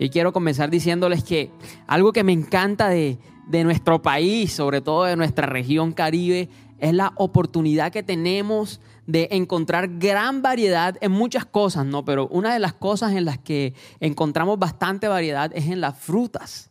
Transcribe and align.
Y 0.00 0.08
quiero 0.08 0.32
comenzar 0.32 0.70
diciéndoles 0.70 1.22
que 1.22 1.50
algo 1.86 2.14
que 2.14 2.24
me 2.24 2.32
encanta 2.32 2.88
de, 2.88 3.18
de 3.46 3.64
nuestro 3.64 4.00
país, 4.00 4.50
sobre 4.50 4.80
todo 4.80 5.04
de 5.04 5.14
nuestra 5.14 5.46
región 5.46 5.92
caribe, 5.92 6.48
es 6.78 6.94
la 6.94 7.12
oportunidad 7.16 7.92
que 7.92 8.02
tenemos 8.02 8.80
de 9.06 9.28
encontrar 9.30 9.98
gran 9.98 10.40
variedad 10.40 10.96
en 11.02 11.12
muchas 11.12 11.44
cosas, 11.44 11.84
¿no? 11.84 12.02
Pero 12.06 12.28
una 12.28 12.54
de 12.54 12.60
las 12.60 12.72
cosas 12.72 13.12
en 13.12 13.26
las 13.26 13.36
que 13.36 13.74
encontramos 14.00 14.58
bastante 14.58 15.06
variedad 15.06 15.50
es 15.54 15.66
en 15.66 15.82
las 15.82 15.98
frutas. 15.98 16.70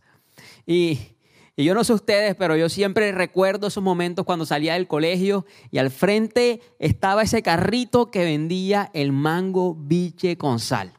Y, 0.65 0.97
y 1.55 1.65
yo 1.65 1.75
no 1.75 1.83
sé 1.83 1.93
ustedes, 1.93 2.33
pero 2.33 2.57
yo 2.57 2.67
siempre 2.67 3.11
recuerdo 3.11 3.67
esos 3.67 3.83
momentos 3.83 4.25
cuando 4.25 4.47
salía 4.47 4.73
del 4.73 4.87
colegio 4.87 5.45
y 5.69 5.77
al 5.77 5.91
frente 5.91 6.61
estaba 6.79 7.21
ese 7.21 7.43
carrito 7.43 8.09
que 8.09 8.23
vendía 8.23 8.89
el 8.95 9.11
mango 9.11 9.75
biche 9.75 10.35
con 10.35 10.57
sal 10.57 10.93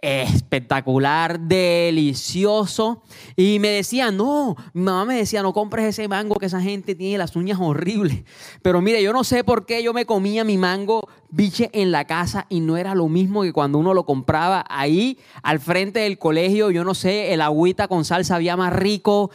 espectacular, 0.00 1.40
delicioso. 1.40 3.02
Y 3.34 3.58
me 3.58 3.68
decía, 3.68 4.10
no, 4.10 4.56
mi 4.72 4.82
mamá 4.82 5.04
me 5.04 5.16
decía, 5.16 5.42
no 5.42 5.52
compres 5.52 5.86
ese 5.86 6.08
mango 6.08 6.36
que 6.36 6.46
esa 6.46 6.60
gente 6.60 6.94
tiene 6.94 7.18
las 7.18 7.36
uñas 7.36 7.58
horribles. 7.60 8.24
Pero 8.62 8.80
mire, 8.80 9.02
yo 9.02 9.12
no 9.12 9.24
sé 9.24 9.44
por 9.44 9.66
qué 9.66 9.82
yo 9.82 9.92
me 9.92 10.06
comía 10.06 10.44
mi 10.44 10.58
mango 10.58 11.08
biche 11.30 11.70
en 11.72 11.92
la 11.92 12.04
casa 12.04 12.46
y 12.48 12.60
no 12.60 12.76
era 12.76 12.94
lo 12.94 13.08
mismo 13.08 13.42
que 13.42 13.52
cuando 13.52 13.78
uno 13.78 13.94
lo 13.94 14.04
compraba 14.04 14.64
ahí 14.68 15.18
al 15.42 15.60
frente 15.60 16.00
del 16.00 16.18
colegio. 16.18 16.70
Yo 16.70 16.84
no 16.84 16.94
sé, 16.94 17.32
el 17.32 17.40
agüita 17.40 17.88
con 17.88 18.04
sal 18.04 18.24
sabía 18.24 18.56
más 18.56 18.72
rico, 18.72 19.30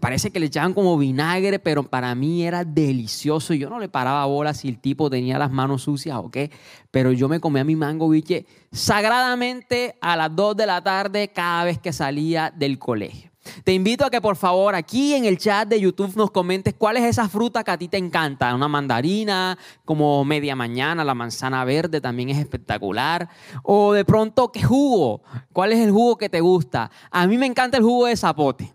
parece 0.00 0.30
que 0.30 0.40
le 0.40 0.46
echaban 0.46 0.74
como 0.74 0.98
vinagre, 0.98 1.58
pero 1.58 1.82
para 1.84 2.14
mí 2.14 2.44
era 2.44 2.64
delicioso. 2.64 3.54
Yo 3.54 3.70
no 3.70 3.78
le 3.78 3.88
paraba 3.88 4.24
bola 4.26 4.54
si 4.54 4.68
el 4.68 4.78
tipo 4.78 5.10
tenía 5.10 5.38
las 5.38 5.50
manos 5.50 5.82
sucias 5.82 6.16
o 6.18 6.30
qué, 6.30 6.50
pero 6.90 7.12
yo 7.12 7.28
me 7.28 7.40
comía 7.40 7.64
mi 7.64 7.76
mango 7.76 8.08
biche 8.08 8.46
sagradamente 8.72 9.96
a 10.00 10.16
las 10.16 10.34
2 10.34 10.56
de 10.56 10.66
la 10.66 10.82
tarde 10.82 11.28
cada 11.28 11.64
vez 11.64 11.78
que 11.78 11.92
salía 11.92 12.52
del 12.54 12.78
colegio. 12.78 13.35
Te 13.64 13.72
invito 13.72 14.04
a 14.04 14.10
que 14.10 14.20
por 14.20 14.36
favor 14.36 14.74
aquí 14.74 15.14
en 15.14 15.24
el 15.24 15.38
chat 15.38 15.68
de 15.68 15.80
YouTube 15.80 16.16
nos 16.16 16.30
comentes 16.30 16.74
cuál 16.76 16.96
es 16.96 17.04
esa 17.04 17.28
fruta 17.28 17.64
que 17.64 17.70
a 17.70 17.78
ti 17.78 17.88
te 17.88 17.96
encanta. 17.96 18.54
Una 18.54 18.68
mandarina, 18.68 19.58
como 19.84 20.24
media 20.24 20.56
mañana, 20.56 21.04
la 21.04 21.14
manzana 21.14 21.64
verde 21.64 22.00
también 22.00 22.30
es 22.30 22.38
espectacular. 22.38 23.28
O 23.62 23.92
de 23.92 24.04
pronto, 24.04 24.50
¿qué 24.52 24.62
jugo? 24.62 25.22
¿Cuál 25.52 25.72
es 25.72 25.80
el 25.80 25.90
jugo 25.90 26.16
que 26.16 26.28
te 26.28 26.40
gusta? 26.40 26.90
A 27.10 27.26
mí 27.26 27.38
me 27.38 27.46
encanta 27.46 27.76
el 27.76 27.82
jugo 27.82 28.06
de 28.06 28.16
zapote. 28.16 28.74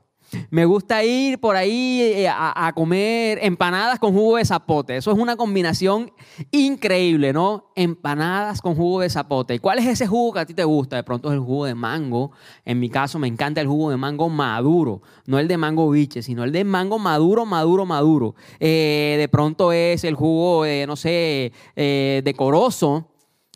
Me 0.49 0.65
gusta 0.65 1.03
ir 1.03 1.39
por 1.39 1.55
ahí 1.55 2.01
eh, 2.01 2.29
a, 2.29 2.71
comer 2.73 3.39
empanadas 3.41 3.99
con 3.99 4.13
jugo 4.13 4.37
de 4.37 4.45
zapote. 4.45 4.97
Eso 4.97 5.11
es 5.11 5.17
una 5.17 5.35
combinación 5.35 6.11
increíble, 6.51 7.33
¿no? 7.33 7.71
Empanadas 7.75 8.61
con 8.61 8.75
jugo 8.75 9.01
de 9.01 9.09
zapote. 9.09 9.55
¿Y 9.55 9.59
cuál 9.59 9.79
es 9.79 9.87
ese 9.87 10.07
jugo 10.07 10.33
que 10.33 10.39
a 10.39 10.45
ti 10.45 10.53
te 10.53 10.63
gusta? 10.63 10.95
De 10.95 11.03
pronto 11.03 11.29
es 11.29 11.33
el 11.33 11.41
jugo 11.41 11.65
de 11.65 11.75
mango. 11.75 12.31
En 12.65 12.79
mi 12.79 12.89
caso 12.89 13.19
me 13.19 13.27
encanta 13.27 13.61
el 13.61 13.67
jugo 13.67 13.89
de 13.89 13.97
mango 13.97 14.29
maduro. 14.29 15.01
No 15.25 15.39
el 15.39 15.47
de 15.47 15.57
mango 15.57 15.89
biche, 15.89 16.21
sino 16.21 16.43
el 16.43 16.51
de 16.51 16.63
mango 16.63 16.99
maduro, 16.99 17.45
maduro, 17.45 17.85
maduro. 17.85 18.35
Eh, 18.59 19.15
de 19.17 19.27
pronto 19.27 19.71
es 19.71 20.03
el 20.03 20.15
jugo, 20.15 20.63
de, 20.63 20.85
no 20.87 20.95
sé, 20.95 21.51
eh, 21.75 22.21
de 22.23 22.33
corozo. 22.33 23.11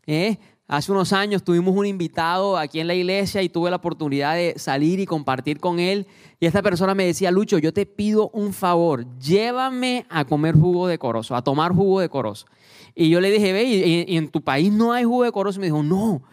¿eh? 0.07 0.37
Hace 0.67 0.91
unos 0.91 1.13
años 1.13 1.43
tuvimos 1.43 1.75
un 1.75 1.85
invitado 1.85 2.57
aquí 2.57 2.79
en 2.79 2.87
la 2.87 2.95
iglesia 2.95 3.43
y 3.43 3.49
tuve 3.49 3.69
la 3.69 3.75
oportunidad 3.75 4.33
de 4.33 4.55
salir 4.57 4.99
y 4.99 5.05
compartir 5.05 5.59
con 5.59 5.79
él. 5.79 6.07
Y 6.39 6.47
esta 6.47 6.63
persona 6.63 6.95
me 6.95 7.05
decía, 7.05 7.29
Lucho, 7.29 7.59
yo 7.59 7.71
te 7.71 7.85
pido 7.85 8.29
un 8.29 8.51
favor, 8.51 9.05
llévame 9.19 10.07
a 10.09 10.25
comer 10.25 10.55
jugo 10.55 10.87
de 10.87 10.97
corozo, 10.97 11.35
a 11.35 11.43
tomar 11.43 11.71
jugo 11.71 11.99
de 11.99 12.09
corozo. 12.09 12.47
Y 12.95 13.09
yo 13.09 13.21
le 13.21 13.29
dije, 13.29 13.53
ve, 13.53 13.63
¿y 14.07 14.17
en 14.17 14.29
tu 14.29 14.41
país 14.41 14.71
no 14.71 14.91
hay 14.91 15.03
jugo 15.03 15.23
de 15.23 15.31
corozo? 15.31 15.59
Y 15.59 15.61
me 15.61 15.67
dijo, 15.67 15.83
no, 15.83 16.23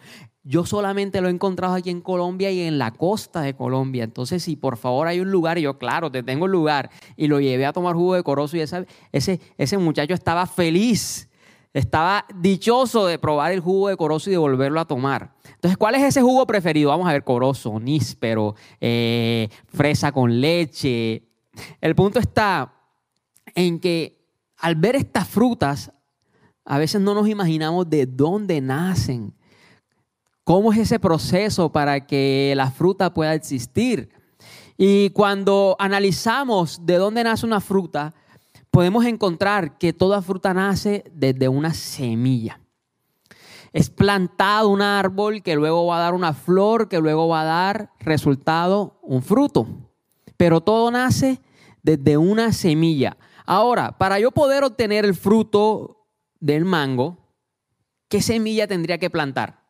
yo 0.43 0.65
solamente 0.65 1.21
lo 1.21 1.27
he 1.27 1.31
encontrado 1.31 1.75
aquí 1.75 1.91
en 1.91 2.01
Colombia 2.01 2.49
y 2.49 2.61
en 2.61 2.79
la 2.79 2.89
costa 2.91 3.41
de 3.41 3.53
Colombia. 3.53 4.03
Entonces, 4.03 4.41
si 4.41 4.55
por 4.55 4.77
favor 4.77 5.07
hay 5.07 5.19
un 5.19 5.29
lugar, 5.29 5.59
y 5.59 5.61
yo, 5.61 5.77
claro, 5.77 6.11
te 6.11 6.23
tengo 6.23 6.47
el 6.47 6.51
lugar, 6.51 6.89
y 7.15 7.27
lo 7.27 7.39
llevé 7.39 7.67
a 7.67 7.73
tomar 7.73 7.95
jugo 7.95 8.15
de 8.15 8.23
corozo 8.23 8.57
y 8.57 8.61
ese, 8.61 9.39
ese 9.57 9.77
muchacho 9.77 10.15
estaba 10.15 10.47
feliz 10.47 11.29
estaba 11.73 12.25
dichoso 12.35 13.07
de 13.07 13.17
probar 13.17 13.51
el 13.51 13.59
jugo 13.59 13.89
de 13.89 13.97
corozo 13.97 14.29
y 14.29 14.33
de 14.33 14.37
volverlo 14.37 14.79
a 14.79 14.85
tomar. 14.85 15.33
Entonces, 15.55 15.77
¿cuál 15.77 15.95
es 15.95 16.03
ese 16.03 16.21
jugo 16.21 16.45
preferido? 16.45 16.89
Vamos 16.89 17.07
a 17.07 17.13
ver, 17.13 17.23
corozo, 17.23 17.79
níspero, 17.79 18.55
eh, 18.79 19.49
fresa 19.67 20.11
con 20.11 20.39
leche. 20.39 21.23
El 21.81 21.95
punto 21.95 22.19
está 22.19 22.73
en 23.55 23.79
que 23.79 24.23
al 24.57 24.75
ver 24.75 24.95
estas 24.95 25.27
frutas, 25.27 25.91
a 26.63 26.77
veces 26.77 27.01
no 27.01 27.13
nos 27.13 27.27
imaginamos 27.27 27.89
de 27.89 28.05
dónde 28.05 28.61
nacen, 28.61 29.33
cómo 30.43 30.71
es 30.71 30.79
ese 30.79 30.99
proceso 30.99 31.71
para 31.71 32.05
que 32.05 32.53
la 32.55 32.71
fruta 32.71 33.13
pueda 33.13 33.33
existir. 33.33 34.09
Y 34.77 35.09
cuando 35.09 35.75
analizamos 35.79 36.85
de 36.85 36.95
dónde 36.95 37.23
nace 37.23 37.45
una 37.45 37.59
fruta, 37.59 38.13
podemos 38.73 39.05
encontrar 39.05 39.77
que 39.77 39.93
toda 39.93 40.23
fruta 40.23 40.51
nace 40.51 41.03
desde 41.13 41.47
una 41.47 41.75
semilla. 41.75 42.59
Es 43.71 43.91
plantado 43.91 44.69
un 44.69 44.81
árbol 44.81 45.43
que 45.43 45.53
luego 45.53 45.85
va 45.85 45.97
a 45.97 46.01
dar 46.01 46.15
una 46.15 46.33
flor, 46.33 46.89
que 46.89 46.99
luego 46.99 47.27
va 47.27 47.41
a 47.41 47.45
dar 47.45 47.91
resultado 47.99 48.99
un 49.03 49.21
fruto. 49.21 49.67
Pero 50.37 50.59
todo 50.61 50.89
nace 50.89 51.39
desde 51.83 52.17
una 52.17 52.51
semilla. 52.51 53.15
Ahora, 53.45 53.95
para 53.99 54.19
yo 54.19 54.31
poder 54.31 54.63
obtener 54.63 55.05
el 55.05 55.13
fruto 55.13 56.07
del 56.39 56.65
mango, 56.65 57.19
¿qué 58.09 58.23
semilla 58.23 58.65
tendría 58.65 58.97
que 58.97 59.11
plantar? 59.11 59.65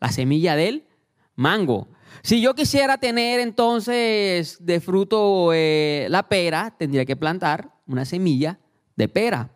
La 0.00 0.10
semilla 0.10 0.56
del 0.56 0.88
mango. 1.36 1.86
Si 2.22 2.40
yo 2.40 2.56
quisiera 2.56 2.98
tener 2.98 3.38
entonces 3.38 4.56
de 4.58 4.80
fruto 4.80 5.52
eh, 5.52 6.08
la 6.10 6.28
pera, 6.28 6.74
tendría 6.76 7.04
que 7.04 7.14
plantar 7.14 7.73
una 7.86 8.04
semilla 8.04 8.58
de 8.96 9.08
pera. 9.08 9.50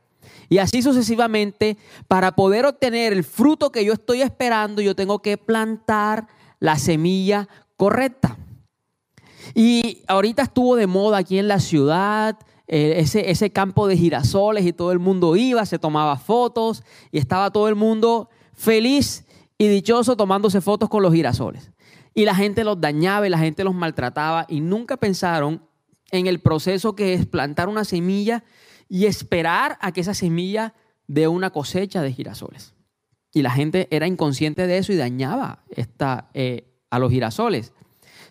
Y 0.48 0.58
así 0.58 0.82
sucesivamente, 0.82 1.76
para 2.06 2.32
poder 2.34 2.66
obtener 2.66 3.12
el 3.12 3.24
fruto 3.24 3.70
que 3.70 3.84
yo 3.84 3.92
estoy 3.92 4.22
esperando, 4.22 4.82
yo 4.82 4.94
tengo 4.94 5.20
que 5.20 5.36
plantar 5.36 6.26
la 6.58 6.76
semilla 6.78 7.48
correcta. 7.76 8.36
Y 9.54 10.02
ahorita 10.08 10.42
estuvo 10.42 10.76
de 10.76 10.86
moda 10.86 11.18
aquí 11.18 11.38
en 11.38 11.48
la 11.48 11.60
ciudad 11.60 12.38
eh, 12.70 12.94
ese, 12.98 13.30
ese 13.30 13.50
campo 13.50 13.86
de 13.86 13.96
girasoles 13.96 14.66
y 14.66 14.74
todo 14.74 14.92
el 14.92 14.98
mundo 14.98 15.36
iba, 15.36 15.64
se 15.64 15.78
tomaba 15.78 16.18
fotos 16.18 16.82
y 17.10 17.18
estaba 17.18 17.50
todo 17.50 17.68
el 17.68 17.74
mundo 17.74 18.28
feliz 18.52 19.24
y 19.56 19.68
dichoso 19.68 20.16
tomándose 20.16 20.60
fotos 20.60 20.90
con 20.90 21.02
los 21.02 21.14
girasoles. 21.14 21.70
Y 22.14 22.26
la 22.26 22.34
gente 22.34 22.64
los 22.64 22.78
dañaba 22.78 23.26
y 23.26 23.30
la 23.30 23.38
gente 23.38 23.64
los 23.64 23.74
maltrataba 23.74 24.44
y 24.48 24.60
nunca 24.60 24.98
pensaron 24.98 25.62
en 26.10 26.26
el 26.26 26.40
proceso 26.40 26.94
que 26.94 27.14
es 27.14 27.26
plantar 27.26 27.68
una 27.68 27.84
semilla 27.84 28.44
y 28.88 29.06
esperar 29.06 29.78
a 29.80 29.92
que 29.92 30.00
esa 30.00 30.14
semilla 30.14 30.74
dé 31.06 31.28
una 31.28 31.50
cosecha 31.50 32.02
de 32.02 32.12
girasoles. 32.12 32.74
Y 33.32 33.42
la 33.42 33.50
gente 33.50 33.88
era 33.90 34.06
inconsciente 34.06 34.66
de 34.66 34.78
eso 34.78 34.92
y 34.92 34.96
dañaba 34.96 35.64
eh, 36.34 36.64
a 36.90 36.98
los 36.98 37.10
girasoles. 37.10 37.72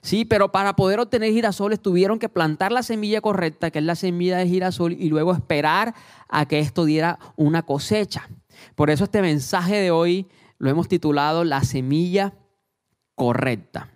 Sí, 0.01 0.25
pero 0.25 0.51
para 0.51 0.75
poder 0.75 0.99
obtener 0.99 1.31
girasoles 1.31 1.81
tuvieron 1.81 2.19
que 2.19 2.29
plantar 2.29 2.71
la 2.71 2.83
semilla 2.83 3.21
correcta, 3.21 3.71
que 3.71 3.79
es 3.79 3.85
la 3.85 3.95
semilla 3.95 4.37
de 4.37 4.47
girasol, 4.47 4.93
y 4.93 5.09
luego 5.09 5.33
esperar 5.33 5.93
a 6.29 6.47
que 6.47 6.59
esto 6.59 6.85
diera 6.85 7.19
una 7.35 7.63
cosecha. 7.63 8.29
Por 8.75 8.89
eso 8.89 9.03
este 9.05 9.21
mensaje 9.21 9.75
de 9.75 9.91
hoy 9.91 10.27
lo 10.59 10.69
hemos 10.69 10.87
titulado 10.87 11.43
La 11.43 11.63
semilla 11.63 12.33
correcta. 13.15 13.91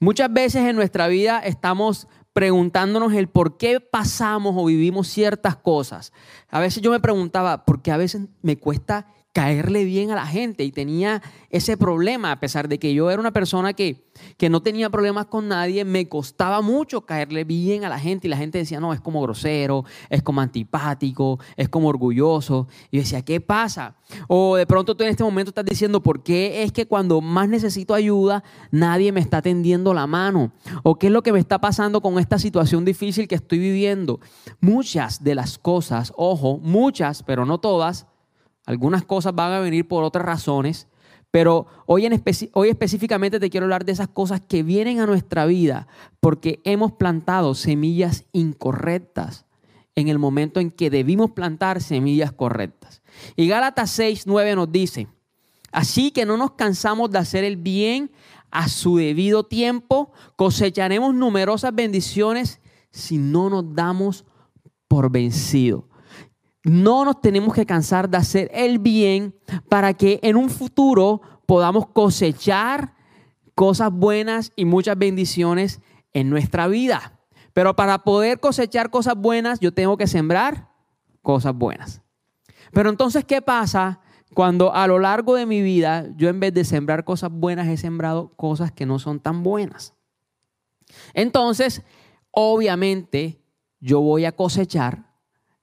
Muchas 0.00 0.32
veces 0.32 0.62
en 0.62 0.76
nuestra 0.76 1.08
vida 1.08 1.40
estamos 1.40 2.08
preguntándonos 2.38 3.14
el 3.14 3.26
por 3.26 3.56
qué 3.56 3.80
pasamos 3.80 4.54
o 4.56 4.66
vivimos 4.66 5.08
ciertas 5.08 5.56
cosas. 5.56 6.12
A 6.48 6.60
veces 6.60 6.80
yo 6.80 6.92
me 6.92 7.00
preguntaba, 7.00 7.64
¿por 7.64 7.82
qué 7.82 7.90
a 7.90 7.96
veces 7.96 8.28
me 8.42 8.56
cuesta 8.56 9.08
caerle 9.38 9.84
bien 9.84 10.10
a 10.10 10.16
la 10.16 10.26
gente 10.26 10.64
y 10.64 10.72
tenía 10.72 11.22
ese 11.48 11.76
problema, 11.76 12.32
a 12.32 12.40
pesar 12.40 12.66
de 12.68 12.80
que 12.80 12.92
yo 12.92 13.08
era 13.08 13.20
una 13.20 13.30
persona 13.30 13.72
que, 13.72 14.10
que 14.36 14.50
no 14.50 14.62
tenía 14.62 14.90
problemas 14.90 15.26
con 15.26 15.46
nadie, 15.46 15.84
me 15.84 16.08
costaba 16.08 16.60
mucho 16.60 17.02
caerle 17.06 17.44
bien 17.44 17.84
a 17.84 17.88
la 17.88 18.00
gente 18.00 18.26
y 18.26 18.30
la 18.30 18.36
gente 18.36 18.58
decía, 18.58 18.80
no, 18.80 18.92
es 18.92 19.00
como 19.00 19.22
grosero, 19.22 19.84
es 20.10 20.24
como 20.24 20.40
antipático, 20.40 21.38
es 21.56 21.68
como 21.68 21.86
orgulloso. 21.86 22.66
Y 22.90 22.96
yo 22.96 23.02
decía, 23.04 23.22
¿qué 23.22 23.40
pasa? 23.40 23.94
O 24.26 24.56
de 24.56 24.66
pronto 24.66 24.96
tú 24.96 25.04
en 25.04 25.10
este 25.10 25.22
momento 25.22 25.50
estás 25.50 25.64
diciendo, 25.64 26.02
¿por 26.02 26.24
qué 26.24 26.64
es 26.64 26.72
que 26.72 26.88
cuando 26.88 27.20
más 27.20 27.48
necesito 27.48 27.94
ayuda 27.94 28.42
nadie 28.72 29.12
me 29.12 29.20
está 29.20 29.40
tendiendo 29.40 29.94
la 29.94 30.08
mano? 30.08 30.50
¿O 30.82 30.98
qué 30.98 31.06
es 31.06 31.12
lo 31.12 31.22
que 31.22 31.32
me 31.32 31.38
está 31.38 31.60
pasando 31.60 32.00
con 32.00 32.18
esta 32.18 32.40
situación 32.40 32.84
difícil 32.84 33.28
que 33.28 33.36
estoy 33.36 33.60
viviendo? 33.60 34.18
Muchas 34.60 35.22
de 35.22 35.36
las 35.36 35.58
cosas, 35.58 36.12
ojo, 36.16 36.58
muchas, 36.60 37.22
pero 37.22 37.46
no 37.46 37.58
todas, 37.58 38.08
algunas 38.68 39.02
cosas 39.02 39.34
van 39.34 39.52
a 39.52 39.60
venir 39.60 39.88
por 39.88 40.04
otras 40.04 40.26
razones, 40.26 40.88
pero 41.30 41.66
hoy, 41.86 42.06
hoy 42.52 42.68
específicamente 42.68 43.40
te 43.40 43.48
quiero 43.48 43.64
hablar 43.64 43.86
de 43.86 43.92
esas 43.92 44.08
cosas 44.08 44.42
que 44.46 44.62
vienen 44.62 45.00
a 45.00 45.06
nuestra 45.06 45.46
vida 45.46 45.88
porque 46.20 46.60
hemos 46.64 46.92
plantado 46.92 47.54
semillas 47.54 48.26
incorrectas 48.32 49.46
en 49.94 50.08
el 50.08 50.18
momento 50.18 50.60
en 50.60 50.70
que 50.70 50.90
debimos 50.90 51.30
plantar 51.30 51.80
semillas 51.80 52.30
correctas. 52.30 53.00
Y 53.36 53.48
Gálatas 53.48 53.88
6, 53.92 54.26
9 54.26 54.56
nos 54.56 54.70
dice, 54.70 55.08
así 55.72 56.10
que 56.10 56.26
no 56.26 56.36
nos 56.36 56.50
cansamos 56.50 57.10
de 57.10 57.20
hacer 57.20 57.44
el 57.44 57.56
bien 57.56 58.10
a 58.50 58.68
su 58.68 58.98
debido 58.98 59.44
tiempo, 59.44 60.12
cosecharemos 60.36 61.14
numerosas 61.14 61.74
bendiciones 61.74 62.60
si 62.90 63.16
no 63.16 63.48
nos 63.48 63.74
damos 63.74 64.26
por 64.88 65.10
vencido. 65.10 65.87
No 66.64 67.04
nos 67.04 67.20
tenemos 67.20 67.54
que 67.54 67.66
cansar 67.66 68.08
de 68.08 68.16
hacer 68.16 68.50
el 68.52 68.78
bien 68.78 69.34
para 69.68 69.94
que 69.94 70.18
en 70.22 70.36
un 70.36 70.50
futuro 70.50 71.20
podamos 71.46 71.86
cosechar 71.88 72.94
cosas 73.54 73.90
buenas 73.92 74.52
y 74.56 74.64
muchas 74.64 74.98
bendiciones 74.98 75.80
en 76.12 76.30
nuestra 76.30 76.68
vida. 76.68 77.18
Pero 77.52 77.74
para 77.74 77.98
poder 77.98 78.40
cosechar 78.40 78.90
cosas 78.90 79.16
buenas, 79.16 79.60
yo 79.60 79.72
tengo 79.72 79.96
que 79.96 80.06
sembrar 80.06 80.68
cosas 81.22 81.54
buenas. 81.54 82.02
Pero 82.72 82.90
entonces, 82.90 83.24
¿qué 83.24 83.42
pasa 83.42 84.00
cuando 84.34 84.74
a 84.74 84.86
lo 84.86 84.98
largo 84.98 85.34
de 85.34 85.46
mi 85.46 85.62
vida 85.62 86.06
yo 86.16 86.28
en 86.28 86.38
vez 86.38 86.54
de 86.54 86.64
sembrar 86.64 87.04
cosas 87.04 87.30
buenas 87.32 87.66
he 87.68 87.76
sembrado 87.76 88.28
cosas 88.36 88.70
que 88.70 88.86
no 88.86 88.98
son 88.98 89.20
tan 89.20 89.42
buenas? 89.42 89.94
Entonces, 91.14 91.82
obviamente, 92.30 93.42
yo 93.80 94.00
voy 94.00 94.24
a 94.24 94.32
cosechar 94.32 95.07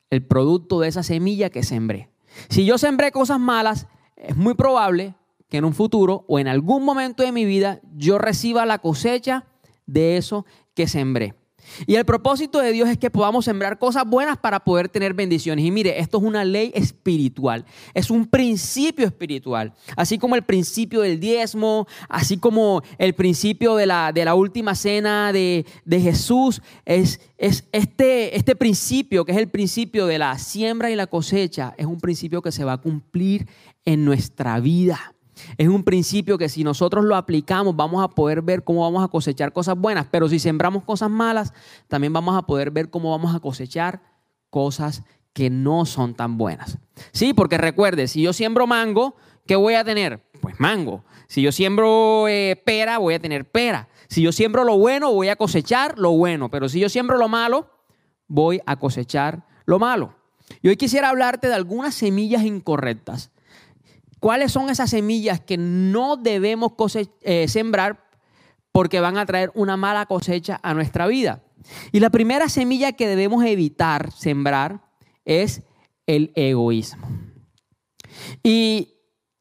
el 0.10 0.26
producto 0.26 0.80
de 0.80 0.88
esa 0.88 1.04
semilla 1.04 1.50
que 1.50 1.64
sembré. 1.64 2.10
Si 2.50 2.66
yo 2.66 2.78
sembré 2.78 3.12
cosas 3.12 3.40
malas, 3.40 3.88
es 4.16 4.36
muy 4.36 4.54
probable 4.54 5.16
que 5.50 5.58
en 5.58 5.66
un 5.66 5.74
futuro 5.74 6.26
o 6.28 6.40
en 6.40 6.48
algún 6.48 6.84
momento 6.84 7.24
de 7.24 7.32
mi 7.32 7.46
vida 7.46 7.82
yo 7.94 8.18
reciba 8.18 8.66
la 8.66 8.80
cosecha 8.80 9.46
de 9.86 10.18
eso 10.18 10.46
que 10.74 10.88
sembré. 10.88 11.36
Y 11.86 11.96
el 11.96 12.06
propósito 12.06 12.60
de 12.60 12.72
Dios 12.72 12.90
es 12.90 12.98
que 12.98 13.10
podamos 13.10 13.46
sembrar 13.46 13.78
cosas 13.78 14.06
buenas 14.06 14.38
para 14.38 14.60
poder 14.60 14.90
tener 14.90 15.14
bendiciones. 15.14 15.66
Y 15.66 15.72
mire, 15.72 16.00
esto 16.00 16.18
es 16.18 16.24
una 16.24 16.44
ley 16.44 16.72
espiritual, 16.76 17.66
es 17.94 18.10
un 18.10 18.26
principio 18.26 19.06
espiritual. 19.06 19.74
Así 19.96 20.18
como 20.18 20.36
el 20.36 20.44
principio 20.44 21.02
del 21.02 21.20
diezmo, 21.20 21.88
así 22.10 22.38
como 22.38 22.82
el 22.98 23.14
principio 23.14 23.76
de 23.76 23.86
la, 23.86 24.12
de 24.12 24.26
la 24.26 24.36
última 24.36 24.76
cena 24.76 25.32
de, 25.34 25.66
de 25.84 26.02
Jesús, 26.02 26.62
es, 26.86 27.20
es 27.38 27.66
este, 27.72 28.36
este 28.36 28.56
principio 28.56 29.26
que 29.26 29.32
es 29.32 29.38
el 29.38 29.50
principio 29.50 30.06
de 30.06 30.20
la 30.20 30.38
siembra 30.38 30.92
y 30.92 30.96
la 30.96 31.08
cosecha, 31.08 31.74
es 31.78 31.86
un 31.86 32.00
principio 32.00 32.42
que 32.42 32.52
se 32.52 32.64
va 32.64 32.74
a 32.74 32.78
cumplir 32.78 33.48
en 33.86 34.06
nuestra 34.06 34.60
vida. 34.60 35.15
Es 35.58 35.68
un 35.68 35.84
principio 35.84 36.38
que 36.38 36.50
si 36.50 36.64
nosotros 36.64 37.06
lo 37.06 37.16
aplicamos 37.16 37.76
vamos 37.76 38.04
a 38.04 38.10
poder 38.10 38.42
ver 38.42 38.64
cómo 38.64 38.82
vamos 38.82 39.04
a 39.04 39.08
cosechar 39.08 39.54
cosas 39.54 39.78
buenas, 39.78 40.08
pero 40.10 40.30
si 40.30 40.40
sembramos 40.40 40.84
cosas 40.84 41.10
malas, 41.10 41.54
también 41.88 42.14
vamos 42.14 42.38
a 42.38 42.44
poder 42.44 42.72
ver 42.72 42.90
cómo 42.90 43.12
vamos 43.12 43.36
a 43.36 43.40
cosechar 43.40 44.02
cosas 44.50 45.04
que 45.34 45.50
no 45.50 45.86
son 45.86 46.16
tan 46.16 46.38
buenas. 46.38 46.78
Sí, 47.12 47.34
porque 47.34 47.58
recuerde, 47.58 48.08
si 48.08 48.22
yo 48.22 48.32
siembro 48.32 48.68
mango, 48.68 49.16
¿qué 49.46 49.58
voy 49.58 49.74
a 49.74 49.84
tener? 49.84 50.24
Pues 50.40 50.60
mango. 50.60 51.04
Si 51.28 51.42
yo 51.42 51.52
siembro 51.52 52.28
eh, 52.30 52.62
pera, 52.66 53.00
voy 53.00 53.16
a 53.16 53.20
tener 53.20 53.44
pera. 53.44 53.90
Si 54.08 54.22
yo 54.22 54.32
siembro 54.32 54.64
lo 54.64 54.78
bueno, 54.78 55.12
voy 55.12 55.28
a 55.28 55.36
cosechar 55.36 56.00
lo 56.00 56.12
bueno. 56.12 56.50
Pero 56.50 56.70
si 56.70 56.80
yo 56.80 56.88
siembro 56.88 57.18
lo 57.18 57.28
malo, 57.28 57.70
voy 58.28 58.62
a 58.66 58.78
cosechar 58.78 59.46
lo 59.66 59.78
malo. 59.78 60.16
Y 60.62 60.70
hoy 60.70 60.78
quisiera 60.78 61.10
hablarte 61.10 61.48
de 61.48 61.56
algunas 61.56 61.96
semillas 61.96 62.44
incorrectas 62.44 63.32
¿Cuáles 64.26 64.54
son 64.54 64.72
esas 64.72 64.90
semillas 64.90 65.40
que 65.40 65.56
no 65.56 66.18
debemos 66.18 66.72
eh, 67.22 67.48
sembrar 67.48 68.10
porque 68.72 69.00
van 69.00 69.20
a 69.20 69.26
traer 69.28 69.52
una 69.54 69.78
mala 69.78 70.08
cosecha 70.08 70.60
a 70.64 70.74
nuestra 70.74 71.06
vida? 71.06 71.44
Y 71.92 72.00
la 72.00 72.10
primera 72.10 72.50
semilla 72.50 72.94
que 72.94 73.08
debemos 73.08 73.46
evitar 73.46 74.12
sembrar 74.12 74.82
es 75.26 75.62
el 76.08 76.32
egoísmo. 76.34 77.08
Y 78.42 78.96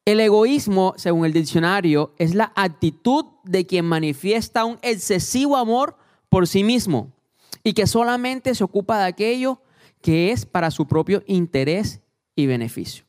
el 0.05 0.19
egoísmo, 0.19 0.93
según 0.97 1.25
el 1.25 1.33
diccionario, 1.33 2.13
es 2.19 2.35
la 2.35 2.53
actitud 2.55 3.25
de 3.43 3.65
quien 3.65 3.85
manifiesta 3.85 4.65
un 4.65 4.77
excesivo 4.83 5.57
amor 5.57 5.97
por 6.29 6.47
sí 6.47 6.63
mismo 6.63 7.11
y 7.63 7.73
que 7.73 7.87
solamente 7.87 8.53
se 8.53 8.63
ocupa 8.63 8.99
de 8.99 9.05
aquello 9.05 9.63
que 10.03 10.31
es 10.31 10.45
para 10.45 10.69
su 10.69 10.85
propio 10.85 11.23
interés 11.25 12.01
y 12.35 12.45
beneficio. 12.45 13.04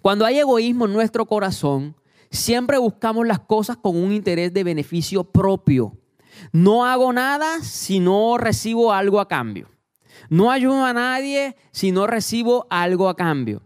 Cuando 0.00 0.24
hay 0.24 0.38
egoísmo 0.38 0.86
en 0.86 0.92
nuestro 0.92 1.26
corazón, 1.26 1.96
siempre 2.30 2.78
buscamos 2.78 3.26
las 3.26 3.40
cosas 3.40 3.76
con 3.76 3.96
un 3.96 4.12
interés 4.12 4.52
de 4.52 4.64
beneficio 4.64 5.24
propio. 5.24 5.96
No 6.52 6.84
hago 6.84 7.12
nada 7.12 7.60
si 7.62 8.00
no 8.00 8.38
recibo 8.38 8.92
algo 8.92 9.20
a 9.20 9.28
cambio. 9.28 9.68
No 10.28 10.50
ayudo 10.50 10.84
a 10.84 10.92
nadie 10.92 11.56
si 11.72 11.92
no 11.92 12.06
recibo 12.06 12.66
algo 12.70 13.08
a 13.08 13.16
cambio. 13.16 13.62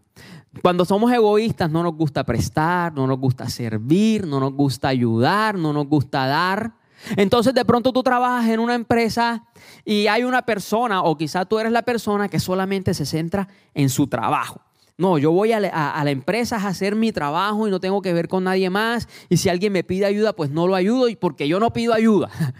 Cuando 0.62 0.84
somos 0.84 1.12
egoístas 1.12 1.70
no 1.70 1.82
nos 1.82 1.94
gusta 1.94 2.24
prestar, 2.24 2.92
no 2.94 3.06
nos 3.06 3.18
gusta 3.18 3.48
servir, 3.48 4.26
no 4.26 4.40
nos 4.40 4.52
gusta 4.52 4.88
ayudar, 4.88 5.56
no 5.56 5.72
nos 5.72 5.86
gusta 5.86 6.26
dar. 6.26 6.74
Entonces 7.16 7.52
de 7.54 7.64
pronto 7.64 7.92
tú 7.92 8.02
trabajas 8.02 8.48
en 8.48 8.60
una 8.60 8.74
empresa 8.74 9.44
y 9.84 10.06
hay 10.06 10.24
una 10.24 10.42
persona 10.42 11.02
o 11.02 11.16
quizá 11.16 11.44
tú 11.44 11.58
eres 11.58 11.72
la 11.72 11.82
persona 11.82 12.28
que 12.28 12.40
solamente 12.40 12.94
se 12.94 13.04
centra 13.04 13.48
en 13.74 13.90
su 13.90 14.06
trabajo. 14.06 14.62
No, 14.98 15.18
yo 15.18 15.30
voy 15.30 15.52
a, 15.52 15.60
la 15.60 16.10
empresa 16.10 16.56
a 16.56 16.68
hacer 16.68 16.96
mi 16.96 17.12
trabajo 17.12 17.68
y 17.68 17.70
no 17.70 17.80
tengo 17.80 18.00
que 18.00 18.14
ver 18.14 18.28
con 18.28 18.44
nadie 18.44 18.70
más. 18.70 19.08
Y 19.28 19.36
si 19.36 19.50
alguien 19.50 19.72
me 19.72 19.84
pide 19.84 20.06
ayuda, 20.06 20.32
pues 20.32 20.50
no 20.50 20.66
lo 20.66 20.74
ayudo 20.74 21.06
porque 21.20 21.48
yo 21.48 21.60
no 21.60 21.72
pido 21.72 21.92
ayuda. 21.92 22.30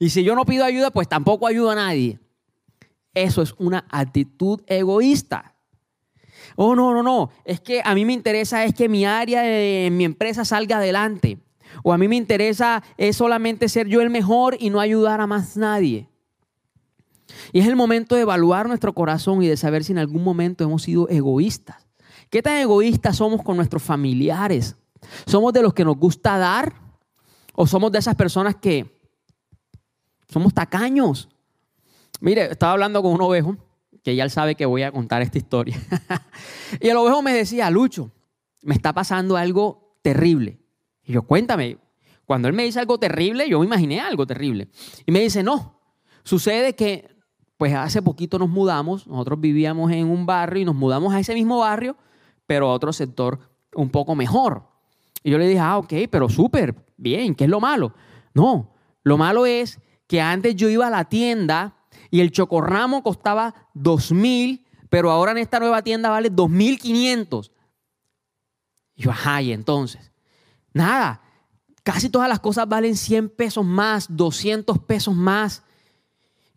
Y 0.00 0.10
si 0.10 0.22
yo 0.22 0.36
no 0.36 0.44
pido 0.44 0.64
ayuda, 0.64 0.92
pues 0.92 1.08
tampoco 1.08 1.48
ayudo 1.48 1.72
a 1.72 1.74
nadie. 1.74 2.20
Eso 3.14 3.42
es 3.42 3.52
una 3.58 3.84
actitud 3.90 4.60
egoísta. 4.68 5.56
Oh, 6.54 6.76
no, 6.76 6.94
no, 6.94 7.02
no. 7.02 7.30
Es 7.44 7.60
que 7.60 7.82
a 7.84 7.96
mí 7.96 8.04
me 8.04 8.12
interesa 8.12 8.64
es 8.64 8.74
que 8.74 8.88
mi 8.88 9.04
área 9.04 9.42
de 9.42 9.88
mi 9.90 10.04
empresa 10.04 10.44
salga 10.44 10.76
adelante. 10.76 11.38
O 11.82 11.92
a 11.92 11.98
mí 11.98 12.06
me 12.06 12.14
interesa 12.14 12.82
es 12.96 13.16
solamente 13.16 13.68
ser 13.68 13.88
yo 13.88 14.00
el 14.00 14.10
mejor 14.10 14.56
y 14.60 14.70
no 14.70 14.78
ayudar 14.78 15.20
a 15.20 15.26
más 15.26 15.56
nadie. 15.56 16.08
Y 17.52 17.60
es 17.60 17.66
el 17.66 17.76
momento 17.76 18.14
de 18.14 18.22
evaluar 18.22 18.68
nuestro 18.68 18.92
corazón 18.92 19.42
y 19.42 19.48
de 19.48 19.56
saber 19.56 19.84
si 19.84 19.92
en 19.92 19.98
algún 19.98 20.22
momento 20.22 20.64
hemos 20.64 20.82
sido 20.82 21.08
egoístas. 21.08 21.86
¿Qué 22.30 22.42
tan 22.42 22.56
egoístas 22.56 23.16
somos 23.16 23.42
con 23.42 23.56
nuestros 23.56 23.82
familiares? 23.82 24.76
¿Somos 25.26 25.52
de 25.52 25.62
los 25.62 25.72
que 25.72 25.84
nos 25.84 25.96
gusta 25.96 26.36
dar? 26.36 26.74
¿O 27.54 27.66
somos 27.66 27.90
de 27.90 27.98
esas 27.98 28.14
personas 28.14 28.56
que 28.56 29.00
somos 30.28 30.52
tacaños? 30.52 31.28
Mire, 32.20 32.52
estaba 32.52 32.72
hablando 32.72 33.02
con 33.02 33.12
un 33.12 33.22
ovejo, 33.22 33.56
que 34.02 34.14
ya 34.14 34.24
él 34.24 34.30
sabe 34.30 34.54
que 34.54 34.66
voy 34.66 34.82
a 34.82 34.92
contar 34.92 35.22
esta 35.22 35.38
historia. 35.38 35.80
y 36.80 36.88
el 36.88 36.96
ovejo 36.96 37.22
me 37.22 37.32
decía, 37.32 37.70
Lucho, 37.70 38.10
me 38.62 38.74
está 38.74 38.92
pasando 38.92 39.36
algo 39.36 39.98
terrible. 40.02 40.60
Y 41.04 41.12
yo, 41.12 41.22
cuéntame, 41.22 41.78
cuando 42.26 42.48
él 42.48 42.54
me 42.54 42.64
dice 42.64 42.80
algo 42.80 42.98
terrible, 42.98 43.48
yo 43.48 43.58
me 43.60 43.66
imaginé 43.66 44.00
algo 44.00 44.26
terrible. 44.26 44.68
Y 45.06 45.12
me 45.12 45.20
dice, 45.20 45.42
no, 45.42 45.80
sucede 46.24 46.74
que 46.74 47.17
pues 47.58 47.74
hace 47.74 48.00
poquito 48.00 48.38
nos 48.38 48.48
mudamos, 48.48 49.06
nosotros 49.06 49.40
vivíamos 49.40 49.90
en 49.92 50.08
un 50.08 50.24
barrio 50.24 50.62
y 50.62 50.64
nos 50.64 50.76
mudamos 50.76 51.12
a 51.12 51.20
ese 51.20 51.34
mismo 51.34 51.58
barrio, 51.58 51.96
pero 52.46 52.70
a 52.70 52.72
otro 52.72 52.92
sector 52.92 53.40
un 53.74 53.90
poco 53.90 54.14
mejor. 54.14 54.62
Y 55.22 55.30
yo 55.30 55.38
le 55.38 55.46
dije, 55.46 55.60
ah, 55.60 55.76
ok, 55.76 55.92
pero 56.10 56.28
súper, 56.28 56.74
bien, 56.96 57.34
¿qué 57.34 57.44
es 57.44 57.50
lo 57.50 57.60
malo? 57.60 57.92
No, 58.32 58.72
lo 59.02 59.18
malo 59.18 59.44
es 59.44 59.80
que 60.06 60.20
antes 60.20 60.54
yo 60.54 60.68
iba 60.68 60.86
a 60.86 60.90
la 60.90 61.04
tienda 61.04 61.76
y 62.10 62.20
el 62.20 62.30
chocorramo 62.30 63.02
costaba 63.02 63.54
dos 63.74 64.12
mil, 64.12 64.64
pero 64.88 65.10
ahora 65.10 65.32
en 65.32 65.38
esta 65.38 65.58
nueva 65.58 65.82
tienda 65.82 66.10
vale 66.10 66.30
dos 66.30 66.48
mil 66.48 66.78
quinientos. 66.78 67.52
Y 68.94 69.02
yo, 69.02 69.10
ajá, 69.10 69.42
y 69.42 69.52
entonces, 69.52 70.12
nada, 70.72 71.22
casi 71.82 72.08
todas 72.08 72.28
las 72.28 72.38
cosas 72.38 72.68
valen 72.68 72.96
100 72.96 73.30
pesos 73.30 73.64
más, 73.64 74.06
200 74.08 74.78
pesos 74.78 75.14
más. 75.14 75.64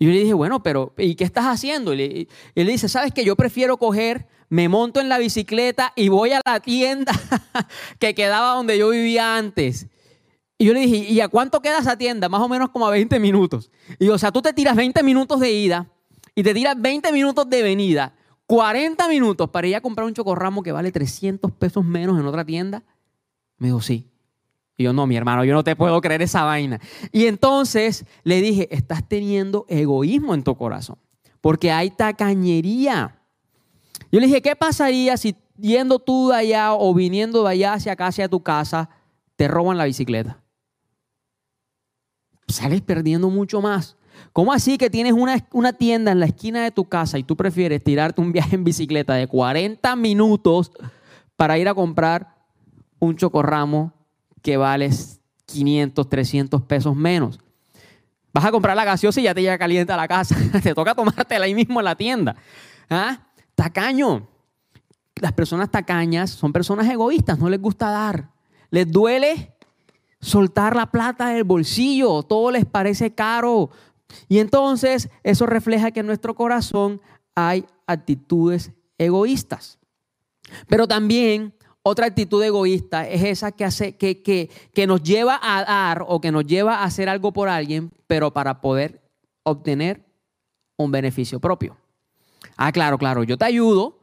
Y 0.01 0.05
yo 0.05 0.13
le 0.13 0.19
dije, 0.21 0.33
bueno, 0.33 0.63
pero 0.63 0.95
¿y 0.97 1.13
qué 1.13 1.23
estás 1.23 1.45
haciendo? 1.45 1.93
Y, 1.93 2.27
él 2.55 2.65
le 2.65 2.71
dice, 2.71 2.89
¿sabes 2.89 3.13
que 3.13 3.23
Yo 3.23 3.35
prefiero 3.35 3.77
coger, 3.77 4.27
me 4.49 4.67
monto 4.67 4.99
en 4.99 5.09
la 5.09 5.19
bicicleta 5.19 5.93
y 5.95 6.09
voy 6.09 6.31
a 6.31 6.41
la 6.43 6.59
tienda 6.59 7.11
que 7.99 8.15
quedaba 8.15 8.55
donde 8.55 8.79
yo 8.79 8.89
vivía 8.89 9.37
antes. 9.37 9.85
Y 10.57 10.65
yo 10.65 10.73
le 10.73 10.79
dije, 10.79 11.07
¿y 11.07 11.21
a 11.21 11.27
cuánto 11.27 11.61
queda 11.61 11.77
esa 11.77 11.99
tienda? 11.99 12.29
Más 12.29 12.41
o 12.41 12.49
menos 12.49 12.69
como 12.71 12.87
a 12.87 12.89
20 12.89 13.19
minutos. 13.19 13.69
Y 13.99 14.09
o 14.09 14.17
sea, 14.17 14.31
tú 14.31 14.41
te 14.41 14.53
tiras 14.53 14.75
20 14.75 15.03
minutos 15.03 15.39
de 15.39 15.51
ida 15.51 15.87
y 16.33 16.41
te 16.41 16.55
tiras 16.55 16.81
20 16.81 17.11
minutos 17.11 17.47
de 17.47 17.61
venida, 17.61 18.15
40 18.47 19.07
minutos 19.07 19.51
para 19.51 19.67
ir 19.67 19.75
a 19.75 19.81
comprar 19.81 20.07
un 20.07 20.15
chocorramo 20.15 20.63
que 20.63 20.71
vale 20.71 20.91
300 20.91 21.51
pesos 21.51 21.85
menos 21.85 22.19
en 22.19 22.25
otra 22.25 22.43
tienda. 22.43 22.81
Me 23.59 23.67
dijo, 23.67 23.81
sí. 23.81 24.10
Yo, 24.81 24.93
no, 24.93 25.07
mi 25.07 25.15
hermano, 25.15 25.43
yo 25.43 25.53
no 25.53 25.63
te 25.63 25.75
puedo 25.75 25.99
creer 26.01 26.21
esa 26.21 26.43
vaina. 26.43 26.79
Y 27.11 27.25
entonces 27.25 28.05
le 28.23 28.41
dije, 28.41 28.67
estás 28.75 29.07
teniendo 29.07 29.65
egoísmo 29.69 30.33
en 30.33 30.43
tu 30.43 30.55
corazón, 30.55 30.97
porque 31.39 31.71
hay 31.71 31.89
tacañería. 31.91 33.19
Yo 34.11 34.19
le 34.19 34.27
dije, 34.27 34.41
¿qué 34.41 34.55
pasaría 34.55 35.17
si 35.17 35.35
yendo 35.57 35.99
tú 35.99 36.29
de 36.29 36.35
allá 36.35 36.73
o 36.73 36.93
viniendo 36.93 37.43
de 37.43 37.51
allá 37.51 37.73
hacia 37.73 37.93
acá, 37.93 38.07
hacia 38.07 38.27
tu 38.27 38.41
casa, 38.41 38.89
te 39.35 39.47
roban 39.47 39.77
la 39.77 39.85
bicicleta? 39.85 40.41
Sales 42.47 42.81
perdiendo 42.81 43.29
mucho 43.29 43.61
más. 43.61 43.95
¿Cómo 44.33 44.53
así 44.53 44.77
que 44.77 44.89
tienes 44.89 45.13
una, 45.13 45.37
una, 45.51 45.73
tienda 45.73 46.11
en 46.11 46.19
la 46.19 46.25
esquina 46.25 46.63
de 46.63 46.71
tu 46.71 46.85
casa 46.85 47.17
y 47.17 47.23
tú 47.23 47.35
prefieres 47.35 47.83
tirarte 47.83 48.21
un 48.21 48.31
viaje 48.31 48.55
en 48.55 48.63
bicicleta 48.63 49.13
de 49.13 49.27
40 49.27 49.95
minutos 49.95 50.71
para 51.35 51.57
ir 51.57 51.67
a 51.67 51.73
comprar 51.73 52.35
un 52.99 53.15
chocorramo 53.15 53.93
que 54.41 54.57
vale 54.57 54.89
500, 55.45 56.09
300 56.09 56.61
pesos 56.63 56.95
menos. 56.95 57.39
Vas 58.33 58.45
a 58.45 58.51
comprar 58.51 58.75
la 58.75 58.85
gaseosa 58.85 59.19
y 59.19 59.23
ya 59.23 59.33
te 59.33 59.41
llega 59.41 59.57
caliente 59.57 59.91
a 59.91 59.97
la 59.97 60.07
casa. 60.07 60.35
te 60.63 60.73
toca 60.73 60.95
tomártela 60.95 61.45
ahí 61.45 61.53
mismo 61.53 61.79
en 61.79 61.85
la 61.85 61.95
tienda. 61.95 62.35
¿Ah? 62.89 63.27
Tacaño. 63.55 64.27
Las 65.15 65.33
personas 65.33 65.69
tacañas 65.69 66.31
son 66.31 66.53
personas 66.53 66.89
egoístas, 66.89 67.37
no 67.37 67.49
les 67.49 67.61
gusta 67.61 67.91
dar. 67.91 68.31
Les 68.69 68.89
duele 68.89 69.53
soltar 70.19 70.75
la 70.75 70.89
plata 70.89 71.29
del 71.29 71.43
bolsillo, 71.43 72.23
todo 72.23 72.51
les 72.51 72.65
parece 72.65 73.13
caro. 73.13 73.69
Y 74.29 74.39
entonces 74.39 75.09
eso 75.23 75.45
refleja 75.45 75.91
que 75.91 75.99
en 75.99 76.07
nuestro 76.07 76.33
corazón 76.35 77.01
hay 77.35 77.65
actitudes 77.85 78.71
egoístas. 78.97 79.79
Pero 80.67 80.87
también 80.87 81.53
otra 81.83 82.05
actitud 82.05 82.43
egoísta 82.43 83.07
es 83.07 83.23
esa 83.23 83.51
que, 83.51 83.65
hace, 83.65 83.95
que, 83.97 84.21
que, 84.21 84.87
nos 84.87 85.01
lleva 85.01 85.39
a 85.41 85.63
dar 85.63 86.05
o 86.07 86.21
que 86.21 86.31
nos 86.31 86.45
lleva 86.45 86.77
a 86.77 86.83
hacer 86.83 87.09
algo 87.09 87.33
por 87.33 87.49
alguien, 87.49 87.91
pero 88.07 88.31
para 88.31 88.61
poder 88.61 89.01
obtener 89.43 90.05
un 90.77 90.91
beneficio 90.91 91.39
propio. 91.39 91.77
Ah, 92.55 92.71
claro, 92.71 92.97
claro, 92.97 93.23
yo 93.23 93.37
te 93.37 93.45
ayudo, 93.45 93.99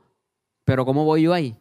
pero 0.64 0.84
¿cómo 0.84 1.04
voy 1.04 1.22
yo 1.22 1.32
ahí? 1.32 1.56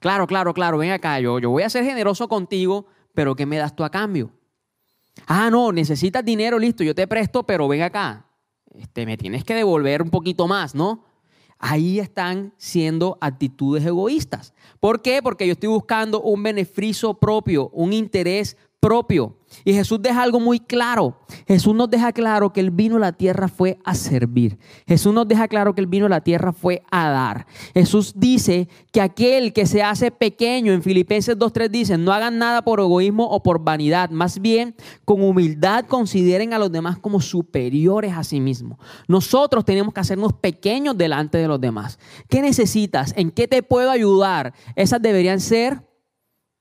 Claro, 0.00 0.26
claro, 0.26 0.54
claro, 0.54 0.78
ven 0.78 0.90
acá, 0.90 1.20
yo, 1.20 1.38
yo 1.38 1.50
voy 1.50 1.62
a 1.62 1.70
ser 1.70 1.84
generoso 1.84 2.28
contigo, 2.28 2.86
pero 3.14 3.36
¿qué 3.36 3.46
me 3.46 3.58
das 3.58 3.76
tú 3.76 3.84
a 3.84 3.90
cambio? 3.90 4.30
Ah, 5.26 5.50
no, 5.50 5.72
necesitas 5.72 6.24
dinero, 6.24 6.58
listo, 6.58 6.82
yo 6.82 6.94
te 6.94 7.06
presto, 7.06 7.44
pero 7.44 7.68
ven 7.68 7.82
acá, 7.82 8.26
este, 8.74 9.06
me 9.06 9.16
tienes 9.16 9.44
que 9.44 9.54
devolver 9.54 10.02
un 10.02 10.10
poquito 10.10 10.46
más, 10.46 10.74
¿no? 10.74 11.04
Ahí 11.58 11.98
están 11.98 12.52
siendo 12.56 13.16
actitudes 13.20 13.84
egoístas. 13.84 14.52
¿Por 14.80 15.00
qué? 15.02 15.20
Porque 15.22 15.46
yo 15.46 15.52
estoy 15.52 15.70
buscando 15.70 16.20
un 16.20 16.42
beneficio 16.42 17.14
propio, 17.14 17.70
un 17.70 17.92
interés 17.92 18.56
propio. 18.80 19.36
Y 19.64 19.72
Jesús 19.72 20.00
deja 20.00 20.22
algo 20.22 20.40
muy 20.40 20.60
claro. 20.60 21.18
Jesús 21.46 21.74
nos 21.74 21.90
deja 21.90 22.12
claro 22.12 22.52
que 22.52 22.60
el 22.60 22.70
vino 22.70 22.96
a 22.96 23.00
la 23.00 23.12
tierra 23.12 23.48
fue 23.48 23.78
a 23.84 23.94
servir. 23.94 24.58
Jesús 24.86 25.12
nos 25.12 25.26
deja 25.26 25.48
claro 25.48 25.74
que 25.74 25.80
el 25.80 25.86
vino 25.86 26.06
a 26.06 26.08
la 26.08 26.20
tierra 26.20 26.52
fue 26.52 26.82
a 26.90 27.08
dar. 27.10 27.46
Jesús 27.74 28.14
dice 28.16 28.68
que 28.92 29.00
aquel 29.00 29.52
que 29.52 29.66
se 29.66 29.82
hace 29.82 30.10
pequeño, 30.10 30.72
en 30.72 30.82
Filipenses 30.82 31.38
2.3 31.38 31.68
dice, 31.68 31.98
no 31.98 32.12
hagan 32.12 32.38
nada 32.38 32.62
por 32.62 32.80
egoísmo 32.80 33.24
o 33.24 33.42
por 33.42 33.62
vanidad, 33.62 34.10
más 34.10 34.40
bien 34.40 34.74
con 35.04 35.22
humildad 35.22 35.86
consideren 35.86 36.52
a 36.52 36.58
los 36.58 36.70
demás 36.70 36.98
como 36.98 37.20
superiores 37.20 38.14
a 38.14 38.24
sí 38.24 38.40
mismos. 38.40 38.78
Nosotros 39.08 39.64
tenemos 39.64 39.92
que 39.92 40.00
hacernos 40.00 40.32
pequeños 40.34 40.96
delante 40.96 41.38
de 41.38 41.48
los 41.48 41.60
demás. 41.60 41.98
¿Qué 42.28 42.42
necesitas? 42.42 43.12
¿En 43.16 43.30
qué 43.30 43.48
te 43.48 43.62
puedo 43.62 43.90
ayudar? 43.90 44.54
Esas 44.74 45.02
deberían 45.02 45.40
ser 45.40 45.82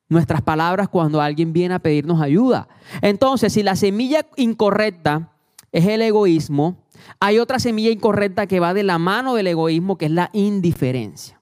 nuestras 0.10 0.42
palabras 0.42 0.90
cuando 0.90 1.22
alguien 1.22 1.54
viene 1.54 1.76
a 1.76 1.80
pedirnos 1.80 2.22
ayuda. 2.22 2.68
Entonces, 3.02 3.54
si 3.54 3.64
la 3.64 3.76
semilla 3.76 4.26
incorrecta 4.36 5.32
es 5.72 5.86
el 5.88 6.02
egoísmo, 6.02 6.86
hay 7.20 7.40
otra 7.40 7.60
semilla 7.60 7.90
incorrecta 7.90 8.48
que 8.48 8.60
va 8.60 8.74
de 8.74 8.84
la 8.84 8.98
mano 8.98 9.36
del 9.36 9.48
egoísmo, 9.48 9.98
que 9.98 10.06
es 10.06 10.12
la 10.12 10.30
indiferencia. 10.34 11.42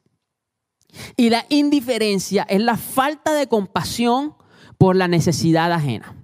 Y 1.18 1.30
la 1.30 1.46
indiferencia 1.50 2.44
es 2.44 2.62
la 2.62 2.78
falta 2.78 3.34
de 3.34 3.48
compasión 3.48 4.36
por 4.78 4.96
la 4.96 5.08
necesidad 5.08 5.72
ajena. 5.72 6.16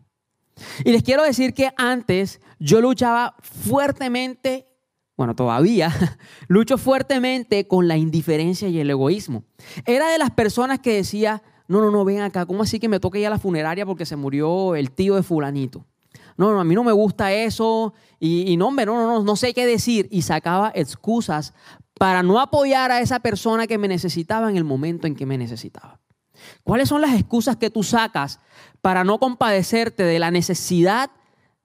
Y 0.84 0.91
les 0.91 1.03
quiero 1.03 1.24
decir 1.24 1.53
que 1.53 1.72
antes 1.77 2.41
yo 2.60 2.81
luchaba 2.81 3.36
fuertemente, 3.41 4.67
bueno, 5.15 5.36
todavía 5.36 5.93
lucho 6.48 6.77
fuertemente 6.77 7.67
con 7.67 7.88
la 7.88 7.98
indiferencia 7.98 8.67
y 8.67 8.79
el 8.79 8.89
egoísmo. 8.89 9.43
Era 9.86 10.10
de 10.10 10.17
las 10.17 10.31
personas 10.31 10.79
que 10.79 10.93
decía, 10.93 11.41
no, 11.69 11.81
no, 11.81 11.91
no, 11.91 12.03
ven 12.03 12.21
acá, 12.21 12.47
¿cómo 12.47 12.63
así 12.63 12.79
que 12.79 12.89
me 12.89 12.99
toque 12.99 13.19
ir 13.19 13.27
a 13.27 13.29
la 13.29 13.38
funeraria 13.38 13.85
porque 13.85 14.03
se 14.03 14.15
murió 14.15 14.73
el 14.73 14.89
tío 14.89 15.15
de 15.15 15.21
fulanito? 15.21 15.85
No, 16.35 16.51
no, 16.51 16.59
a 16.59 16.63
mí 16.63 16.73
no 16.73 16.83
me 16.83 16.91
gusta 16.91 17.31
eso 17.31 17.93
y, 18.19 18.57
no, 18.57 18.69
hombre, 18.69 18.88
no, 18.88 18.95
no, 18.95 19.05
no, 19.05 19.23
no 19.23 19.35
sé 19.35 19.53
qué 19.53 19.67
decir. 19.67 20.07
Y 20.09 20.23
sacaba 20.23 20.71
excusas 20.73 21.53
para 21.93 22.23
no 22.23 22.39
apoyar 22.39 22.91
a 22.91 23.01
esa 23.01 23.19
persona 23.19 23.67
que 23.67 23.77
me 23.77 23.88
necesitaba 23.88 24.49
en 24.49 24.57
el 24.57 24.63
momento 24.63 25.05
en 25.05 25.15
que 25.15 25.27
me 25.27 25.38
necesitaba. 25.38 25.99
¿Cuáles 26.63 26.89
son 26.89 27.01
las 27.01 27.13
excusas 27.13 27.57
que 27.57 27.69
tú 27.69 27.83
sacas 27.83 28.39
para 28.81 29.03
no 29.03 29.19
compadecerte 29.19 30.01
de 30.01 30.17
la 30.17 30.31
necesidad 30.31 31.11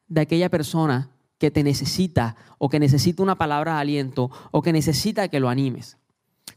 de 0.08 0.20
aquella 0.20 0.50
persona 0.50 1.08
que 1.38 1.50
te 1.50 1.62
necesita 1.62 2.36
o 2.58 2.68
que 2.68 2.78
necesita 2.78 3.22
una 3.22 3.38
palabra 3.38 3.76
de 3.76 3.80
aliento 3.80 4.30
o 4.50 4.60
que 4.60 4.74
necesita 4.74 5.28
que 5.28 5.40
lo 5.40 5.48
animes? 5.48 5.96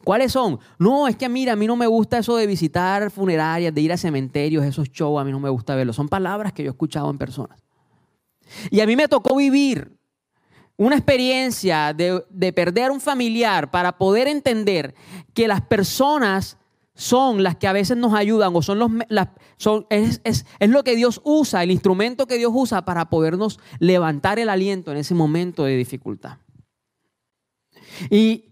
¿Cuáles 0.04 0.32
son? 0.32 0.60
No, 0.80 1.08
es 1.08 1.16
que 1.16 1.27
mira, 1.30 1.54
a 1.54 1.56
mí 1.56 1.68
no 1.68 1.75
me 1.75 1.88
gusta 1.88 2.20
eso 2.20 2.36
de 2.36 2.48
visitar 2.48 3.12
funerarias, 3.12 3.74
de 3.74 3.82
ir 3.82 3.92
a 3.92 3.98
cementerios, 3.98 4.63
esos 4.63 4.89
shows, 4.89 5.20
a 5.20 5.24
mí 5.24 5.32
no 5.32 5.39
me 5.39 5.50
gusta 5.50 5.75
verlos. 5.75 5.96
Son 5.96 6.08
palabras 6.08 6.54
que 6.54 6.63
yo 6.63 6.70
he 6.70 6.72
escuchado 6.72 7.10
en 7.10 7.18
personas. 7.18 7.63
Y 8.70 8.80
a 8.80 8.88
mí 8.88 8.96
me 8.96 9.08
tocó 9.08 9.36
vivir 9.36 9.98
una 10.77 10.96
experiencia 10.96 11.94
de, 11.94 12.24
de 12.30 12.54
perder 12.54 12.92
un 12.92 13.01
familiar 13.01 13.72
para 13.72 13.98
poder 13.98 14.27
entender 14.27 14.94
que 15.34 15.48
las 15.48 15.62
personas 15.62 16.58
son 16.98 17.44
las 17.44 17.56
que 17.56 17.68
a 17.68 17.74
veces 17.74 17.96
nos 17.96 18.13
ayudan 18.13 18.56
o 18.56 18.62
son 18.62 18.80
los 18.80 18.92
son, 19.58 19.86
es, 19.89 20.20
es, 20.24 20.46
es, 20.60 20.70
lo 20.70 20.84
que 20.84 20.96
Dios 20.96 21.22
usa, 21.24 21.63
el 21.63 21.72
instrumento 21.72 22.25
que 22.25 22.38
Dios 22.38 22.51
usa 22.54 22.86
para 22.86 23.10
podernos 23.10 23.60
levantar 23.80 24.39
el 24.39 24.50
aliento 24.50 24.92
en 24.92 24.98
ese 24.98 25.13
momento 25.13 25.63
de 25.63 25.77
dificultad. 25.77 26.38
Y 28.10 28.47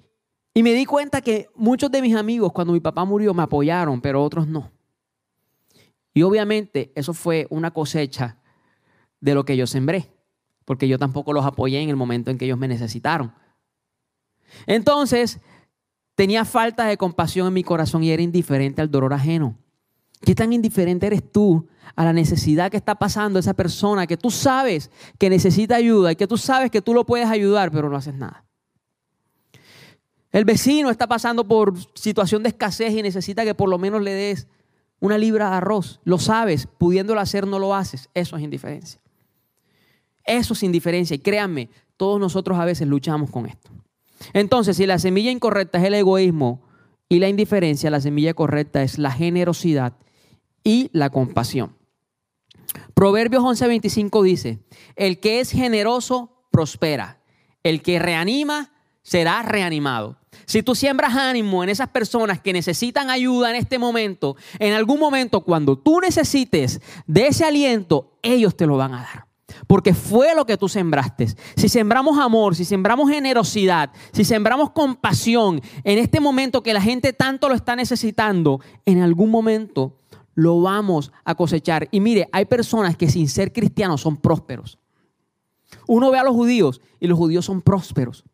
y 0.57 0.63
me 0.63 0.73
di 0.73 0.85
cuenta 0.85 1.19
que 1.19 1.49
muchos 1.53 1.91
de 1.91 2.01
mis 2.01 2.15
amigos 2.15 2.53
cuando 2.53 2.71
mi 2.71 2.79
papá 2.79 3.03
murió 3.03 3.33
me 3.33 3.43
apoyaron, 3.43 3.99
pero 3.99 4.23
otros 4.23 4.47
no. 4.47 4.71
Y 6.13 6.21
obviamente 6.21 6.93
eso 6.95 7.13
fue 7.13 7.45
una 7.49 7.71
cosecha 7.71 8.37
de 9.19 9.35
lo 9.35 9.43
que 9.43 9.57
yo 9.57 9.67
sembré, 9.67 10.09
porque 10.63 10.87
yo 10.87 10.97
tampoco 10.97 11.33
los 11.33 11.45
apoyé 11.45 11.81
en 11.81 11.89
el 11.89 11.97
momento 11.97 12.31
en 12.31 12.37
que 12.37 12.45
ellos 12.45 12.57
me 12.57 12.69
necesitaron. 12.69 13.33
Entonces, 14.65 15.41
tenía 16.15 16.45
falta 16.45 16.85
de 16.85 16.95
compasión 16.95 17.47
en 17.47 17.53
mi 17.53 17.63
corazón 17.65 18.05
y 18.05 18.11
era 18.11 18.23
indiferente 18.23 18.81
al 18.81 18.89
dolor 18.89 19.13
ajeno. 19.13 19.57
¿Qué 20.21 20.35
tan 20.35 20.53
indiferente 20.53 21.05
eres 21.05 21.33
tú 21.33 21.67
a 21.97 22.05
la 22.05 22.13
necesidad 22.13 22.71
que 22.71 22.77
está 22.77 22.95
pasando 22.95 23.39
esa 23.39 23.55
persona 23.55 24.07
que 24.07 24.15
tú 24.15 24.31
sabes 24.31 24.89
que 25.19 25.29
necesita 25.29 25.75
ayuda 25.75 26.13
y 26.13 26.15
que 26.15 26.27
tú 26.27 26.37
sabes 26.37 26.71
que 26.71 26.81
tú 26.81 26.93
lo 26.93 27.05
puedes 27.05 27.27
ayudar, 27.27 27.71
pero 27.71 27.89
no 27.89 27.97
haces 27.97 28.15
nada? 28.15 28.44
El 30.35 30.43
vecino 30.43 30.89
está 30.89 31.07
pasando 31.07 31.47
por 31.47 31.75
situación 31.93 32.43
de 32.43 32.49
escasez 32.49 32.91
y 32.91 33.01
necesita 33.01 33.45
que 33.45 33.55
por 33.55 33.69
lo 33.69 33.77
menos 33.77 34.01
le 34.01 34.11
des 34.11 34.49
una 34.99 35.17
libra 35.17 35.49
de 35.49 35.55
arroz. 35.55 36.01
Lo 36.03 36.19
sabes, 36.19 36.67
pudiéndolo 36.67 37.21
hacer 37.21 37.47
no 37.47 37.57
lo 37.57 37.73
haces. 37.73 38.09
Eso 38.13 38.35
es 38.35 38.43
indiferencia. 38.43 38.99
Eso 40.25 40.51
es 40.51 40.63
indiferencia. 40.63 41.15
Y 41.15 41.19
créanme, 41.19 41.69
todos 41.95 42.19
nosotros 42.19 42.59
a 42.59 42.65
veces 42.65 42.85
luchamos 42.85 43.31
con 43.31 43.45
esto. 43.45 43.71
Entonces, 44.33 44.75
si 44.75 44.85
la 44.85 44.99
semilla 44.99 45.31
incorrecta 45.31 45.77
es 45.77 45.85
el 45.85 45.93
egoísmo 45.93 46.63
y 47.07 47.19
la 47.19 47.29
indiferencia, 47.29 47.89
la 47.89 48.01
semilla 48.01 48.33
correcta 48.33 48.83
es 48.83 48.97
la 48.97 49.11
generosidad 49.11 49.93
y 50.65 50.89
la 50.91 51.11
compasión. 51.11 51.77
Proverbios 52.93 53.41
11:25 53.41 54.21
dice, 54.21 54.59
el 54.97 55.21
que 55.21 55.39
es 55.39 55.51
generoso 55.51 56.45
prospera, 56.51 57.21
el 57.63 57.81
que 57.81 57.99
reanima 57.99 58.73
será 59.05 59.43
reanimado. 59.43 60.17
Si 60.45 60.63
tú 60.63 60.75
siembras 60.75 61.15
ánimo 61.15 61.63
en 61.63 61.69
esas 61.69 61.89
personas 61.89 62.41
que 62.41 62.51
necesitan 62.51 63.09
ayuda 63.09 63.51
en 63.51 63.55
este 63.55 63.77
momento, 63.79 64.35
en 64.59 64.73
algún 64.73 64.99
momento 64.99 65.41
cuando 65.41 65.77
tú 65.77 66.01
necesites 66.01 66.81
de 67.05 67.27
ese 67.27 67.45
aliento, 67.45 68.17
ellos 68.23 68.57
te 68.57 68.65
lo 68.65 68.77
van 68.77 68.95
a 68.95 69.03
dar. 69.03 69.27
Porque 69.67 69.93
fue 69.93 70.35
lo 70.35 70.45
que 70.45 70.57
tú 70.57 70.67
sembraste. 70.67 71.27
Si 71.55 71.69
sembramos 71.69 72.17
amor, 72.17 72.55
si 72.55 72.65
sembramos 72.65 73.09
generosidad, 73.09 73.91
si 74.11 74.25
sembramos 74.25 74.71
compasión 74.71 75.61
en 75.83 75.99
este 75.99 76.19
momento 76.19 76.63
que 76.63 76.73
la 76.73 76.81
gente 76.81 77.13
tanto 77.13 77.47
lo 77.47 77.55
está 77.55 77.75
necesitando, 77.75 78.59
en 78.85 79.01
algún 79.01 79.29
momento 79.29 79.99
lo 80.33 80.61
vamos 80.61 81.11
a 81.23 81.35
cosechar. 81.35 81.87
Y 81.91 81.99
mire, 81.99 82.27
hay 82.31 82.45
personas 82.45 82.97
que 82.97 83.09
sin 83.09 83.29
ser 83.29 83.53
cristianos 83.53 84.01
son 84.01 84.17
prósperos. 84.17 84.79
Uno 85.87 86.09
ve 86.09 86.17
a 86.17 86.23
los 86.23 86.33
judíos 86.33 86.81
y 86.99 87.07
los 87.07 87.17
judíos 87.17 87.45
son 87.45 87.61
prósperos. 87.61 88.25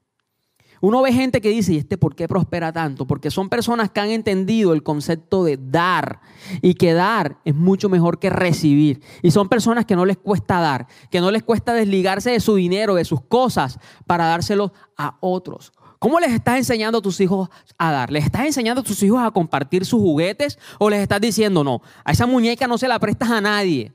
Uno 0.82 1.04
ve 1.04 1.14
gente 1.14 1.42
que 1.42 1.50
dice, 1.50 1.74
¿y 1.74 1.78
este 1.78 1.98
por 1.98 2.16
qué 2.16 2.28
prospera 2.28 2.74
tanto? 2.74 3.06
Porque 3.06 3.30
son 3.30 3.50
personas 3.50 3.92
que 3.92 4.00
han 4.00 4.10
entendido 4.10 4.74
el 4.74 4.82
concepto 4.82 5.44
de 5.44 5.58
dar 5.58 6.22
y 6.64 6.74
que 6.74 6.94
dar 6.94 7.38
es 7.46 7.54
mucho 7.54 7.88
mejor 7.88 8.18
que 8.18 8.32
recibir. 8.32 9.00
Y 9.22 9.30
son 9.30 9.48
personas 9.48 9.86
que 9.86 9.96
no 9.96 10.06
les 10.06 10.18
cuesta 10.18 10.60
dar, 10.60 10.88
que 11.12 11.22
no 11.22 11.30
les 11.30 11.44
cuesta 11.44 11.74
desligarse 11.74 12.32
de 12.32 12.40
su 12.40 12.56
dinero, 12.56 12.96
de 12.96 13.06
sus 13.06 13.22
cosas, 13.22 13.78
para 14.08 14.26
dárselos 14.26 14.72
a 14.98 15.18
otros. 15.20 15.72
¿Cómo 16.00 16.20
les 16.20 16.32
estás 16.32 16.58
enseñando 16.58 16.98
a 16.98 17.02
tus 17.04 17.22
hijos 17.22 17.50
a 17.78 17.92
dar? 17.92 18.12
¿Les 18.12 18.26
estás 18.26 18.48
enseñando 18.48 18.82
a 18.82 18.84
tus 18.84 19.04
hijos 19.04 19.22
a 19.22 19.30
compartir 19.30 19.86
sus 19.86 20.02
juguetes 20.02 20.58
o 20.80 20.90
les 20.90 21.00
estás 21.00 21.22
diciendo, 21.22 21.64
no, 21.64 21.84
a 22.04 22.12
esa 22.12 22.26
muñeca 22.26 22.66
no 22.66 22.80
se 22.80 22.88
la 22.88 22.98
prestas 22.98 23.30
a 23.30 23.40
nadie? 23.40 23.94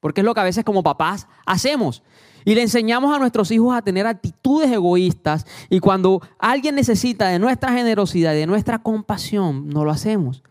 Porque 0.00 0.22
es 0.22 0.24
lo 0.24 0.34
que 0.34 0.40
a 0.40 0.44
veces 0.44 0.64
como 0.64 0.82
papás 0.82 1.28
hacemos. 1.46 2.02
Y 2.44 2.54
le 2.54 2.62
enseñamos 2.62 3.14
a 3.14 3.18
nuestros 3.18 3.50
hijos 3.50 3.74
a 3.74 3.82
tener 3.82 4.06
actitudes 4.06 4.70
egoístas 4.70 5.46
y 5.70 5.80
cuando 5.80 6.20
alguien 6.38 6.74
necesita 6.74 7.28
de 7.28 7.38
nuestra 7.38 7.72
generosidad 7.72 8.34
y 8.34 8.38
de 8.38 8.46
nuestra 8.46 8.78
compasión, 8.80 9.68
no 9.68 9.84
lo 9.84 9.90
hacemos. 9.90 10.42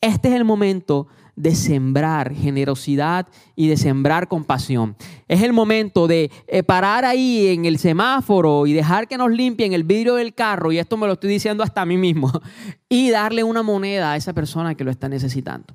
Este 0.00 0.28
es 0.28 0.34
el 0.34 0.44
momento 0.44 1.08
de 1.34 1.54
sembrar 1.54 2.34
generosidad 2.34 3.26
y 3.56 3.68
de 3.68 3.76
sembrar 3.76 4.28
compasión. 4.28 4.96
Es 5.28 5.42
el 5.42 5.52
momento 5.52 6.06
de 6.06 6.30
eh, 6.46 6.62
parar 6.62 7.04
ahí 7.04 7.48
en 7.48 7.64
el 7.64 7.78
semáforo 7.78 8.66
y 8.66 8.72
dejar 8.72 9.08
que 9.08 9.16
nos 9.16 9.30
limpien 9.30 9.72
el 9.72 9.84
vidrio 9.84 10.16
del 10.16 10.34
carro, 10.34 10.72
y 10.72 10.78
esto 10.78 10.96
me 10.96 11.06
lo 11.06 11.14
estoy 11.14 11.30
diciendo 11.30 11.62
hasta 11.62 11.82
a 11.82 11.86
mí 11.86 11.96
mismo, 11.96 12.30
y 12.88 13.10
darle 13.10 13.44
una 13.44 13.62
moneda 13.62 14.12
a 14.12 14.16
esa 14.16 14.32
persona 14.32 14.74
que 14.74 14.84
lo 14.84 14.90
está 14.90 15.08
necesitando. 15.08 15.74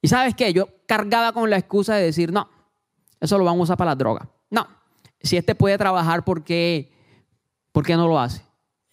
Y 0.00 0.08
sabes 0.08 0.34
qué, 0.34 0.52
yo 0.52 0.68
cargaba 0.86 1.32
con 1.32 1.48
la 1.48 1.58
excusa 1.58 1.94
de 1.94 2.04
decir, 2.04 2.32
no, 2.32 2.48
eso 3.20 3.38
lo 3.38 3.44
vamos 3.44 3.60
a 3.60 3.64
usar 3.64 3.76
para 3.76 3.92
la 3.92 3.96
droga. 3.96 4.28
Si 5.22 5.36
este 5.36 5.54
puede 5.54 5.78
trabajar, 5.78 6.24
¿por 6.24 6.44
qué, 6.44 6.92
¿por 7.72 7.84
qué 7.84 7.96
no 7.96 8.08
lo 8.08 8.18
hace? 8.18 8.44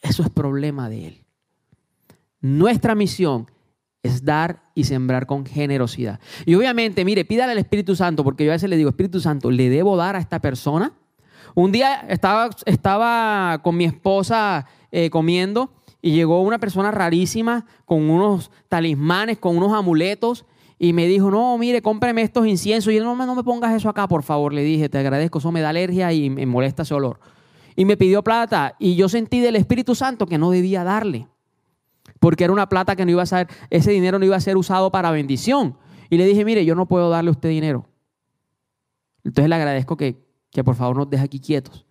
Eso 0.02 0.24
es 0.24 0.30
problema 0.30 0.90
de 0.90 1.08
él. 1.08 1.26
Nuestra 2.42 2.96
misión 2.96 3.50
es 4.02 4.24
dar 4.24 4.64
y 4.74 4.86
sembrar 4.86 5.26
con 5.26 5.46
generosidad. 5.46 6.20
Y 6.46 6.56
obviamente, 6.56 7.04
mire, 7.04 7.26
pídale 7.26 7.52
al 7.52 7.58
Espíritu 7.58 7.96
Santo, 7.96 8.24
porque 8.24 8.46
yo 8.46 8.52
a 8.52 8.56
veces 8.56 8.70
le 8.70 8.78
digo, 8.78 8.90
Espíritu 8.90 9.20
Santo, 9.20 9.52
¿le 9.52 9.70
debo 9.70 9.98
dar 9.98 10.16
a 10.16 10.20
esta 10.20 10.40
persona? 10.40 10.94
Un 11.56 11.72
día 11.72 12.06
estaba, 12.08 12.50
estaba 12.66 13.60
con 13.64 13.76
mi 13.76 13.86
esposa 13.86 14.68
eh, 14.92 15.10
comiendo 15.10 15.74
y 16.02 16.12
llegó 16.12 16.42
una 16.42 16.60
persona 16.60 16.92
rarísima 16.92 17.66
con 17.86 18.10
unos 18.10 18.52
talismanes, 18.70 19.38
con 19.38 19.58
unos 19.58 19.74
amuletos. 19.74 20.46
Y 20.80 20.94
me 20.94 21.08
dijo, 21.08 21.30
no, 21.30 21.58
mire, 21.58 21.82
cómpreme 21.82 22.22
estos 22.22 22.48
inciensos. 22.48 22.92
Y 22.92 22.96
yo, 22.96 23.04
no, 23.04 23.16
no 23.16 23.36
me 23.36 23.44
pongas 23.44 23.76
eso 23.76 23.90
acá, 23.90 24.08
por 24.08 24.24
favor. 24.24 24.54
Le 24.54 24.64
dije, 24.64 24.90
te 24.90 24.98
agradezco, 24.98 25.40
eso 25.40 25.52
me 25.52 25.62
da 25.62 25.70
alergia 25.70 26.12
y 26.14 26.30
me 26.30 26.46
molesta 26.46 26.84
ese 26.84 26.94
olor. 26.94 27.20
Y 27.76 27.86
me 27.86 27.98
pidió 27.98 28.24
plata. 28.24 28.76
Y 28.80 28.96
yo 28.96 29.10
sentí 29.10 29.42
del 29.42 29.58
Espíritu 29.58 29.94
Santo 29.94 30.26
que 30.26 30.38
no 30.38 30.52
debía 30.52 30.84
darle 30.84 31.28
porque 32.20 32.44
era 32.44 32.54
una 32.54 32.70
plata 32.70 32.96
que 32.96 33.06
no 33.06 33.12
iba 33.12 33.24
a 33.24 33.26
ser, 33.26 33.48
ese 33.70 33.92
dinero 33.92 34.20
no 34.20 34.26
iba 34.26 34.36
a 34.36 34.42
ser 34.42 34.58
usado 34.58 34.92
para 34.92 35.12
bendición. 35.12 35.78
Y 36.10 36.18
le 36.18 36.26
dije, 36.26 36.44
mire, 36.46 36.66
yo 36.66 36.76
no 36.76 36.88
puedo 36.88 37.10
darle 37.10 37.30
a 37.30 37.32
usted 37.32 37.50
dinero. 37.50 37.88
Entonces 39.24 39.50
le 39.50 39.56
agradezco 39.56 39.96
que, 39.96 40.18
que 40.52 40.64
por 40.64 40.76
favor 40.76 40.98
nos 40.98 41.10
deje 41.10 41.24
aquí 41.24 41.40
quietos. 41.40 41.86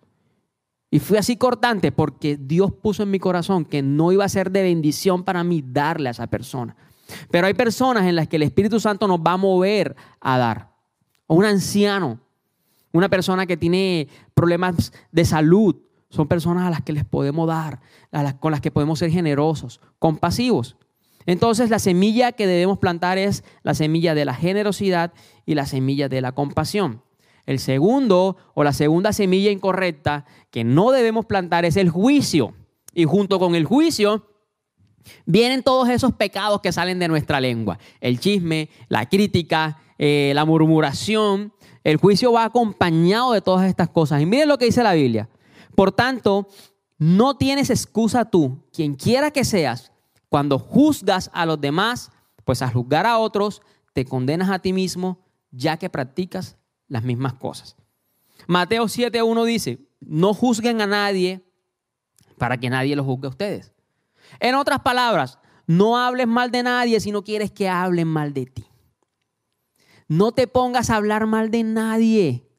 Y 0.91 0.99
fui 0.99 1.17
así 1.17 1.37
cortante 1.37 1.91
porque 1.91 2.37
Dios 2.37 2.71
puso 2.71 3.03
en 3.03 3.11
mi 3.11 3.19
corazón 3.19 3.65
que 3.65 3.81
no 3.81 4.11
iba 4.11 4.25
a 4.25 4.29
ser 4.29 4.51
de 4.51 4.63
bendición 4.63 5.23
para 5.23 5.43
mí 5.43 5.63
darle 5.65 6.09
a 6.09 6.11
esa 6.11 6.27
persona. 6.27 6.75
Pero 7.31 7.47
hay 7.47 7.53
personas 7.53 8.05
en 8.05 8.15
las 8.15 8.27
que 8.27 8.35
el 8.37 8.43
Espíritu 8.43 8.79
Santo 8.79 9.07
nos 9.07 9.19
va 9.19 9.33
a 9.33 9.37
mover 9.37 9.95
a 10.19 10.37
dar. 10.37 10.71
Un 11.27 11.45
anciano, 11.45 12.19
una 12.91 13.09
persona 13.09 13.45
que 13.45 13.57
tiene 13.57 14.07
problemas 14.33 14.91
de 15.11 15.25
salud, 15.25 15.75
son 16.09 16.27
personas 16.27 16.65
a 16.65 16.71
las 16.71 16.81
que 16.81 16.93
les 16.93 17.05
podemos 17.05 17.47
dar, 17.47 17.81
con 18.39 18.51
las 18.51 18.61
que 18.61 18.71
podemos 18.71 18.99
ser 18.99 19.11
generosos, 19.11 19.79
compasivos. 19.99 20.75
Entonces 21.25 21.69
la 21.69 21.77
semilla 21.77 22.31
que 22.31 22.47
debemos 22.47 22.79
plantar 22.79 23.19
es 23.19 23.43
la 23.61 23.75
semilla 23.75 24.15
de 24.15 24.25
la 24.25 24.33
generosidad 24.33 25.13
y 25.45 25.53
la 25.53 25.67
semilla 25.67 26.09
de 26.09 26.21
la 26.21 26.31
compasión. 26.31 27.03
El 27.45 27.59
segundo 27.59 28.37
o 28.55 28.63
la 28.63 28.73
segunda 28.73 29.13
semilla 29.13 29.51
incorrecta 29.51 30.25
que 30.49 30.63
no 30.63 30.91
debemos 30.91 31.25
plantar 31.25 31.65
es 31.65 31.77
el 31.77 31.89
juicio. 31.89 32.53
Y 32.93 33.05
junto 33.05 33.37
con 33.37 33.53
el 33.53 33.65
juicio 33.65 34.25
vienen 35.25 35.63
todos 35.63 35.89
esos 35.89 36.13
pecados 36.13 36.61
que 36.61 36.71
salen 36.71 36.99
de 36.99 37.07
nuestra 37.07 37.39
lengua. 37.39 37.79
El 38.01 38.19
chisme, 38.19 38.69
la 38.87 39.07
crítica, 39.07 39.79
eh, 39.97 40.31
la 40.35 40.45
murmuración. 40.45 41.53
El 41.83 41.97
juicio 41.97 42.31
va 42.31 42.45
acompañado 42.45 43.33
de 43.33 43.41
todas 43.41 43.67
estas 43.67 43.89
cosas. 43.89 44.21
Y 44.21 44.25
miren 44.25 44.47
lo 44.47 44.57
que 44.57 44.65
dice 44.65 44.83
la 44.83 44.93
Biblia. 44.93 45.29
Por 45.75 45.91
tanto, 45.91 46.47
no 46.97 47.37
tienes 47.37 47.69
excusa 47.69 48.25
tú, 48.25 48.63
quien 48.73 48.95
quiera 48.95 49.31
que 49.31 49.45
seas, 49.45 49.91
cuando 50.27 50.59
juzgas 50.59 51.31
a 51.33 51.45
los 51.45 51.59
demás, 51.59 52.11
pues 52.45 52.61
al 52.61 52.73
juzgar 52.73 53.05
a 53.05 53.17
otros, 53.17 53.61
te 53.93 54.05
condenas 54.05 54.49
a 54.49 54.59
ti 54.59 54.73
mismo, 54.73 55.19
ya 55.51 55.77
que 55.77 55.89
practicas 55.89 56.57
las 56.87 57.03
mismas 57.03 57.33
cosas. 57.33 57.75
Mateo 58.47 58.85
7.1 58.85 59.45
dice, 59.45 59.79
no 59.99 60.33
juzguen 60.33 60.81
a 60.81 60.87
nadie 60.87 61.45
para 62.37 62.57
que 62.57 62.69
nadie 62.69 62.95
los 62.95 63.05
juzgue 63.05 63.27
a 63.27 63.29
ustedes. 63.29 63.71
En 64.39 64.55
otras 64.55 64.79
palabras, 64.79 65.39
no 65.67 65.97
hables 65.97 66.27
mal 66.27 66.51
de 66.51 66.63
nadie 66.63 66.99
si 66.99 67.11
no 67.11 67.23
quieres 67.23 67.51
que 67.51 67.69
hablen 67.69 68.07
mal 68.07 68.33
de 68.33 68.45
ti. 68.45 68.65
No 70.07 70.31
te 70.31 70.47
pongas 70.47 70.89
a 70.89 70.95
hablar 70.95 71.27
mal 71.27 71.51
de 71.51 71.63
nadie. 71.63 72.49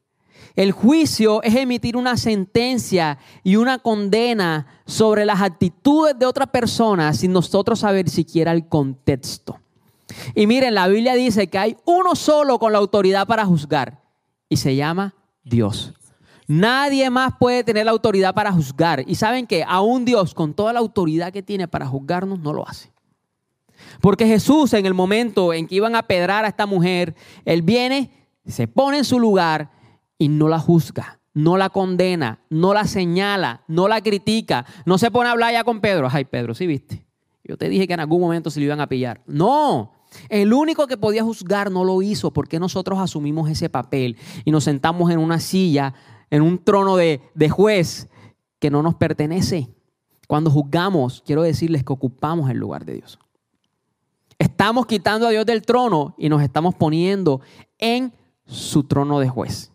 El 0.55 0.71
juicio 0.71 1.43
es 1.43 1.55
emitir 1.55 1.97
una 1.97 2.17
sentencia 2.17 3.17
y 3.43 3.55
una 3.55 3.79
condena 3.79 4.67
sobre 4.85 5.25
las 5.25 5.41
actitudes 5.41 6.17
de 6.17 6.25
otra 6.25 6.47
persona 6.47 7.13
sin 7.13 7.31
nosotros 7.31 7.79
saber 7.79 8.09
siquiera 8.09 8.51
el 8.51 8.67
contexto. 8.67 9.59
Y 10.35 10.47
miren, 10.47 10.73
la 10.73 10.87
Biblia 10.87 11.15
dice 11.15 11.47
que 11.47 11.57
hay 11.57 11.77
uno 11.85 12.15
solo 12.15 12.59
con 12.59 12.71
la 12.71 12.79
autoridad 12.79 13.27
para 13.27 13.45
juzgar 13.45 14.01
y 14.49 14.57
se 14.57 14.75
llama 14.75 15.15
Dios. 15.43 15.93
Nadie 16.51 17.09
más 17.09 17.31
puede 17.39 17.63
tener 17.63 17.85
la 17.85 17.91
autoridad 17.91 18.33
para 18.33 18.51
juzgar. 18.51 19.05
Y 19.07 19.15
saben 19.15 19.47
que 19.47 19.63
aún 19.65 20.03
Dios, 20.03 20.33
con 20.33 20.53
toda 20.53 20.73
la 20.73 20.79
autoridad 20.79 21.31
que 21.31 21.41
tiene 21.41 21.65
para 21.69 21.85
juzgarnos, 21.85 22.39
no 22.39 22.51
lo 22.51 22.67
hace. 22.67 22.91
Porque 24.01 24.27
Jesús, 24.27 24.73
en 24.73 24.85
el 24.85 24.93
momento 24.93 25.53
en 25.53 25.65
que 25.65 25.75
iban 25.75 25.95
a 25.95 26.03
pedrar 26.03 26.43
a 26.43 26.49
esta 26.49 26.65
mujer, 26.65 27.15
Él 27.45 27.61
viene, 27.61 28.11
se 28.45 28.67
pone 28.67 28.97
en 28.97 29.05
su 29.05 29.17
lugar 29.17 29.71
y 30.17 30.27
no 30.27 30.49
la 30.49 30.59
juzga, 30.59 31.21
no 31.33 31.55
la 31.55 31.69
condena, 31.69 32.41
no 32.49 32.73
la 32.73 32.83
señala, 32.83 33.63
no 33.69 33.87
la 33.87 34.01
critica, 34.01 34.65
no 34.85 34.97
se 34.97 35.09
pone 35.09 35.29
a 35.29 35.31
hablar 35.31 35.53
ya 35.53 35.63
con 35.63 35.79
Pedro. 35.79 36.09
Ay, 36.11 36.25
Pedro, 36.25 36.53
sí 36.53 36.67
viste. 36.67 37.05
Yo 37.45 37.55
te 37.55 37.69
dije 37.69 37.87
que 37.87 37.93
en 37.93 38.01
algún 38.01 38.19
momento 38.19 38.49
se 38.51 38.59
lo 38.59 38.65
iban 38.65 38.81
a 38.81 38.89
pillar. 38.89 39.21
No, 39.25 39.93
el 40.27 40.51
único 40.51 40.87
que 40.87 40.97
podía 40.97 41.23
juzgar 41.23 41.71
no 41.71 41.85
lo 41.85 42.01
hizo 42.01 42.31
porque 42.31 42.59
nosotros 42.59 42.99
asumimos 42.99 43.49
ese 43.49 43.69
papel 43.69 44.17
y 44.43 44.51
nos 44.51 44.65
sentamos 44.65 45.09
en 45.11 45.19
una 45.19 45.39
silla, 45.39 45.93
en 46.31 46.41
un 46.41 46.57
trono 46.57 46.97
de, 46.97 47.21
de 47.35 47.49
juez 47.49 48.09
que 48.59 48.71
no 48.71 48.81
nos 48.81 48.95
pertenece. 48.95 49.69
Cuando 50.27 50.49
juzgamos, 50.49 51.21
quiero 51.25 51.43
decirles 51.43 51.83
que 51.83 51.93
ocupamos 51.93 52.49
el 52.49 52.57
lugar 52.57 52.85
de 52.85 52.93
Dios. 52.93 53.19
Estamos 54.39 54.87
quitando 54.87 55.27
a 55.27 55.29
Dios 55.29 55.45
del 55.45 55.61
trono 55.61 56.15
y 56.17 56.29
nos 56.29 56.41
estamos 56.41 56.73
poniendo 56.73 57.41
en 57.77 58.13
su 58.47 58.83
trono 58.85 59.19
de 59.19 59.29
juez. 59.29 59.71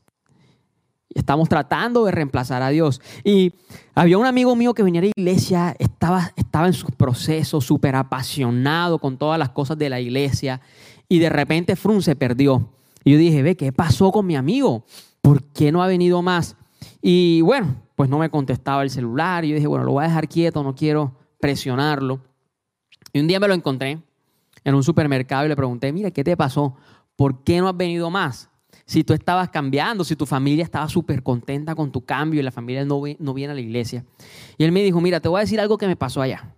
Estamos 1.14 1.48
tratando 1.48 2.04
de 2.04 2.12
reemplazar 2.12 2.62
a 2.62 2.68
Dios. 2.68 3.00
Y 3.24 3.52
había 3.94 4.18
un 4.18 4.26
amigo 4.26 4.54
mío 4.54 4.74
que 4.74 4.82
venía 4.82 5.00
a 5.00 5.04
la 5.04 5.12
iglesia, 5.16 5.76
estaba, 5.78 6.32
estaba 6.36 6.66
en 6.66 6.74
su 6.74 6.86
proceso, 6.88 7.60
súper 7.60 7.96
apasionado 7.96 8.98
con 8.98 9.16
todas 9.16 9.38
las 9.38 9.50
cosas 9.50 9.78
de 9.78 9.88
la 9.88 10.00
iglesia. 10.00 10.60
Y 11.08 11.20
de 11.20 11.30
repente 11.30 11.76
Frun 11.76 12.02
se 12.02 12.16
perdió. 12.16 12.68
Y 13.02 13.12
yo 13.12 13.18
dije, 13.18 13.42
ve, 13.42 13.56
¿qué 13.56 13.72
pasó 13.72 14.12
con 14.12 14.26
mi 14.26 14.36
amigo? 14.36 14.84
¿Por 15.26 15.42
qué 15.42 15.72
no 15.72 15.82
ha 15.82 15.88
venido 15.88 16.22
más? 16.22 16.54
Y 17.02 17.40
bueno, 17.40 17.82
pues 17.96 18.08
no 18.08 18.16
me 18.16 18.30
contestaba 18.30 18.84
el 18.84 18.90
celular. 18.90 19.44
Y 19.44 19.48
yo 19.48 19.54
dije, 19.56 19.66
bueno, 19.66 19.84
lo 19.84 19.90
voy 19.90 20.04
a 20.04 20.06
dejar 20.06 20.28
quieto, 20.28 20.62
no 20.62 20.76
quiero 20.76 21.16
presionarlo. 21.40 22.20
Y 23.12 23.18
un 23.18 23.26
día 23.26 23.40
me 23.40 23.48
lo 23.48 23.54
encontré 23.54 23.98
en 24.62 24.74
un 24.76 24.84
supermercado 24.84 25.44
y 25.44 25.48
le 25.48 25.56
pregunté, 25.56 25.92
mira, 25.92 26.12
¿qué 26.12 26.22
te 26.22 26.36
pasó? 26.36 26.76
¿Por 27.16 27.42
qué 27.42 27.60
no 27.60 27.68
has 27.68 27.76
venido 27.76 28.08
más? 28.08 28.50
si 28.84 29.02
tú 29.02 29.14
estabas 29.14 29.50
cambiando, 29.50 30.04
si 30.04 30.14
tu 30.14 30.26
familia 30.26 30.62
estaba 30.62 30.88
súper 30.88 31.24
contenta 31.24 31.74
con 31.74 31.90
tu 31.90 32.04
cambio 32.04 32.38
y 32.38 32.44
la 32.44 32.52
familia 32.52 32.84
no, 32.84 33.02
no 33.18 33.34
viene 33.34 33.50
a 33.50 33.54
la 33.56 33.60
iglesia. 33.60 34.04
Y 34.56 34.62
él 34.62 34.70
me 34.70 34.84
dijo, 34.84 35.00
mira, 35.00 35.18
te 35.18 35.28
voy 35.28 35.38
a 35.38 35.40
decir 35.40 35.58
algo 35.58 35.76
que 35.76 35.88
me 35.88 35.96
pasó 35.96 36.22
allá. 36.22 36.54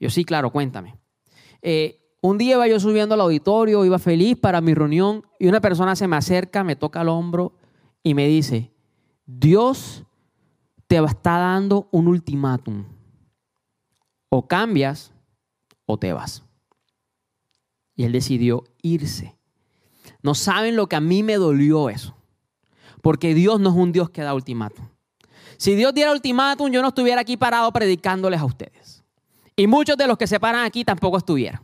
Yo 0.00 0.08
sí, 0.08 0.24
claro, 0.24 0.50
cuéntame. 0.50 0.96
Eh, 1.60 2.00
un 2.22 2.38
día 2.38 2.54
iba 2.54 2.66
yo 2.66 2.80
subiendo 2.80 3.14
al 3.14 3.20
auditorio, 3.20 3.84
iba 3.84 3.98
feliz 3.98 4.38
para 4.38 4.62
mi 4.62 4.72
reunión 4.72 5.22
y 5.38 5.48
una 5.48 5.60
persona 5.60 5.94
se 5.96 6.08
me 6.08 6.16
acerca, 6.16 6.64
me 6.64 6.76
toca 6.76 7.02
el 7.02 7.10
hombro 7.10 7.52
y 8.06 8.14
me 8.14 8.28
dice, 8.28 8.70
Dios 9.26 10.04
te 10.86 10.98
está 10.98 11.38
dando 11.38 11.88
un 11.90 12.06
ultimátum. 12.06 12.84
O 14.28 14.46
cambias 14.46 15.12
o 15.86 15.98
te 15.98 16.12
vas. 16.12 16.44
Y 17.96 18.04
él 18.04 18.12
decidió 18.12 18.62
irse. 18.80 19.36
No 20.22 20.36
saben 20.36 20.76
lo 20.76 20.86
que 20.86 20.94
a 20.94 21.00
mí 21.00 21.24
me 21.24 21.34
dolió 21.34 21.90
eso. 21.90 22.16
Porque 23.02 23.34
Dios 23.34 23.58
no 23.58 23.70
es 23.70 23.74
un 23.74 23.90
Dios 23.90 24.08
que 24.10 24.22
da 24.22 24.34
ultimátum. 24.34 24.86
Si 25.56 25.74
Dios 25.74 25.92
diera 25.92 26.12
ultimátum, 26.12 26.70
yo 26.70 26.82
no 26.82 26.88
estuviera 26.88 27.22
aquí 27.22 27.36
parado 27.36 27.72
predicándoles 27.72 28.38
a 28.38 28.44
ustedes. 28.44 29.02
Y 29.56 29.66
muchos 29.66 29.96
de 29.96 30.06
los 30.06 30.16
que 30.16 30.28
se 30.28 30.38
paran 30.38 30.64
aquí 30.64 30.84
tampoco 30.84 31.18
estuvieran. 31.18 31.60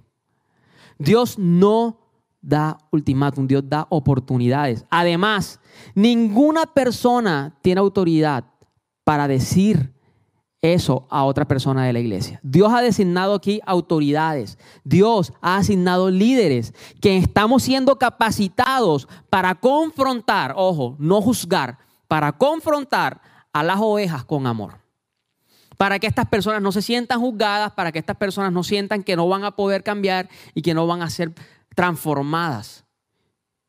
Dios 0.99 1.39
no 1.39 2.01
da 2.43 2.77
ultimátum, 2.91 3.47
Dios 3.47 3.63
da 3.67 3.87
oportunidades. 3.89 4.85
Además, 4.91 5.61
ninguna 5.95 6.67
persona 6.67 7.57
tiene 7.63 7.81
autoridad 7.81 8.45
para 9.05 9.29
decir 9.29 9.93
eso 10.61 11.07
a 11.11 11.25
otra 11.25 11.47
persona 11.47 11.85
de 11.85 11.93
la 11.93 11.99
iglesia. 11.99 12.39
Dios 12.43 12.73
ha 12.73 12.81
designado 12.81 13.35
aquí 13.35 13.61
autoridades. 13.67 14.59
Dios 14.85 15.33
ha 15.41 15.57
asignado 15.57 16.11
líderes 16.11 16.73
que 17.01 17.17
estamos 17.17 17.65
siendo 17.65 17.99
capacitados 17.99 19.09
para 19.29 19.57
confrontar, 19.57 20.55
ojo, 20.57 20.97
no 20.99 21.21
juzgar, 21.21 21.79
para 22.07 22.33
confrontar 22.33 23.21
a 23.53 23.63
las 23.65 23.79
ovejas 23.81 24.25
con 24.25 24.47
amor. 24.47 24.81
Para 25.77 25.99
que 25.99 26.07
estas 26.07 26.27
personas 26.27 26.63
no 26.63 26.71
se 26.71 26.81
sientan 26.81 27.21
juzgadas, 27.21 27.73
para 27.73 27.91
que 27.91 27.99
estas 27.99 28.17
personas 28.17 28.53
no 28.53 28.63
sientan 28.63 29.03
que 29.03 29.17
no 29.17 29.29
van 29.29 29.43
a 29.43 29.57
poder 29.57 29.83
cambiar 29.83 30.29
y 30.55 30.63
que 30.63 30.75
no 30.75 30.87
van 30.87 31.03
a 31.03 31.11
ser 31.11 31.35
transformadas. 31.75 32.85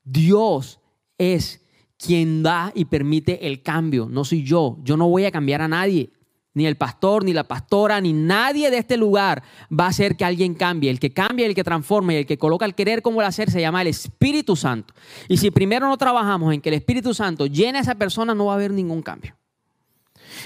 Dios 0.04 0.80
es 1.18 1.62
quien 1.98 2.44
da 2.44 2.72
y 2.76 2.86
permite 2.86 3.48
el 3.48 3.62
cambio, 3.62 4.08
no 4.10 4.26
soy 4.26 4.44
yo. 4.44 4.78
Yo 4.84 4.98
no 4.98 5.08
voy 5.08 5.26
a 5.26 5.32
cambiar 5.32 5.62
a 5.62 5.68
nadie. 5.68 6.12
Ni 6.56 6.68
el 6.68 6.76
pastor, 6.76 7.24
ni 7.24 7.34
la 7.34 7.48
pastora, 7.48 8.00
ni 8.00 8.14
nadie 8.14 8.70
de 8.70 8.78
este 8.78 8.96
lugar 8.96 9.42
va 9.72 9.86
a 9.86 9.90
hacer 9.90 10.16
que 10.16 10.24
alguien 10.24 10.54
cambie. 10.54 10.92
El 10.92 11.00
que 11.00 11.12
cambia, 11.12 11.48
el 11.48 11.56
que 11.56 11.64
transforma 11.64 12.14
y 12.14 12.18
el 12.18 12.26
que 12.28 12.38
coloca 12.38 12.66
el 12.66 12.76
querer 12.76 13.02
como 13.02 13.22
el 13.22 13.28
hacer 13.28 13.50
se 13.50 13.60
llama 13.60 13.82
el 13.82 13.88
Espíritu 13.88 14.56
Santo. 14.56 14.94
Y 15.28 15.38
si 15.38 15.50
primero 15.50 15.88
no 15.88 15.98
trabajamos 15.98 16.54
en 16.54 16.62
que 16.62 16.70
el 16.70 16.76
Espíritu 16.76 17.16
Santo 17.16 17.48
llene 17.48 17.80
a 17.80 17.82
esa 17.82 17.96
persona, 17.96 18.36
no 18.36 18.46
va 18.46 18.54
a 18.54 18.56
haber 18.56 18.72
ningún 18.72 19.02
cambio. 19.02 19.36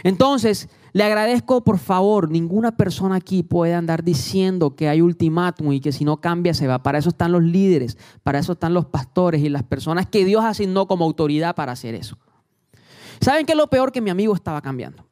Entonces, 0.04 0.70
le 0.98 1.04
agradezco, 1.04 1.64
por 1.64 1.78
favor, 1.78 2.32
ninguna 2.32 2.76
persona 2.76 3.18
aquí 3.18 3.44
puede 3.44 3.76
andar 3.76 4.04
diciendo 4.04 4.76
que 4.76 4.90
hay 4.90 5.00
ultimátum 5.00 5.72
y 5.74 5.80
que 5.80 5.92
si 5.92 6.04
no 6.06 6.20
cambia 6.22 6.56
se 6.56 6.66
va. 6.66 6.82
Para 6.82 6.98
eso 6.98 7.10
están 7.10 7.32
los 7.32 7.44
líderes, 7.44 8.00
para 8.24 8.40
eso 8.40 8.54
están 8.54 8.74
los 8.74 8.88
pastores 8.88 9.44
y 9.44 9.50
las 9.50 9.62
personas 9.62 10.08
que 10.08 10.26
Dios 10.26 10.44
asignó 10.44 10.88
como 10.88 11.06
autoridad 11.06 11.54
para 11.54 11.74
hacer 11.74 11.94
eso. 11.94 12.18
¿Saben 13.22 13.46
qué 13.46 13.52
es 13.52 13.58
lo 13.60 13.68
peor? 13.68 13.92
Que 13.92 14.02
mi 14.02 14.10
amigo 14.10 14.34
estaba 14.34 14.60
cambiando. 14.60 15.08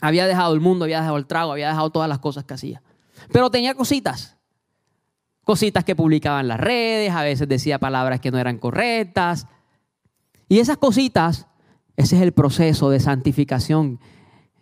Había 0.00 0.26
dejado 0.26 0.54
el 0.54 0.60
mundo, 0.60 0.86
había 0.86 1.00
dejado 1.00 1.18
el 1.18 1.26
trago, 1.26 1.52
había 1.52 1.68
dejado 1.68 1.90
todas 1.90 2.08
las 2.08 2.20
cosas 2.20 2.44
que 2.44 2.54
hacía. 2.54 2.82
Pero 3.30 3.50
tenía 3.50 3.74
cositas. 3.74 4.38
Cositas 5.44 5.84
que 5.84 5.94
publicaba 5.94 6.40
en 6.40 6.48
las 6.48 6.58
redes, 6.58 7.12
a 7.12 7.22
veces 7.22 7.46
decía 7.46 7.78
palabras 7.78 8.20
que 8.20 8.30
no 8.30 8.38
eran 8.38 8.56
correctas. 8.56 9.48
Y 10.48 10.60
esas 10.60 10.78
cositas 10.78 11.46
ese 11.96 12.16
es 12.16 12.22
el 12.22 12.32
proceso 12.32 12.90
de 12.90 13.00
santificación 13.00 14.00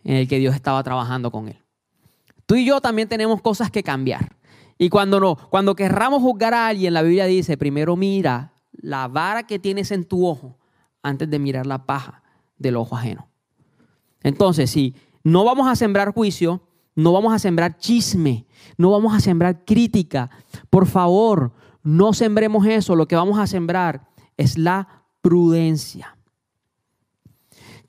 en 0.03 0.15
el 0.15 0.27
que 0.27 0.39
Dios 0.39 0.55
estaba 0.55 0.83
trabajando 0.83 1.31
con 1.31 1.47
él. 1.47 1.59
Tú 2.45 2.55
y 2.55 2.65
yo 2.65 2.81
también 2.81 3.07
tenemos 3.07 3.41
cosas 3.41 3.71
que 3.71 3.83
cambiar. 3.83 4.35
Y 4.77 4.89
cuando 4.89 5.19
no, 5.19 5.35
cuando 5.49 5.75
querramos 5.75 6.21
juzgar 6.21 6.53
a 6.53 6.67
alguien, 6.67 6.93
la 6.93 7.01
Biblia 7.01 7.25
dice, 7.25 7.57
primero 7.57 7.95
mira 7.95 8.53
la 8.71 9.07
vara 9.07 9.43
que 9.43 9.59
tienes 9.59 9.91
en 9.91 10.03
tu 10.05 10.27
ojo 10.27 10.57
antes 11.01 11.29
de 11.29 11.39
mirar 11.39 11.65
la 11.65 11.85
paja 11.85 12.23
del 12.57 12.75
ojo 12.75 12.95
ajeno. 12.95 13.29
Entonces, 14.21 14.71
si 14.71 14.95
no 15.23 15.45
vamos 15.45 15.67
a 15.67 15.75
sembrar 15.75 16.13
juicio, 16.13 16.61
no 16.95 17.11
vamos 17.13 17.33
a 17.33 17.39
sembrar 17.39 17.77
chisme, 17.77 18.45
no 18.77 18.91
vamos 18.91 19.13
a 19.13 19.19
sembrar 19.19 19.65
crítica, 19.65 20.29
por 20.69 20.85
favor, 20.85 21.53
no 21.83 22.13
sembremos 22.13 22.65
eso. 22.65 22.95
Lo 22.95 23.07
que 23.07 23.15
vamos 23.15 23.39
a 23.39 23.47
sembrar 23.47 24.07
es 24.37 24.57
la 24.57 25.05
prudencia. 25.21 26.17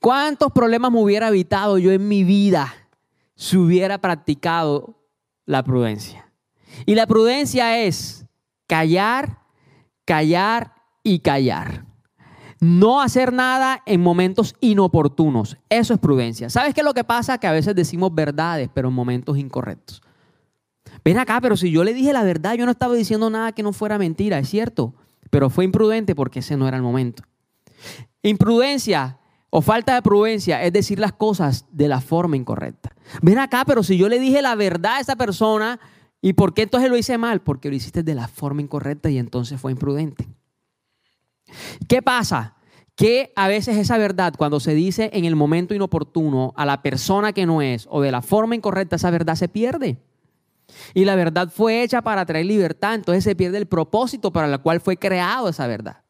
¿Cuántos 0.05 0.53
problemas 0.53 0.93
me 0.93 1.01
hubiera 1.01 1.29
evitado 1.29 1.79
yo 1.79 1.91
en 1.91 2.07
mi 2.07 2.25
vida 2.25 2.75
si 3.37 3.57
hubiera 3.57 3.97
practicado 3.97 5.01
la 5.47 5.63
prudencia? 5.63 6.31
Y 6.85 6.95
la 6.95 7.07
prudencia 7.07 7.79
es 7.83 8.27
callar, 8.67 9.39
callar 10.05 10.75
y 11.03 11.21
callar. 11.21 11.87
No 12.61 13.01
hacer 13.01 13.33
nada 13.33 13.83
en 13.87 14.03
momentos 14.03 14.55
inoportunos. 14.61 15.57
Eso 15.71 15.95
es 15.95 16.01
prudencia. 16.01 16.51
¿Sabes 16.51 16.75
qué 16.75 16.83
es 16.83 16.85
lo 16.85 16.93
que 16.93 17.05
pasa? 17.05 17.39
Que 17.39 17.47
a 17.47 17.53
veces 17.53 17.75
decimos 17.75 18.15
verdades, 18.15 18.69
pero 18.75 18.89
en 18.89 18.95
momentos 18.95 19.39
incorrectos. 19.39 20.03
Ven 21.03 21.17
acá, 21.17 21.41
pero 21.41 21.57
si 21.57 21.71
yo 21.71 21.83
le 21.83 21.95
dije 21.95 22.13
la 22.13 22.25
verdad, 22.25 22.57
yo 22.57 22.67
no 22.67 22.73
estaba 22.73 22.93
diciendo 22.93 23.31
nada 23.31 23.53
que 23.53 23.63
no 23.63 23.73
fuera 23.73 23.97
mentira, 23.97 24.39
es 24.39 24.51
cierto. 24.51 24.93
Pero 25.31 25.49
fue 25.49 25.65
imprudente 25.65 26.15
porque 26.15 26.41
ese 26.41 26.59
no 26.59 26.69
era 26.69 26.77
el 26.77 26.83
momento. 26.83 27.23
Imprudencia 28.23 29.19
o 29.57 29.61
falta 29.61 29.95
de 29.95 30.03
prudencia 30.03 30.65
es 30.65 30.73
decir 30.73 30.99
las 30.99 31.13
cosas 31.13 31.65
de 31.71 31.87
la 31.87 32.01
forma 32.01 32.37
incorrecta. 32.37 32.91
Ven 33.23 33.39
acá, 33.39 33.63
pero 33.65 33.85
si 33.85 33.97
yo 33.97 34.09
le 34.09 34.19
dije 34.19 34.43
la 34.43 34.57
verdad 34.57 34.97
a 34.97 35.01
esa 35.01 35.15
persona, 35.15 35.79
¿y 36.21 36.33
por 36.33 36.55
qué 36.55 36.63
entonces 36.63 36.91
lo 36.91 36.97
hice 36.97 37.19
mal? 37.19 37.41
Porque 37.41 37.69
lo 37.69 37.77
hiciste 37.77 38.03
de 38.03 38.17
la 38.17 38.27
forma 38.27 38.63
incorrecta 38.63 39.11
y 39.11 39.19
entonces 39.19 39.61
fue 39.61 39.71
imprudente. 39.71 40.27
¿Qué 41.87 42.03
pasa? 42.03 42.57
Que 42.97 43.33
a 43.37 43.47
veces 43.47 43.77
esa 43.77 43.97
verdad, 43.97 44.35
cuando 44.37 44.59
se 44.59 44.75
dice 44.75 45.11
en 45.13 45.25
el 45.25 45.37
momento 45.37 45.73
inoportuno 45.73 46.53
a 46.57 46.67
la 46.67 46.83
persona 46.83 47.33
que 47.33 47.47
no 47.47 47.63
es 47.63 47.87
o 47.89 48.03
de 48.03 48.11
la 48.11 48.23
forma 48.23 48.57
incorrecta, 48.57 48.97
esa 48.97 49.13
verdad 49.13 49.37
se 49.37 49.49
pierde. 49.49 50.03
Y 50.95 51.05
la 51.05 51.15
verdad 51.15 51.49
fue 51.49 51.85
hecha 51.85 52.03
para 52.03 52.27
traer 52.27 52.47
libertad, 52.47 52.97
entonces 52.97 53.23
se 53.23 53.37
pierde 53.37 53.59
el 53.59 53.67
propósito 53.67 54.33
para 54.33 54.53
el 54.53 54.61
cual 54.63 54.81
fue 54.81 54.97
creado 54.97 55.49
esa 55.49 55.69
verdad. 55.69 56.04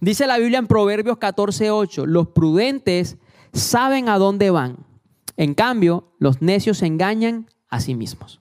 Dice 0.00 0.26
la 0.26 0.38
Biblia 0.38 0.58
en 0.58 0.66
Proverbios 0.66 1.18
14:8, 1.18 2.06
los 2.06 2.28
prudentes 2.28 3.16
saben 3.52 4.08
a 4.08 4.18
dónde 4.18 4.50
van. 4.50 4.78
En 5.36 5.54
cambio, 5.54 6.12
los 6.18 6.42
necios 6.42 6.78
se 6.78 6.86
engañan 6.86 7.48
a 7.68 7.80
sí 7.80 7.94
mismos. 7.94 8.40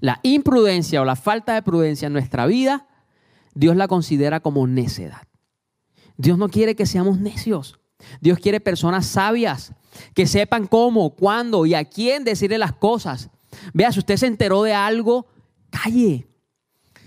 La 0.00 0.20
imprudencia 0.22 1.02
o 1.02 1.04
la 1.04 1.16
falta 1.16 1.54
de 1.54 1.62
prudencia 1.62 2.06
en 2.06 2.14
nuestra 2.14 2.46
vida, 2.46 2.86
Dios 3.54 3.76
la 3.76 3.88
considera 3.88 4.40
como 4.40 4.66
necedad. 4.66 5.22
Dios 6.16 6.38
no 6.38 6.48
quiere 6.48 6.74
que 6.74 6.86
seamos 6.86 7.18
necios. 7.20 7.78
Dios 8.20 8.38
quiere 8.38 8.60
personas 8.60 9.06
sabias 9.06 9.74
que 10.14 10.26
sepan 10.26 10.66
cómo, 10.66 11.10
cuándo 11.10 11.66
y 11.66 11.74
a 11.74 11.84
quién 11.84 12.24
decirle 12.24 12.58
las 12.58 12.72
cosas. 12.72 13.30
Vea, 13.74 13.92
si 13.92 13.98
usted 13.98 14.16
se 14.16 14.26
enteró 14.26 14.62
de 14.62 14.72
algo, 14.72 15.26
calle. 15.70 16.26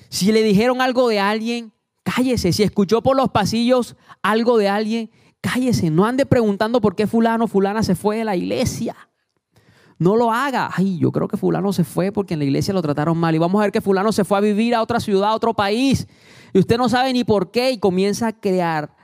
Si 0.10 0.32
le 0.32 0.44
dijeron 0.44 0.82
algo 0.82 1.08
de 1.08 1.20
alguien, 1.20 1.74
cállese. 2.04 2.54
Si 2.54 2.64
escuchó 2.64 3.02
por 3.02 3.16
los 3.16 3.30
pasillos 3.30 3.96
algo 4.22 4.58
de 4.58 4.70
alguien, 4.70 5.12
cállese. 5.42 5.90
No 5.90 6.06
ande 6.06 6.26
preguntando 6.26 6.82
por 6.82 6.96
qué 6.96 7.08
fulano, 7.08 7.48
fulana 7.48 7.84
se 7.84 7.96
fue 7.96 8.18
de 8.18 8.26
la 8.26 8.36
iglesia. 8.36 8.96
No 10.00 10.16
lo 10.16 10.32
haga. 10.32 10.70
Ay, 10.76 10.98
yo 10.98 11.12
creo 11.12 11.28
que 11.28 11.38
fulano 11.38 11.72
se 11.72 11.84
fue 11.84 12.12
porque 12.12 12.34
en 12.34 12.40
la 12.40 12.46
iglesia 12.46 12.74
lo 12.74 12.82
trataron 12.82 13.18
mal. 13.18 13.34
Y 13.36 13.38
vamos 13.38 13.60
a 13.60 13.64
ver 13.64 13.72
que 13.72 13.82
fulano 13.82 14.12
se 14.12 14.26
fue 14.26 14.38
a 14.38 14.42
vivir 14.42 14.76
a 14.76 14.82
otra 14.82 15.00
ciudad, 15.00 15.30
a 15.30 15.36
otro 15.36 15.54
país. 15.54 16.08
Y 16.54 16.60
usted 16.60 16.78
no 16.78 16.90
sabe 16.90 17.14
ni 17.14 17.24
por 17.24 17.52
qué 17.52 17.72
y 17.72 17.78
comienza 17.78 18.28
a 18.28 18.34
crear 18.34 18.96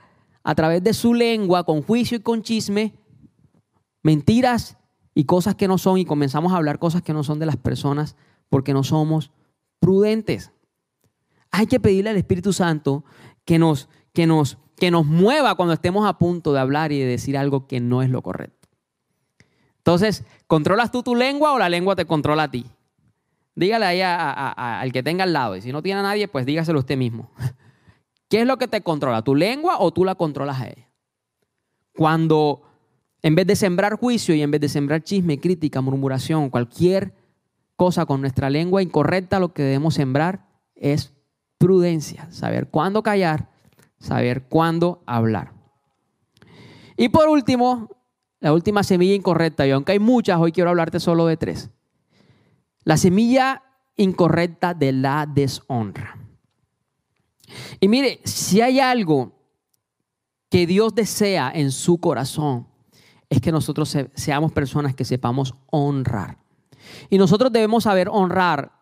a 0.42 0.54
través 0.54 0.82
de 0.82 0.94
su 0.94 1.14
lengua, 1.14 1.64
con 1.64 1.82
juicio 1.82 2.18
y 2.18 2.20
con 2.20 2.42
chisme, 2.42 2.94
mentiras 4.02 4.76
y 5.14 5.24
cosas 5.24 5.54
que 5.54 5.68
no 5.68 5.78
son. 5.78 5.98
Y 5.98 6.04
comenzamos 6.04 6.52
a 6.52 6.56
hablar 6.56 6.78
cosas 6.78 7.02
que 7.02 7.12
no 7.12 7.24
son 7.24 7.38
de 7.38 7.46
las 7.46 7.56
personas 7.56 8.16
porque 8.48 8.74
no 8.74 8.82
somos 8.82 9.30
prudentes. 9.78 10.52
Hay 11.50 11.66
que 11.66 11.80
pedirle 11.80 12.10
al 12.10 12.16
Espíritu 12.16 12.52
Santo 12.52 13.04
que 13.44 13.58
nos, 13.58 13.88
que 14.12 14.26
nos, 14.26 14.58
que 14.76 14.90
nos 14.90 15.06
mueva 15.06 15.54
cuando 15.54 15.74
estemos 15.74 16.08
a 16.08 16.18
punto 16.18 16.52
de 16.52 16.60
hablar 16.60 16.92
y 16.92 16.98
de 16.98 17.06
decir 17.06 17.36
algo 17.36 17.66
que 17.66 17.80
no 17.80 18.02
es 18.02 18.10
lo 18.10 18.22
correcto. 18.22 18.68
Entonces, 19.78 20.24
¿controlas 20.46 20.92
tú 20.92 21.02
tu 21.02 21.14
lengua 21.14 21.52
o 21.52 21.58
la 21.58 21.68
lengua 21.68 21.96
te 21.96 22.04
controla 22.04 22.44
a 22.44 22.50
ti? 22.50 22.66
Dígale 23.54 23.86
ahí 23.86 24.00
al 24.02 24.92
que 24.92 25.02
tenga 25.02 25.24
al 25.24 25.32
lado. 25.32 25.56
Y 25.56 25.62
si 25.62 25.72
no 25.72 25.82
tiene 25.82 26.00
a 26.00 26.02
nadie, 26.04 26.28
pues 26.28 26.46
dígaselo 26.46 26.78
usted 26.78 26.96
mismo. 26.96 27.30
¿Qué 28.28 28.42
es 28.42 28.46
lo 28.46 28.58
que 28.58 28.68
te 28.68 28.82
controla? 28.82 29.22
¿Tu 29.22 29.34
lengua 29.34 29.78
o 29.80 29.90
tú 29.90 30.04
la 30.04 30.14
controlas 30.14 30.60
a 30.60 30.68
ella? 30.68 30.88
Cuando 31.94 32.62
en 33.22 33.34
vez 33.34 33.46
de 33.46 33.56
sembrar 33.56 33.96
juicio 33.96 34.34
y 34.34 34.42
en 34.42 34.50
vez 34.50 34.60
de 34.60 34.68
sembrar 34.68 35.02
chisme, 35.02 35.40
crítica, 35.40 35.80
murmuración, 35.80 36.48
cualquier 36.48 37.12
cosa 37.76 38.06
con 38.06 38.20
nuestra 38.20 38.50
lengua 38.50 38.82
incorrecta, 38.82 39.40
lo 39.40 39.52
que 39.52 39.62
debemos 39.62 39.94
sembrar 39.94 40.46
es 40.74 41.12
prudencia, 41.60 42.26
saber 42.32 42.68
cuándo 42.70 43.02
callar, 43.02 43.50
saber 43.98 44.44
cuándo 44.44 45.02
hablar. 45.04 45.52
Y 46.96 47.10
por 47.10 47.28
último, 47.28 47.90
la 48.40 48.54
última 48.54 48.82
semilla 48.82 49.14
incorrecta, 49.14 49.66
y 49.66 49.70
aunque 49.70 49.92
hay 49.92 49.98
muchas, 49.98 50.40
hoy 50.40 50.52
quiero 50.52 50.70
hablarte 50.70 50.98
solo 50.98 51.26
de 51.26 51.36
tres. 51.36 51.68
La 52.84 52.96
semilla 52.96 53.62
incorrecta 53.96 54.72
de 54.72 54.92
la 54.92 55.26
deshonra. 55.26 56.16
Y 57.78 57.88
mire, 57.88 58.22
si 58.24 58.62
hay 58.62 58.80
algo 58.80 59.32
que 60.48 60.66
Dios 60.66 60.94
desea 60.94 61.52
en 61.54 61.72
su 61.72 61.98
corazón, 61.98 62.66
es 63.28 63.42
que 63.42 63.52
nosotros 63.52 63.94
seamos 64.14 64.52
personas 64.52 64.94
que 64.94 65.04
sepamos 65.04 65.54
honrar. 65.66 66.38
Y 67.10 67.18
nosotros 67.18 67.52
debemos 67.52 67.84
saber 67.84 68.08
honrar 68.10 68.72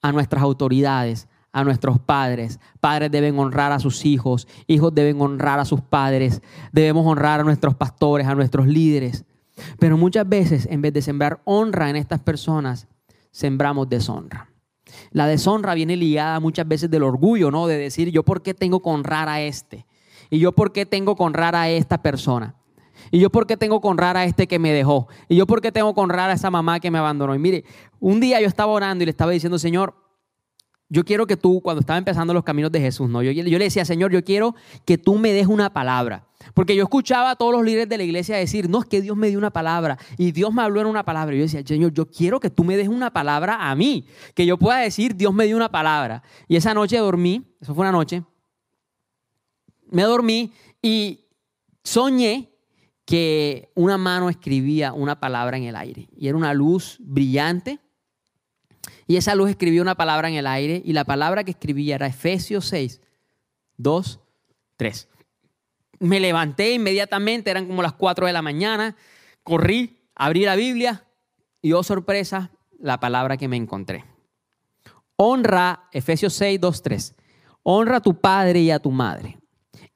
a 0.00 0.12
nuestras 0.12 0.40
autoridades, 0.40 1.26
a 1.52 1.64
nuestros 1.64 1.98
padres. 1.98 2.60
Padres 2.80 3.10
deben 3.10 3.38
honrar 3.38 3.72
a 3.72 3.78
sus 3.78 4.04
hijos, 4.04 4.46
hijos 4.66 4.94
deben 4.94 5.20
honrar 5.20 5.58
a 5.58 5.64
sus 5.64 5.80
padres, 5.80 6.42
debemos 6.72 7.06
honrar 7.06 7.40
a 7.40 7.44
nuestros 7.44 7.74
pastores, 7.74 8.26
a 8.26 8.34
nuestros 8.34 8.66
líderes. 8.66 9.24
Pero 9.78 9.96
muchas 9.96 10.28
veces, 10.28 10.66
en 10.70 10.82
vez 10.82 10.92
de 10.92 11.02
sembrar 11.02 11.40
honra 11.44 11.90
en 11.90 11.96
estas 11.96 12.20
personas, 12.20 12.86
sembramos 13.30 13.88
deshonra. 13.88 14.50
La 15.10 15.26
deshonra 15.26 15.74
viene 15.74 15.96
ligada 15.96 16.40
muchas 16.40 16.66
veces 16.66 16.90
del 16.90 17.02
orgullo, 17.02 17.50
¿no? 17.50 17.66
De 17.66 17.76
decir, 17.76 18.10
yo 18.10 18.22
por 18.22 18.42
qué 18.42 18.54
tengo 18.54 18.80
que 18.82 18.88
honrar 18.88 19.28
a 19.28 19.40
este. 19.40 19.86
Y 20.30 20.38
yo 20.38 20.52
por 20.52 20.72
qué 20.72 20.86
tengo 20.86 21.16
que 21.16 21.22
honrar 21.22 21.54
a 21.54 21.68
esta 21.68 22.02
persona. 22.02 22.54
Y 23.10 23.20
yo 23.20 23.30
por 23.30 23.46
qué 23.46 23.56
tengo 23.56 23.80
que 23.80 23.88
honrar 23.88 24.16
a 24.16 24.24
este 24.24 24.46
que 24.46 24.58
me 24.58 24.72
dejó. 24.72 25.08
Y 25.28 25.36
yo 25.36 25.46
por 25.46 25.60
qué 25.60 25.72
tengo 25.72 25.94
que 25.94 26.00
honrar 26.00 26.30
a 26.30 26.34
esa 26.34 26.50
mamá 26.50 26.80
que 26.80 26.90
me 26.90 26.98
abandonó. 26.98 27.34
Y 27.34 27.38
mire, 27.38 27.64
un 28.00 28.20
día 28.20 28.40
yo 28.40 28.46
estaba 28.46 28.72
orando 28.72 29.02
y 29.02 29.06
le 29.06 29.10
estaba 29.10 29.32
diciendo, 29.32 29.58
Señor, 29.58 29.94
yo 30.88 31.04
quiero 31.04 31.26
que 31.26 31.36
tú, 31.36 31.60
cuando 31.60 31.80
estaba 31.80 31.98
empezando 31.98 32.32
los 32.32 32.44
caminos 32.44 32.72
de 32.72 32.80
Jesús, 32.80 33.08
¿no? 33.10 33.22
Yo, 33.22 33.30
yo, 33.30 33.58
le 33.58 33.64
decía, 33.64 33.84
Señor, 33.84 34.10
yo 34.10 34.24
quiero 34.24 34.54
que 34.86 34.96
tú 34.96 35.18
me 35.18 35.32
des 35.32 35.46
una 35.46 35.72
palabra. 35.72 36.24
Porque 36.54 36.74
yo 36.74 36.84
escuchaba 36.84 37.32
a 37.32 37.36
todos 37.36 37.52
los 37.52 37.64
líderes 37.64 37.88
de 37.88 37.98
la 37.98 38.04
iglesia 38.04 38.36
decir, 38.36 38.70
no, 38.70 38.80
es 38.80 38.86
que 38.86 39.02
Dios 39.02 39.16
me 39.16 39.28
dio 39.28 39.38
una 39.38 39.50
palabra 39.50 39.98
y 40.16 40.32
Dios 40.32 40.52
me 40.54 40.62
habló 40.62 40.80
en 40.80 40.86
una 40.86 41.04
palabra. 41.04 41.34
Y 41.34 41.38
yo 41.38 41.44
decía, 41.44 41.62
Señor, 41.66 41.92
yo 41.92 42.06
quiero 42.06 42.40
que 42.40 42.48
tú 42.48 42.64
me 42.64 42.76
des 42.76 42.88
una 42.88 43.12
palabra 43.12 43.70
a 43.70 43.74
mí, 43.74 44.06
que 44.34 44.46
yo 44.46 44.56
pueda 44.56 44.78
decir, 44.78 45.14
Dios 45.14 45.34
me 45.34 45.44
dio 45.44 45.56
una 45.56 45.70
palabra. 45.70 46.22
Y 46.46 46.56
esa 46.56 46.72
noche 46.72 46.96
dormí, 46.96 47.54
eso 47.60 47.74
fue 47.74 47.82
una 47.82 47.92
noche, 47.92 48.22
me 49.90 50.02
dormí 50.02 50.52
y 50.80 51.26
soñé 51.82 52.50
que 53.04 53.70
una 53.74 53.98
mano 53.98 54.28
escribía 54.28 54.92
una 54.92 55.18
palabra 55.20 55.56
en 55.56 55.64
el 55.64 55.76
aire. 55.76 56.08
Y 56.16 56.28
era 56.28 56.36
una 56.36 56.54
luz 56.54 56.98
brillante. 57.00 57.78
Y 59.08 59.16
esa 59.16 59.34
luz 59.34 59.50
escribía 59.50 59.82
una 59.82 59.96
palabra 59.96 60.28
en 60.28 60.34
el 60.34 60.46
aire. 60.46 60.80
Y 60.84 60.92
la 60.92 61.04
palabra 61.04 61.42
que 61.42 61.50
escribía 61.50 61.96
era 61.96 62.06
Efesios 62.06 62.66
6, 62.66 63.00
2, 63.78 64.20
3. 64.76 65.08
Me 65.98 66.20
levanté 66.20 66.70
inmediatamente, 66.72 67.50
eran 67.50 67.66
como 67.66 67.82
las 67.82 67.94
4 67.94 68.26
de 68.26 68.32
la 68.32 68.42
mañana. 68.42 68.94
Corrí, 69.42 69.98
abrí 70.14 70.44
la 70.44 70.54
Biblia 70.54 71.04
y, 71.60 71.72
oh 71.72 71.82
sorpresa, 71.82 72.52
la 72.78 73.00
palabra 73.00 73.36
que 73.36 73.48
me 73.48 73.56
encontré. 73.56 74.04
Honra, 75.16 75.88
Efesios 75.90 76.34
6, 76.34 76.60
2, 76.60 76.82
3. 76.82 77.14
Honra 77.64 77.96
a 77.96 78.00
tu 78.00 78.20
padre 78.20 78.60
y 78.60 78.70
a 78.70 78.78
tu 78.78 78.92
madre 78.92 79.38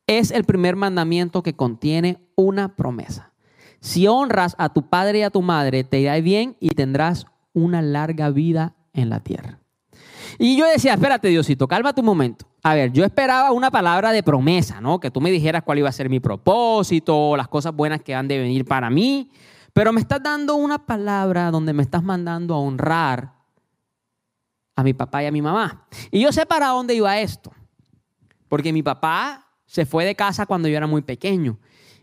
es 0.07 0.31
el 0.31 0.45
primer 0.45 0.77
mandamiento 0.77 1.43
que 1.43 1.55
contiene 1.55 2.19
una 2.37 2.77
promesa. 2.77 3.33
Si 3.81 4.07
honras 4.07 4.55
a 4.59 4.73
tu 4.73 4.89
padre 4.89 5.21
y 5.21 5.23
a 5.23 5.31
tu 5.31 5.43
madre, 5.43 5.85
te 5.85 6.01
irá 6.01 6.19
bien 6.21 6.57
y 6.61 6.71
tendrás 6.71 7.27
una 7.53 7.83
larga 7.83 8.31
vida 8.31 8.77
en 8.93 9.09
la 9.09 9.21
tierra. 9.21 9.59
Y 10.39 10.57
yo 10.57 10.67
decía, 10.67 10.95
espérate 10.95 11.29
Diosito, 11.29 11.69
calma 11.69 11.95
tu 11.95 12.03
momento. 12.03 12.47
A 12.63 12.75
ver, 12.75 12.93
yo 12.93 13.05
esperaba 13.05 13.53
una 13.53 13.71
palabra 13.71 14.13
de 14.13 14.23
promesa, 14.23 14.81
¿no? 14.81 15.01
Que 15.01 15.11
tú 15.11 15.21
me 15.21 15.31
dijeras 15.31 15.63
cuál 15.63 15.79
iba 15.79 15.89
a 15.89 15.93
ser 15.93 16.09
mi 16.09 16.21
propósito, 16.21 17.37
las 17.37 17.49
cosas 17.49 17.75
buenas 17.75 18.03
que 18.03 18.15
han 18.15 18.29
de 18.29 18.39
venir 18.39 18.65
para 18.65 18.89
mí. 18.89 19.31
Pero 19.73 19.93
me 19.93 20.01
estás 20.01 20.23
dando 20.23 20.55
una 20.55 20.85
palabra 20.85 21.51
donde 21.51 21.73
me 21.73 21.83
estás 21.83 22.03
mandando 22.03 22.55
a 22.55 22.59
honrar 22.59 23.33
a 24.77 24.83
mi 24.83 24.95
papá 24.95 25.23
y 25.23 25.27
a 25.27 25.33
mi 25.33 25.43
mamá. 25.43 25.87
Y 26.11 26.21
yo 26.21 26.33
sé 26.33 26.47
para 26.47 26.69
dónde 26.69 26.95
iba 26.95 27.19
esto. 27.19 27.53
Porque 28.49 28.73
mi 28.73 28.83
papá 28.83 29.47
se 29.67 29.87
fue 29.87 30.05
de 30.05 30.15
casa 30.15 30.47
cuando 30.47 30.69
yo 30.69 30.77
era 30.77 30.87
muy 30.87 31.03
pequeño. 31.03 31.59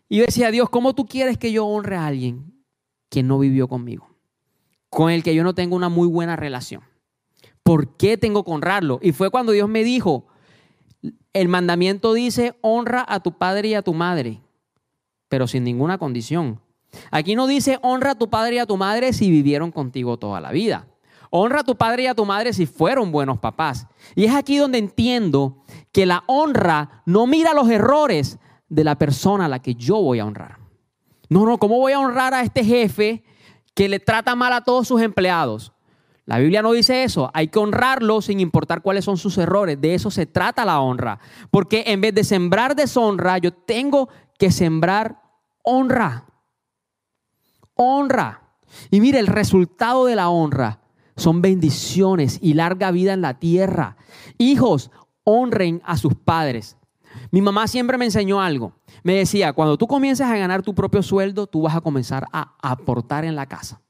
Y 0.08 0.18
yo 0.18 0.26
decía, 0.26 0.50
Dios, 0.50 0.70
¿cómo 0.70 0.94
tú 0.94 1.06
quieres 1.06 1.38
que 1.38 1.52
yo 1.52 1.66
honre 1.66 1.96
a 1.96 2.08
alguien 2.08 2.54
que 3.10 3.22
no 3.22 3.38
vivió 3.38 3.68
conmigo? 3.68 4.09
Con 4.90 5.12
el 5.12 5.24
que 5.24 5.36
yo 5.36 5.44
no 5.44 5.54
tengo 5.54 5.76
una 5.76 5.90
muy 5.90 6.08
buena 6.08 6.36
relación. 6.36 6.84
¿Por 7.64 7.96
qué 7.98 8.18
tengo 8.18 8.44
que 8.44 8.52
honrarlo? 8.52 9.00
Y 9.02 9.12
fue 9.12 9.30
cuando 9.30 9.52
Dios 9.52 9.70
me 9.70 9.84
dijo, 9.84 10.26
el 11.34 11.48
mandamiento 11.48 12.14
dice, 12.14 12.58
honra 12.62 13.06
a 13.08 13.20
tu 13.20 13.38
padre 13.38 13.70
y 13.70 13.74
a 13.76 13.82
tu 13.82 13.94
madre, 13.94 14.42
pero 15.28 15.48
sin 15.48 15.64
ninguna 15.64 15.98
condición. 15.98 16.60
Aquí 17.12 17.36
no 17.36 17.46
dice, 17.46 17.78
honra 17.84 18.12
a 18.12 18.16
tu 18.16 18.30
padre 18.30 18.56
y 18.56 18.60
a 18.60 18.66
tu 18.66 18.78
madre 18.78 19.14
si 19.14 19.30
vivieron 19.30 19.72
contigo 19.72 20.18
toda 20.18 20.42
la 20.42 20.52
vida. 20.52 20.88
Honra 21.30 21.60
a 21.60 21.64
tu 21.64 21.76
padre 21.76 22.04
y 22.04 22.08
a 22.08 22.16
tu 22.16 22.26
madre 22.26 22.54
si 22.54 22.66
fueron 22.66 23.12
buenos 23.12 23.38
papás. 23.38 23.86
Y 24.16 24.26
es 24.26 24.34
aquí 24.34 24.58
donde 24.58 24.80
entiendo 24.80 25.64
que 25.92 26.08
la 26.08 26.24
honra 26.26 27.04
no 27.06 27.28
mira 27.28 27.54
los 27.54 27.70
errores 27.70 28.40
de 28.68 28.84
la 28.84 28.98
persona 28.98 29.46
a 29.46 29.50
la 29.50 29.62
que 29.62 29.76
yo 29.76 30.02
voy 30.02 30.20
a 30.20 30.26
honrar. 30.26 30.58
No, 31.30 31.46
no, 31.46 31.60
¿cómo 31.60 31.78
voy 31.78 31.94
a 31.94 32.00
honrar 32.00 32.34
a 32.34 32.42
este 32.42 32.64
jefe 32.64 33.24
que 33.80 33.88
le 33.88 34.02
trata 34.02 34.36
mal 34.36 34.52
a 34.52 34.66
todos 34.66 34.90
sus 34.90 35.02
empleados? 35.02 35.72
La 36.26 36.38
Biblia 36.38 36.62
no 36.62 36.74
dice 36.74 37.06
eso. 37.06 37.32
Hay 37.34 37.48
que 37.48 37.60
honrarlo 37.60 38.22
sin 38.22 38.42
importar 38.42 38.82
cuáles 38.82 39.06
son 39.06 39.16
sus 39.16 39.38
errores. 39.38 39.80
De 39.80 39.94
eso 39.94 40.12
se 40.12 40.26
trata 40.26 40.66
la 40.66 40.82
honra. 40.82 41.18
Porque 41.50 41.86
en 41.88 42.02
vez 42.02 42.14
de 42.14 42.26
sembrar 42.26 42.76
deshonra, 42.76 43.38
yo 43.38 43.54
tengo 43.54 44.10
que 44.38 44.52
sembrar 44.52 45.22
honra. 45.64 46.26
Honra. 47.74 48.42
Y 48.92 49.00
mire, 49.00 49.18
el 49.20 49.28
resultado 49.28 50.06
de 50.08 50.18
la 50.18 50.28
honra 50.28 50.82
son 51.16 51.42
bendiciones 51.42 52.38
y 52.42 52.56
larga 52.56 52.92
vida 52.92 53.14
en 53.14 53.22
la 53.22 53.40
tierra. 53.40 53.96
Hijos, 54.38 54.92
honren 55.24 55.82
a 55.86 55.96
sus 55.96 56.16
padres. 56.16 56.76
Mi 57.32 57.42
mamá 57.42 57.68
siempre 57.68 57.98
me 57.98 58.06
enseñó 58.06 58.42
algo. 58.42 58.74
Me 59.04 59.14
decía, 59.14 59.54
cuando 59.54 59.78
tú 59.78 59.88
comiences 59.88 60.26
a 60.26 60.38
ganar 60.38 60.64
tu 60.64 60.74
propio 60.74 61.04
sueldo, 61.04 61.48
tú 61.48 61.62
vas 61.62 61.76
a 61.76 61.82
comenzar 61.82 62.26
a 62.32 62.56
aportar 62.62 63.26
en 63.26 63.36
la 63.36 63.46
casa. 63.46 63.82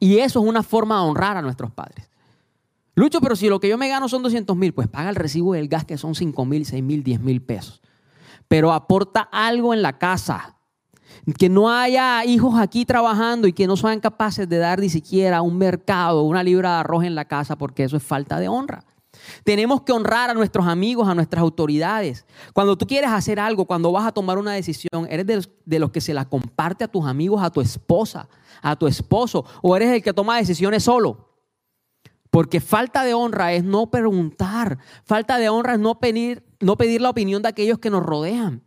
Y 0.00 0.18
eso 0.18 0.40
es 0.40 0.46
una 0.46 0.62
forma 0.62 0.96
de 0.96 1.02
honrar 1.02 1.36
a 1.36 1.42
nuestros 1.42 1.70
padres. 1.70 2.10
Lucho, 2.94 3.20
pero 3.20 3.36
si 3.36 3.48
lo 3.48 3.60
que 3.60 3.68
yo 3.68 3.78
me 3.78 3.88
gano 3.88 4.08
son 4.08 4.24
200 4.24 4.56
mil, 4.56 4.74
pues 4.74 4.88
paga 4.88 5.10
el 5.10 5.14
recibo 5.14 5.52
del 5.52 5.68
gas 5.68 5.84
que 5.84 5.96
son 5.96 6.16
5 6.16 6.44
mil, 6.44 6.66
6 6.66 6.82
mil, 6.82 7.04
10 7.04 7.20
mil 7.20 7.40
pesos. 7.40 7.80
Pero 8.48 8.72
aporta 8.72 9.20
algo 9.20 9.72
en 9.72 9.82
la 9.82 9.98
casa 9.98 10.56
que 11.38 11.48
no 11.48 11.70
haya 11.70 12.24
hijos 12.24 12.58
aquí 12.58 12.84
trabajando 12.84 13.46
y 13.46 13.52
que 13.52 13.66
no 13.66 13.76
sean 13.76 14.00
capaces 14.00 14.48
de 14.48 14.58
dar 14.58 14.80
ni 14.80 14.88
siquiera 14.88 15.42
un 15.42 15.58
mercado, 15.58 16.22
una 16.22 16.42
libra 16.42 16.70
de 16.70 16.76
arroz 16.78 17.04
en 17.04 17.14
la 17.14 17.26
casa, 17.26 17.56
porque 17.56 17.84
eso 17.84 17.96
es 17.96 18.02
falta 18.02 18.40
de 18.40 18.48
honra. 18.48 18.84
Tenemos 19.44 19.82
que 19.82 19.92
honrar 19.92 20.30
a 20.30 20.34
nuestros 20.34 20.66
amigos, 20.66 21.08
a 21.08 21.14
nuestras 21.14 21.42
autoridades. 21.42 22.26
Cuando 22.52 22.76
tú 22.76 22.86
quieres 22.86 23.10
hacer 23.10 23.40
algo, 23.40 23.64
cuando 23.66 23.92
vas 23.92 24.06
a 24.06 24.12
tomar 24.12 24.38
una 24.38 24.52
decisión, 24.52 25.06
eres 25.08 25.26
de 25.64 25.78
los, 25.78 25.90
que 25.90 26.00
se 26.00 26.14
la 26.14 26.24
comparte 26.24 26.84
a 26.84 26.88
tus 26.88 27.06
amigos, 27.06 27.42
a 27.42 27.50
tu 27.50 27.60
esposa, 27.60 28.28
a 28.62 28.76
tu 28.76 28.86
esposo, 28.86 29.44
o 29.62 29.76
eres 29.76 29.90
el 29.90 30.02
que 30.02 30.12
toma 30.12 30.36
decisiones 30.36 30.84
solo. 30.84 31.28
Porque 32.30 32.60
falta 32.60 33.04
de 33.04 33.14
honra 33.14 33.52
es 33.52 33.64
no 33.64 33.90
preguntar, 33.90 34.78
falta 35.04 35.38
de 35.38 35.48
honra 35.48 35.74
es 35.74 35.80
no 35.80 35.98
pedir, 35.98 36.44
no 36.60 36.76
pedir 36.76 37.00
la 37.00 37.10
opinión 37.10 37.42
de 37.42 37.48
aquellos 37.48 37.78
que 37.78 37.90
nos 37.90 38.02
rodean. 38.02 38.62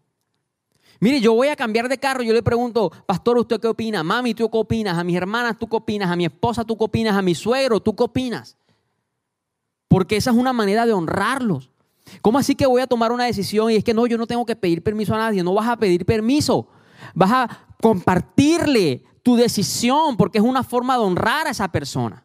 Mire, 1.00 1.20
yo 1.20 1.34
voy 1.34 1.48
a 1.48 1.56
cambiar 1.56 1.90
de 1.90 1.98
carro, 1.98 2.22
yo 2.22 2.32
le 2.32 2.44
pregunto, 2.44 2.92
pastor, 3.08 3.36
¿usted 3.40 3.60
qué 3.60 3.68
opina? 3.68 4.04
Mami, 4.04 4.36
¿tú 4.36 4.50
qué 4.52 4.58
opinas? 4.58 5.00
A 5.00 5.04
mis 5.04 5.18
hermanas, 5.18 5.58
¿tú 5.58 5.68
qué 5.68 5.76
opinas? 5.76 6.12
A 6.12 6.16
mi 6.16 6.26
esposa, 6.26 6.64
¿tú 6.64 6.78
qué 6.78 6.84
opinas? 6.84 7.16
A 7.16 7.24
mi 7.24 7.34
suegro, 7.34 7.80
¿tú 7.80 7.96
qué 7.96 8.04
opinas? 8.04 8.56
Porque 9.92 10.16
esa 10.16 10.32
es 10.32 10.38
una 10.38 10.54
manera 10.54 10.86
de 10.86 10.94
honrarlos. 10.94 11.70
¿Cómo 12.22 12.40
así 12.40 12.56
que 12.56 12.66
voy 12.66 12.82
a 12.82 12.88
tomar 12.88 13.12
una 13.12 13.26
decisión 13.26 13.72
y 13.72 13.76
es 13.76 13.84
que 13.84 13.94
no, 13.94 14.08
yo 14.08 14.18
no 14.18 14.26
tengo 14.26 14.46
que 14.46 14.56
pedir 14.56 14.82
permiso 14.82 15.14
a 15.14 15.18
nadie? 15.18 15.44
No 15.44 15.54
vas 15.54 15.68
a 15.68 15.76
pedir 15.76 16.06
permiso. 16.06 16.70
Vas 17.14 17.30
a 17.34 17.68
compartirle 17.82 19.04
tu 19.22 19.36
decisión 19.36 20.16
porque 20.16 20.38
es 20.38 20.46
una 20.46 20.64
forma 20.64 20.94
de 20.94 21.04
honrar 21.04 21.46
a 21.46 21.50
esa 21.50 21.70
persona. 21.74 22.24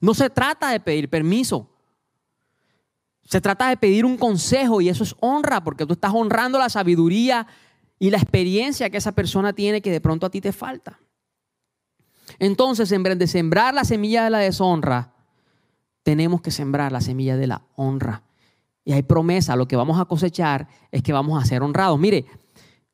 No 0.00 0.14
se 0.14 0.30
trata 0.30 0.70
de 0.70 0.80
pedir 0.80 1.08
permiso. 1.08 1.70
Se 3.22 3.40
trata 3.40 3.68
de 3.68 3.76
pedir 3.76 4.04
un 4.04 4.16
consejo 4.16 4.80
y 4.80 4.88
eso 4.88 5.04
es 5.04 5.14
honra 5.20 5.62
porque 5.62 5.86
tú 5.86 5.92
estás 5.92 6.12
honrando 6.12 6.58
la 6.58 6.70
sabiduría 6.70 7.46
y 8.00 8.10
la 8.10 8.18
experiencia 8.18 8.90
que 8.90 8.96
esa 8.96 9.12
persona 9.12 9.52
tiene 9.52 9.80
que 9.80 9.92
de 9.92 10.00
pronto 10.00 10.26
a 10.26 10.30
ti 10.30 10.40
te 10.40 10.50
falta. 10.50 10.98
Entonces, 12.40 12.90
en 12.90 13.04
vez 13.04 13.16
de 13.16 13.28
sembrar 13.28 13.74
la 13.74 13.84
semilla 13.84 14.24
de 14.24 14.30
la 14.30 14.38
deshonra, 14.38 15.11
tenemos 16.02 16.40
que 16.40 16.50
sembrar 16.50 16.92
la 16.92 17.00
semilla 17.00 17.36
de 17.36 17.46
la 17.46 17.62
honra. 17.76 18.22
Y 18.84 18.92
hay 18.92 19.02
promesa, 19.02 19.56
lo 19.56 19.68
que 19.68 19.76
vamos 19.76 20.00
a 20.00 20.04
cosechar 20.06 20.68
es 20.90 21.02
que 21.02 21.12
vamos 21.12 21.40
a 21.40 21.46
ser 21.46 21.62
honrados. 21.62 21.98
Mire, 21.98 22.26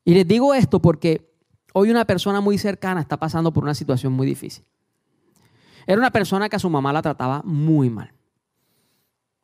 y 0.05 0.15
les 0.15 0.27
digo 0.27 0.55
esto 0.55 0.81
porque 0.81 1.33
hoy 1.73 1.91
una 1.91 2.05
persona 2.05 2.41
muy 2.41 2.59
cercana 2.59 3.01
está 3.01 3.17
pasando 3.17 3.53
por 3.53 3.65
una 3.65 3.75
situación 3.75 4.13
muy 4.13 4.27
difícil. 4.27 4.65
Era 5.87 5.99
una 5.99 6.11
persona 6.11 6.49
que 6.49 6.57
a 6.57 6.59
su 6.59 6.69
mamá 6.69 6.93
la 6.93 7.03
trataba 7.03 7.43
muy 7.45 7.89
mal 7.89 8.13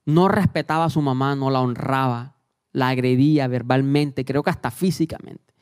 no 0.04 0.28
respetaba 0.28 0.84
a 0.84 0.90
su 0.90 1.00
mamá, 1.00 1.34
no 1.34 1.50
la 1.50 1.60
honraba, 1.60 2.36
la 2.72 2.88
agredía 2.88 3.48
verbalmente, 3.48 4.24
creo 4.24 4.42
que 4.42 4.50
hasta 4.50 4.70
físicamente. 4.70 5.54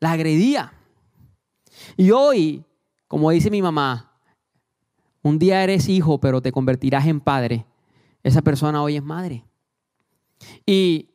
La 0.00 0.12
agredía. 0.12 0.72
Y 1.96 2.10
hoy, 2.10 2.64
como 3.06 3.30
dice 3.30 3.50
mi 3.50 3.62
mamá, 3.62 4.13
un 5.24 5.38
día 5.38 5.64
eres 5.64 5.88
hijo, 5.88 6.20
pero 6.20 6.42
te 6.42 6.52
convertirás 6.52 7.06
en 7.06 7.18
padre. 7.18 7.64
Esa 8.22 8.42
persona 8.42 8.82
hoy 8.82 8.96
es 8.96 9.02
madre. 9.02 9.42
Y 10.66 11.08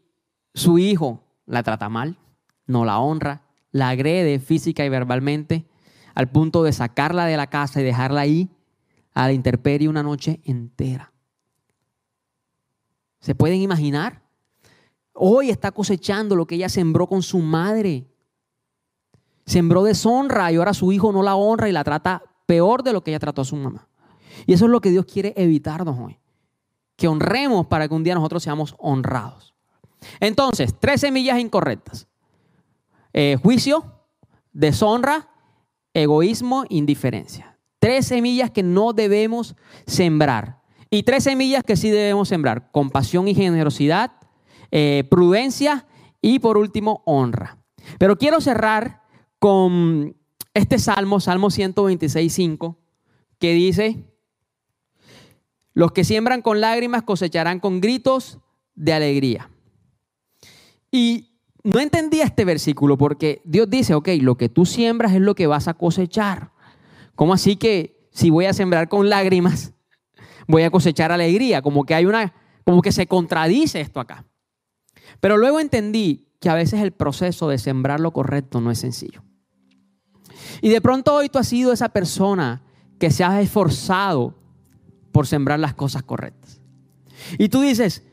su 0.56 0.80
hijo 0.80 1.24
la 1.46 1.62
trata 1.62 1.90
mal, 1.90 2.18
no 2.66 2.86
la 2.86 2.98
honra, 2.98 3.44
la 3.72 3.90
agrede 3.90 4.40
física 4.40 4.84
y 4.84 4.90
verbalmente, 4.90 5.68
al 6.16 6.28
punto 6.28 6.64
de 6.64 6.74
sacarla 6.74 7.28
de 7.28 7.38
la 7.38 7.52
casa 7.52 7.82
y 7.82 7.84
dejarla 7.84 8.22
ahí 8.22 8.50
a 9.14 9.28
la 9.28 9.34
intemperie 9.34 9.88
una 9.88 10.02
noche 10.02 10.42
entera. 10.44 11.14
¿Se 13.20 13.36
pueden 13.36 13.62
imaginar? 13.62 14.24
Hoy 15.14 15.52
está 15.52 15.72
cosechando 15.72 16.36
lo 16.36 16.48
que 16.48 16.56
ella 16.56 16.70
sembró 16.70 17.06
con 17.06 17.22
su 17.22 17.38
madre. 17.40 18.08
Sembró 19.46 19.84
deshonra 19.84 20.52
y 20.52 20.56
ahora 20.56 20.74
su 20.74 20.92
hijo 20.92 21.12
no 21.12 21.22
la 21.22 21.36
honra 21.36 21.70
y 21.70 21.74
la 21.74 21.84
trata 21.84 22.24
peor 22.48 22.82
de 22.82 22.94
lo 22.94 23.04
que 23.04 23.12
ella 23.12 23.20
trató 23.20 23.44
a 23.44 23.46
su 23.46 23.56
mamá. 23.56 23.89
Y 24.46 24.54
eso 24.54 24.66
es 24.66 24.72
lo 24.72 24.82
que 24.82 24.92
Dios 24.92 25.06
quiere 25.06 25.34
evitarnos 25.36 25.98
hoy. 26.00 26.20
Que 26.96 27.08
honremos 27.08 27.68
para 27.68 27.88
que 27.88 27.94
un 27.94 28.04
día 28.04 28.16
nosotros 28.16 28.44
seamos 28.44 28.76
honrados. 28.78 29.54
Entonces, 30.20 30.74
tres 30.80 31.02
semillas 31.02 31.40
incorrectas. 31.40 32.08
Eh, 33.14 33.38
juicio, 33.42 33.84
deshonra, 34.54 35.30
egoísmo, 35.94 36.66
indiferencia. 36.70 37.58
Tres 37.80 38.08
semillas 38.08 38.52
que 38.52 38.64
no 38.64 38.94
debemos 38.94 39.56
sembrar. 39.86 40.62
Y 40.90 41.04
tres 41.04 41.24
semillas 41.24 41.64
que 41.64 41.78
sí 41.78 41.90
debemos 41.90 42.28
sembrar. 42.28 42.72
Compasión 42.72 43.28
y 43.28 43.36
generosidad, 43.36 44.12
eh, 44.72 45.06
prudencia 45.10 45.86
y 46.22 46.40
por 46.40 46.58
último 46.58 47.02
honra. 47.06 47.58
Pero 47.98 48.18
quiero 48.18 48.42
cerrar 48.42 49.04
con 49.40 50.16
este 50.54 50.80
salmo, 50.80 51.20
Salmo 51.20 51.50
126, 51.50 52.34
5, 52.34 52.78
que 53.40 53.54
dice, 53.54 54.09
los 55.80 55.94
que 55.94 56.04
siembran 56.04 56.42
con 56.42 56.60
lágrimas 56.60 57.04
cosecharán 57.04 57.62
con 57.62 57.80
gritos 57.80 58.40
de 58.76 58.92
alegría. 58.92 59.50
Y 60.92 61.40
no 61.64 61.80
entendía 61.80 62.26
este 62.26 62.44
versículo 62.44 62.98
porque 62.98 63.42
Dios 63.46 63.70
dice, 63.70 63.94
ok, 63.94 64.10
lo 64.20 64.36
que 64.36 64.50
tú 64.50 64.66
siembras 64.66 65.14
es 65.14 65.22
lo 65.22 65.36
que 65.36 65.48
vas 65.48 65.70
a 65.70 65.76
cosechar. 65.76 66.52
¿Cómo 67.16 67.32
así 67.32 67.56
que 67.56 68.10
si 68.12 68.30
voy 68.30 68.46
a 68.46 68.52
sembrar 68.52 68.90
con 68.90 69.10
lágrimas, 69.10 69.72
voy 70.50 70.64
a 70.64 70.70
cosechar 70.70 71.14
alegría? 71.14 71.62
Como 71.62 71.86
que 71.86 71.96
hay 71.96 72.06
una, 72.06 72.34
como 72.66 72.82
que 72.82 72.92
se 72.92 73.08
contradice 73.08 73.80
esto 73.80 74.02
acá. 74.02 74.26
Pero 75.22 75.38
luego 75.38 75.62
entendí 75.62 76.28
que 76.42 76.50
a 76.50 76.56
veces 76.56 76.82
el 76.82 76.92
proceso 76.92 77.48
de 77.48 77.58
sembrar 77.58 78.02
lo 78.02 78.12
correcto 78.12 78.60
no 78.60 78.70
es 78.70 78.80
sencillo. 78.80 79.24
Y 80.62 80.68
de 80.68 80.82
pronto 80.82 81.16
hoy 81.16 81.30
tú 81.30 81.40
has 81.40 81.48
sido 81.48 81.72
esa 81.72 81.88
persona 81.88 82.64
que 83.00 83.12
se 83.12 83.24
ha 83.24 83.40
esforzado 83.40 84.39
por 85.12 85.28
sembrar 85.28 85.60
las 85.60 85.74
cosas 85.74 86.04
correctas. 86.04 86.62
Y 87.38 87.50
tú 87.50 87.62
dices, 87.62 88.04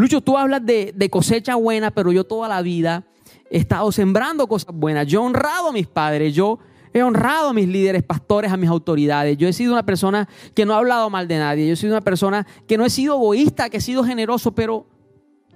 Lucho, 0.00 0.22
tú 0.22 0.38
hablas 0.38 0.64
de, 0.64 1.08
cosecha 1.10 1.56
buena, 1.56 1.90
pero 1.90 2.10
yo 2.10 2.24
toda 2.24 2.48
la 2.48 2.62
vida 2.62 3.04
he 3.50 3.58
estado 3.58 3.92
sembrando 3.92 4.46
cosas 4.46 4.74
buenas. 4.74 5.06
Yo 5.06 5.20
he 5.20 5.26
honrado 5.26 5.68
a 5.68 5.72
mis 5.72 5.86
padres, 5.86 6.34
yo 6.34 6.58
he 6.94 7.02
honrado 7.02 7.50
a 7.50 7.52
mis 7.52 7.68
líderes, 7.68 8.02
pastores, 8.02 8.50
a 8.50 8.56
mis 8.56 8.70
autoridades. 8.70 9.36
Yo 9.36 9.46
he 9.46 9.52
sido 9.52 9.74
una 9.74 9.84
persona 9.84 10.26
que 10.54 10.64
no 10.64 10.72
ha 10.72 10.78
hablado 10.78 11.10
mal 11.10 11.28
de 11.28 11.38
nadie. 11.38 11.66
Yo 11.66 11.74
he 11.74 11.76
sido 11.76 11.92
una 11.92 12.00
persona 12.00 12.46
que 12.66 12.78
no 12.78 12.86
he 12.86 12.90
sido 12.90 13.16
egoísta, 13.16 13.68
que 13.68 13.76
he 13.76 13.80
sido 13.82 14.02
generoso, 14.02 14.52
pero 14.52 14.86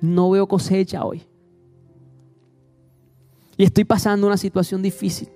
no 0.03 0.29
veo 0.29 0.47
cosecha 0.47 1.07
hoy. 1.07 1.23
Y 3.57 3.65
estoy 3.65 3.85
pasando 3.85 4.27
una 4.27 4.37
situación 4.37 4.83
difícil. 4.83 5.31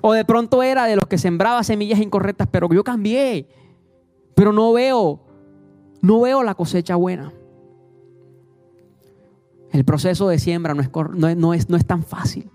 O 0.00 0.14
de 0.14 0.24
pronto 0.24 0.64
era 0.64 0.86
de 0.86 0.96
los 0.96 1.06
que 1.06 1.16
sembraba 1.16 1.62
semillas 1.62 2.00
incorrectas, 2.00 2.48
pero 2.50 2.68
yo 2.72 2.82
cambié. 2.82 3.46
Pero 4.40 4.54
no 4.54 4.72
veo, 4.72 5.20
no 6.00 6.22
veo 6.22 6.42
la 6.42 6.54
cosecha 6.54 6.96
buena. 6.96 7.30
El 9.70 9.84
proceso 9.84 10.28
de 10.28 10.38
siembra 10.38 10.72
no 10.72 10.80
es, 10.80 10.88
no, 11.36 11.52
es, 11.52 11.68
no 11.68 11.76
es 11.76 11.86
tan 11.86 12.02
fácil. 12.02 12.50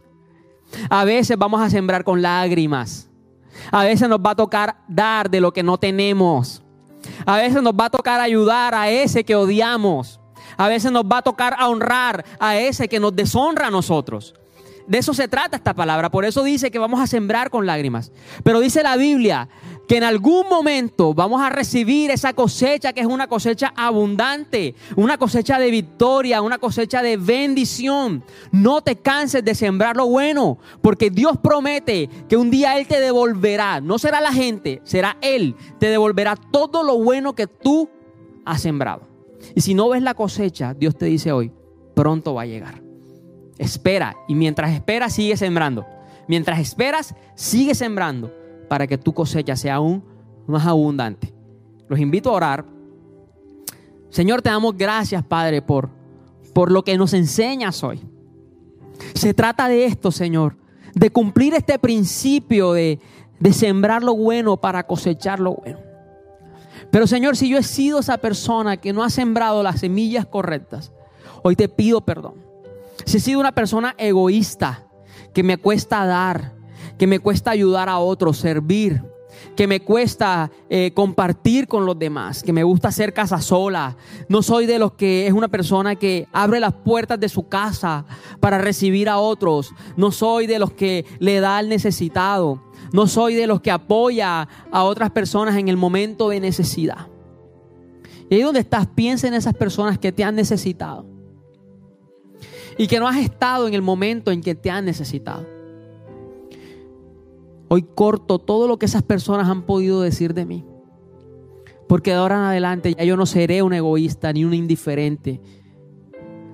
A 0.90 1.04
veces 1.04 1.38
vamos 1.38 1.62
a 1.62 1.70
sembrar 1.70 2.04
con 2.04 2.24
lágrimas. 2.24 3.08
A 3.70 3.84
veces 3.84 4.10
nos 4.10 4.18
va 4.18 4.32
a 4.32 4.36
tocar 4.36 4.78
dar 4.88 5.30
de 5.30 5.40
lo 5.40 5.54
que 5.54 5.62
no 5.62 5.78
tenemos. 5.78 6.64
A 7.24 7.38
veces 7.38 7.62
nos 7.62 7.74
va 7.74 7.86
a 7.86 7.92
tocar 7.92 8.20
ayudar 8.20 8.74
a 8.74 8.90
ese 8.90 9.24
que 9.24 9.36
odiamos. 9.36 10.20
A 10.58 10.68
veces 10.68 10.92
nos 10.92 11.04
va 11.04 11.20
a 11.20 11.22
tocar 11.22 11.56
honrar 11.62 12.26
a 12.40 12.58
ese 12.58 12.90
que 12.90 13.00
nos 13.00 13.16
deshonra 13.16 13.68
a 13.68 13.70
nosotros. 13.70 14.34
De 14.88 15.00
eso 15.00 15.14
se 15.14 15.28
trata 15.28 15.58
esta 15.58 15.74
palabra. 15.74 16.12
Por 16.12 16.26
eso 16.26 16.44
dice 16.44 16.70
que 16.70 16.80
vamos 16.80 17.00
a 17.00 17.08
sembrar 17.08 17.50
con 17.50 17.66
lágrimas. 17.66 18.12
Pero 18.44 18.60
dice 18.60 18.84
la 18.84 18.98
Biblia 18.98 19.50
que 19.88 19.98
en 19.98 20.04
algún 20.04 20.48
momento 20.50 21.14
vamos 21.14 21.42
a 21.42 21.50
recibir 21.50 22.12
esa 22.12 22.34
cosecha 22.34 22.94
que 22.94 23.02
es 23.02 23.08
una 23.08 23.28
cosecha 23.28 23.74
abundante, 23.76 24.76
una 24.96 25.18
cosecha 25.18 25.60
de 25.60 25.72
victoria, 25.72 26.42
una 26.42 26.58
cosecha 26.58 27.02
de 27.02 27.18
bendición. 27.18 28.24
No 28.52 28.82
te 28.82 28.96
canses 28.96 29.44
de 29.44 29.56
sembrar 29.56 29.96
lo 29.96 30.08
bueno, 30.08 30.58
porque 30.82 31.10
Dios 31.10 31.38
promete 31.38 32.10
que 32.28 32.38
un 32.38 32.50
día 32.50 32.78
Él 32.78 32.88
te 32.88 33.00
devolverá. 33.00 33.82
No 33.82 34.00
será 34.00 34.22
la 34.22 34.34
gente, 34.34 34.82
será 34.84 35.18
Él. 35.22 35.56
Te 35.80 35.90
devolverá 35.90 36.36
todo 36.36 36.84
lo 36.84 36.98
bueno 36.98 37.34
que 37.34 37.48
tú 37.48 37.90
has 38.46 38.62
sembrado. 38.62 39.08
Y 39.54 39.62
si 39.62 39.74
no 39.74 39.90
ves 39.90 40.02
la 40.02 40.14
cosecha, 40.14 40.74
Dios 40.74 40.98
te 40.98 41.06
dice 41.06 41.32
hoy, 41.32 41.52
pronto 41.94 42.34
va 42.34 42.44
a 42.44 42.48
llegar. 42.48 42.82
Espera 43.58 44.18
y 44.28 44.36
mientras 44.36 44.74
esperas 44.74 45.14
sigue 45.14 45.38
sembrando. 45.38 45.86
Mientras 46.28 46.60
esperas 46.60 47.14
sigue 47.36 47.76
sembrando 47.76 48.32
para 48.68 48.88
que 48.88 48.98
tu 48.98 49.14
cosecha 49.14 49.56
sea 49.56 49.76
aún 49.76 50.04
más 50.48 50.66
abundante. 50.66 51.34
Los 51.88 52.00
invito 52.00 52.30
a 52.30 52.34
orar. 52.34 52.66
Señor, 54.10 54.42
te 54.42 54.50
damos 54.50 54.78
gracias, 54.78 55.24
Padre, 55.24 55.62
por, 55.62 55.90
por 56.54 56.72
lo 56.72 56.84
que 56.84 56.98
nos 56.98 57.14
enseñas 57.14 57.84
hoy. 57.84 58.02
Se 59.14 59.34
trata 59.34 59.68
de 59.68 59.86
esto, 59.86 60.12
Señor, 60.12 60.58
de 60.94 61.10
cumplir 61.10 61.54
este 61.54 61.78
principio 61.78 62.74
de, 62.74 63.00
de 63.40 63.54
sembrar 63.54 64.04
lo 64.04 64.16
bueno 64.16 64.58
para 64.58 64.88
cosechar 64.88 65.40
lo 65.40 65.56
bueno. 65.56 65.80
Pero 66.92 67.08
Señor, 67.08 67.36
si 67.36 67.50
yo 67.50 67.58
he 67.58 67.64
sido 67.64 68.00
esa 68.00 68.18
persona 68.18 68.78
que 68.78 68.94
no 68.94 69.04
ha 69.04 69.10
sembrado 69.10 69.64
las 69.64 69.82
semillas 69.82 70.26
correctas, 70.26 70.92
hoy 71.44 71.56
te 71.56 71.68
pido 71.68 72.02
perdón. 72.02 72.36
Si 73.06 73.18
he 73.18 73.20
sido 73.20 73.40
una 73.40 73.52
persona 73.52 73.96
egoísta, 73.98 74.86
que 75.34 75.44
me 75.44 75.58
cuesta 75.58 76.06
dar, 76.06 76.54
que 76.98 77.08
me 77.08 77.20
cuesta 77.20 77.52
ayudar 77.52 77.90
a 77.90 78.00
otros, 78.00 78.38
servir, 78.38 79.04
que 79.56 79.68
me 79.68 79.82
cuesta 79.82 80.52
eh, 80.70 80.92
compartir 80.94 81.68
con 81.68 81.86
los 81.86 81.98
demás, 81.98 82.44
que 82.44 82.54
me 82.54 82.64
gusta 82.64 82.90
hacer 82.90 83.14
casa 83.14 83.42
sola. 83.42 83.98
No 84.30 84.42
soy 84.42 84.66
de 84.66 84.80
los 84.80 84.94
que 84.94 85.28
es 85.28 85.34
una 85.34 85.48
persona 85.48 85.96
que 85.96 86.28
abre 86.32 86.60
las 86.60 86.74
puertas 86.74 87.20
de 87.20 87.30
su 87.30 87.48
casa 87.48 88.06
para 88.40 88.58
recibir 88.58 89.10
a 89.10 89.18
otros. 89.18 89.72
No 89.98 90.12
soy 90.12 90.48
de 90.48 90.60
los 90.60 90.72
que 90.72 91.06
le 91.20 91.40
da 91.40 91.58
al 91.58 91.70
necesitado. 91.70 92.64
No 92.92 93.08
soy 93.08 93.36
de 93.36 93.48
los 93.48 93.62
que 93.62 93.72
apoya 93.72 94.48
a 94.72 94.84
otras 94.84 95.12
personas 95.12 95.56
en 95.58 95.68
el 95.68 95.78
momento 95.78 96.30
de 96.30 96.40
necesidad. 96.40 97.08
Y 98.30 98.36
ahí 98.36 98.42
donde 98.42 98.62
estás, 98.62 98.88
piensa 98.88 99.28
en 99.28 99.34
esas 99.34 99.54
personas 99.54 100.00
que 100.00 100.12
te 100.12 100.24
han 100.24 100.36
necesitado 100.36 101.06
y 102.78 102.88
que 102.88 103.00
no 103.00 103.08
has 103.08 103.18
estado 103.18 103.68
en 103.68 103.74
el 103.74 103.82
momento 103.82 104.32
en 104.32 104.42
que 104.42 104.56
te 104.56 104.70
han 104.70 104.86
necesitado. 104.86 105.55
Hoy 107.68 107.84
corto 107.96 108.40
todo 108.40 108.68
lo 108.68 108.78
que 108.78 108.86
esas 108.86 109.04
personas 109.04 109.50
han 109.50 109.64
podido 109.64 110.02
decir 110.02 110.34
de 110.34 110.46
mí. 110.46 110.66
Porque 111.88 112.12
de 112.12 112.18
ahora 112.18 112.36
en 112.36 112.44
adelante 112.44 112.96
ya 112.98 113.04
yo 113.04 113.18
no 113.18 113.26
seré 113.26 113.62
un 113.62 113.74
egoísta 113.74 114.34
ni 114.34 114.46
un 114.46 114.54
indiferente. 114.54 115.42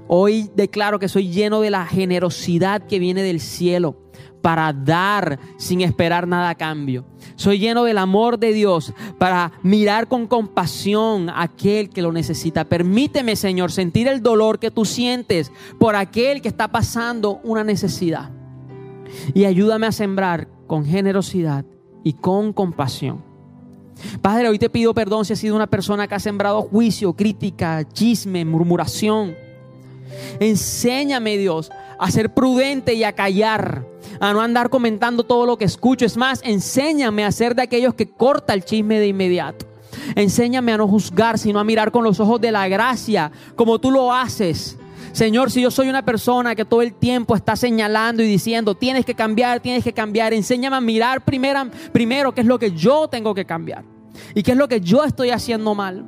Hoy 0.08 0.50
declaro 0.56 1.00
que 1.00 1.08
soy 1.08 1.30
lleno 1.30 1.62
de 1.62 1.70
la 1.70 1.86
generosidad 1.86 2.86
que 2.86 3.00
viene 3.00 3.24
del 3.24 3.40
cielo 3.40 3.96
para 4.42 4.74
dar 4.74 5.40
sin 5.58 5.82
esperar 5.82 6.28
nada 6.28 6.50
a 6.50 6.56
cambio. 6.56 7.06
Soy 7.36 7.60
lleno 7.60 7.84
del 7.84 7.98
amor 7.98 8.38
de 8.38 8.54
Dios 8.54 8.94
para 9.18 9.54
mirar 9.64 10.08
con 10.08 10.28
compasión 10.28 11.30
a 11.30 11.44
aquel 11.44 11.90
que 11.90 12.02
lo 12.02 12.12
necesita. 12.12 12.66
Permíteme, 12.66 13.36
Señor, 13.36 13.72
sentir 13.72 14.08
el 14.08 14.22
dolor 14.22 14.60
que 14.60 14.72
tú 14.72 14.84
sientes 14.84 15.52
por 15.80 15.96
aquel 15.96 16.42
que 16.42 16.50
está 16.50 16.70
pasando 16.70 17.40
una 17.44 17.64
necesidad. 17.64 18.32
Y 19.34 19.46
ayúdame 19.46 19.88
a 19.88 19.92
sembrar 19.92 20.48
con 20.72 20.86
generosidad 20.86 21.66
y 22.02 22.14
con 22.14 22.54
compasión. 22.54 23.22
Padre, 24.22 24.48
hoy 24.48 24.58
te 24.58 24.70
pido 24.70 24.94
perdón 24.94 25.26
si 25.26 25.34
has 25.34 25.40
sido 25.40 25.54
una 25.54 25.68
persona 25.68 26.08
que 26.08 26.16
ha 26.16 26.20
sembrado 26.20 26.62
juicio, 26.62 27.12
crítica, 27.12 27.86
chisme, 27.92 28.46
murmuración. 28.46 29.36
Enséñame, 30.40 31.38
Dios, 31.38 31.72
a 32.00 32.10
ser 32.10 32.34
prudente 32.34 32.94
y 32.94 33.04
a 33.04 33.12
callar 33.12 33.86
a 34.22 34.32
no 34.32 34.40
andar 34.40 34.70
comentando 34.70 35.26
todo 35.26 35.46
lo 35.46 35.58
que 35.58 35.66
escucho. 35.66 36.06
Es 36.06 36.16
más, 36.16 36.40
enséñame 36.46 37.26
a 37.26 37.34
ser 37.34 37.54
de 37.54 37.64
aquellos 37.64 37.94
que 37.94 38.08
corta 38.08 38.54
el 38.54 38.64
chisme 38.64 38.98
de 39.02 39.08
inmediato. 39.08 39.66
Enséñame 40.16 40.72
a 40.72 40.78
no 40.78 40.88
juzgar, 40.88 41.38
sino 41.38 41.60
a 41.60 41.66
mirar 41.66 41.92
con 41.92 42.06
los 42.06 42.22
ojos 42.22 42.40
de 42.40 42.54
la 42.54 42.70
gracia, 42.70 43.30
como 43.58 43.78
tú 43.80 43.92
lo 43.92 44.14
haces. 44.14 44.78
Señor, 45.14 45.52
si 45.52 45.62
yo 45.62 45.72
soy 45.72 45.90
una 45.90 46.06
persona 46.06 46.56
que 46.56 46.66
todo 46.66 46.82
el 46.82 46.94
tiempo 46.94 47.36
está 47.36 47.56
señalando 47.56 48.24
y 48.24 48.28
diciendo, 48.28 48.76
tienes 48.76 49.06
que 49.06 49.14
cambiar, 49.14 49.60
tienes 49.60 49.84
que 49.84 49.94
cambiar, 49.94 50.34
enséñame 50.34 50.78
a 50.78 50.82
mirar 50.82 51.26
primero, 51.26 51.68
primero 51.92 52.34
qué 52.34 52.42
es 52.42 52.48
lo 52.48 52.58
que 52.60 52.72
yo 52.72 53.08
tengo 53.08 53.34
que 53.34 53.46
cambiar 53.46 53.84
y 54.34 54.44
qué 54.44 54.52
es 54.52 54.58
lo 54.58 54.68
que 54.68 54.82
yo 54.82 55.04
estoy 55.04 55.32
haciendo 55.32 55.76
mal. 55.76 56.08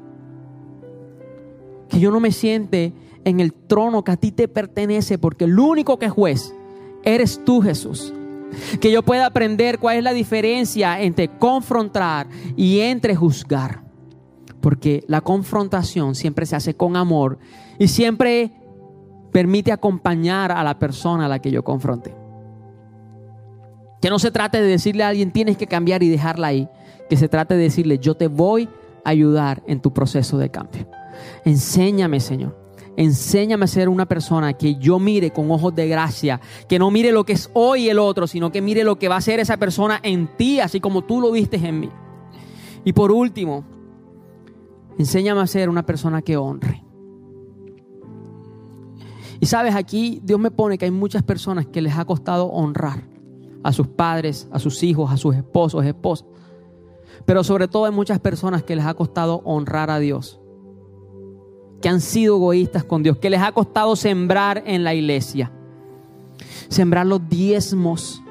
Que 1.90 2.00
yo 2.00 2.12
no 2.12 2.20
me 2.20 2.32
siente 2.32 2.94
en 3.26 3.40
el 3.40 3.54
trono 3.54 4.04
que 4.04 4.12
a 4.12 4.18
ti 4.18 4.32
te 4.32 4.48
pertenece, 4.48 5.18
porque 5.18 5.46
el 5.46 5.60
único 5.60 6.00
que 6.00 6.08
es 6.08 6.12
juez 6.12 6.54
eres 7.04 7.42
tú, 7.44 7.62
Jesús. 7.62 8.14
Que 8.80 8.92
yo 8.92 9.04
pueda 9.04 9.26
aprender 9.26 9.80
cuál 9.80 9.98
es 9.98 10.04
la 10.04 10.14
diferencia 10.14 11.02
entre 11.02 11.28
confrontar 11.28 12.28
y 12.56 12.80
entre 12.80 13.16
juzgar. 13.16 13.84
Porque 14.62 15.04
la 15.08 15.22
confrontación 15.22 16.16
siempre 16.16 16.46
se 16.46 16.56
hace 16.56 16.76
con 16.76 16.96
amor 16.96 17.40
y 17.80 17.88
siempre 17.88 18.52
permite 19.34 19.74
acompañar 19.74 20.54
a 20.54 20.64
la 20.64 20.80
persona 20.80 21.26
a 21.26 21.28
la 21.28 21.40
que 21.40 21.52
yo 21.52 21.64
confronte. 21.64 22.16
Que 24.02 24.10
no 24.10 24.20
se 24.20 24.32
trate 24.32 24.62
de 24.62 24.68
decirle 24.68 25.04
a 25.04 25.10
alguien 25.10 25.32
tienes 25.32 25.58
que 25.58 25.68
cambiar 25.68 26.04
y 26.04 26.10
dejarla 26.10 26.48
ahí. 26.48 26.70
Que 27.10 27.18
se 27.18 27.28
trate 27.28 27.56
de 27.56 27.64
decirle 27.64 28.00
yo 28.00 28.16
te 28.16 28.28
voy 28.28 28.70
a 29.04 29.10
ayudar 29.10 29.62
en 29.68 29.82
tu 29.82 29.92
proceso 29.92 30.38
de 30.38 30.50
cambio. 30.50 30.88
Enséñame, 31.44 32.22
Señor 32.22 32.64
Enséñame 32.96 33.66
a 33.66 33.68
ser 33.68 33.90
una 33.90 34.06
persona 34.06 34.54
que 34.54 34.76
yo 34.76 35.00
mire 35.00 35.32
con 35.32 35.50
ojos 35.50 35.74
de 35.74 35.88
gracia, 35.88 36.40
que 36.70 36.78
no 36.78 36.92
mire 36.92 37.12
lo 37.12 37.26
que 37.26 37.34
es 37.34 37.50
hoy 37.54 37.90
el 37.90 37.98
otro, 37.98 38.28
sino 38.28 38.52
que 38.52 38.62
mire 38.62 38.84
lo 38.84 39.00
que 39.00 39.08
va 39.08 39.16
a 39.16 39.22
ser 39.22 39.40
esa 39.40 39.58
persona 39.58 40.00
en 40.04 40.28
ti, 40.38 40.60
así 40.60 40.80
como 40.80 41.02
tú 41.02 41.20
lo 41.20 41.32
viste 41.32 41.58
en 41.58 41.80
mí. 41.80 41.90
Y 42.86 42.94
por 42.94 43.12
último, 43.12 43.66
Enséñame 44.98 45.42
a 45.42 45.48
ser 45.48 45.70
una 45.70 45.86
persona 45.86 46.22
que 46.22 46.38
honre. 46.38 46.83
Y 49.44 49.46
sabes, 49.46 49.76
aquí 49.76 50.22
Dios 50.24 50.40
me 50.40 50.52
pone 50.52 50.78
que 50.78 50.86
hay 50.86 50.92
muchas 50.92 51.22
personas 51.22 51.66
que 51.66 51.82
les 51.82 51.98
ha 51.98 52.06
costado 52.06 52.46
honrar 52.46 53.04
a 53.62 53.74
sus 53.74 53.90
padres, 53.90 54.48
a 54.54 54.60
sus 54.60 54.82
hijos, 54.84 55.12
a 55.12 55.18
sus 55.18 55.36
esposos, 55.36 55.84
esposas. 55.84 56.26
Pero 57.26 57.44
sobre 57.44 57.68
todo 57.68 57.84
hay 57.84 57.92
muchas 57.92 58.22
personas 58.22 58.64
que 58.64 58.74
les 58.74 58.86
ha 58.86 58.94
costado 58.94 59.42
honrar 59.44 59.90
a 59.90 60.00
Dios. 60.00 60.40
Que 61.82 61.90
han 61.90 62.00
sido 62.00 62.38
egoístas 62.38 62.86
con 62.86 63.04
Dios. 63.04 63.18
Que 63.18 63.30
les 63.30 63.42
ha 63.42 63.52
costado 63.52 63.98
sembrar 63.98 64.64
en 64.66 64.86
la 64.86 64.94
iglesia. 64.94 65.52
Sembrar 66.70 67.06
los 67.06 67.28
diezmos 67.28 68.23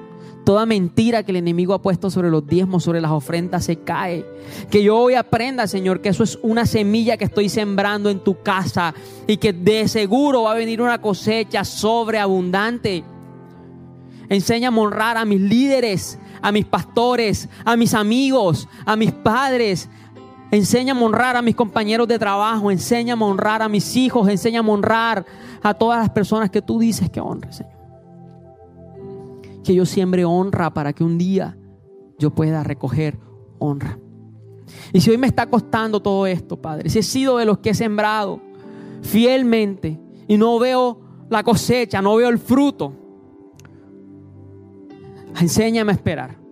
Toda 0.45 0.66
mentira 0.66 1.22
que 1.22 1.30
el 1.30 1.36
enemigo 1.36 1.72
ha 1.72 1.82
puesto 1.82 2.11
sobre 2.11 2.28
los 2.28 2.47
diezmos, 2.47 2.82
sobre 2.82 3.01
las 3.01 3.12
ofrendas, 3.12 3.64
se 3.64 3.76
cae. 3.76 4.26
Que 4.70 4.82
yo 4.82 4.99
hoy 4.99 5.14
aprenda, 5.14 5.68
Señor, 5.68 6.01
que 6.01 6.09
eso 6.09 6.24
es 6.24 6.36
una 6.43 6.66
semilla 6.66 7.16
que 7.16 7.24
estoy 7.24 7.49
sembrando 7.49 8.11
en 8.11 8.18
tu 8.18 8.43
casa 8.43 8.93
y 9.28 9.36
que 9.36 9.53
de 9.53 9.86
seguro 9.86 10.43
va 10.43 10.53
a 10.53 10.57
venir 10.57 10.82
una 10.82 11.01
cosecha 11.01 11.64
sobreabundante. 11.64 13.05
Enséñame 14.28 14.78
a 14.78 14.82
honrar 14.82 15.16
a 15.16 15.24
mis 15.24 15.40
líderes, 15.40 16.18
a 16.40 16.51
mis 16.51 16.64
pastores, 16.64 17.49
a 17.64 17.76
mis 17.76 17.95
amigos, 17.95 18.68
a 18.84 18.97
mis 18.97 19.12
padres. 19.12 19.88
Enséñame 20.51 21.03
a 21.03 21.05
honrar 21.05 21.36
a 21.36 21.43
mis 21.43 21.55
compañeros 21.55 22.09
de 22.09 22.18
trabajo. 22.18 22.72
Enséñame 22.72 23.24
a 23.24 23.28
honrar 23.28 23.62
a 23.62 23.68
mis 23.68 23.95
hijos. 23.95 24.28
Enséñame 24.28 24.70
a 24.70 24.74
honrar 24.74 25.24
a 25.62 25.74
todas 25.74 26.01
las 26.01 26.11
personas 26.11 26.51
que 26.51 26.62
tú 26.62 26.80
dices 26.80 27.09
que 27.11 27.20
honres, 27.20 27.57
Señor 27.59 27.82
que 29.65 29.75
yo 29.75 29.87
siembre 29.87 30.25
honra 30.25 30.73
para 30.73 30.93
que 30.93 31.05
un 31.05 31.19
día 31.19 31.57
yo 32.19 32.31
pueda 32.31 32.63
recoger 32.63 33.19
honra. 33.59 33.99
Y 34.93 35.01
si 35.01 35.11
hoy 35.11 35.19
me 35.19 35.27
está 35.27 35.47
costando 35.47 36.01
todo 36.01 36.27
esto, 36.27 36.61
Padre, 36.61 36.91
si 36.91 36.99
he 36.99 37.03
sido 37.03 37.39
de 37.39 37.45
los 37.45 37.59
que 37.59 37.71
he 37.71 37.75
sembrado 37.75 38.41
fielmente 39.03 39.99
y 40.29 40.37
no 40.37 40.59
veo 40.59 41.01
la 41.29 41.43
cosecha, 41.43 42.03
no 42.03 42.17
veo 42.17 42.29
el 42.29 42.39
fruto, 42.39 42.93
enséñame 45.41 45.93
a 45.93 45.95
esperar. 45.95 46.43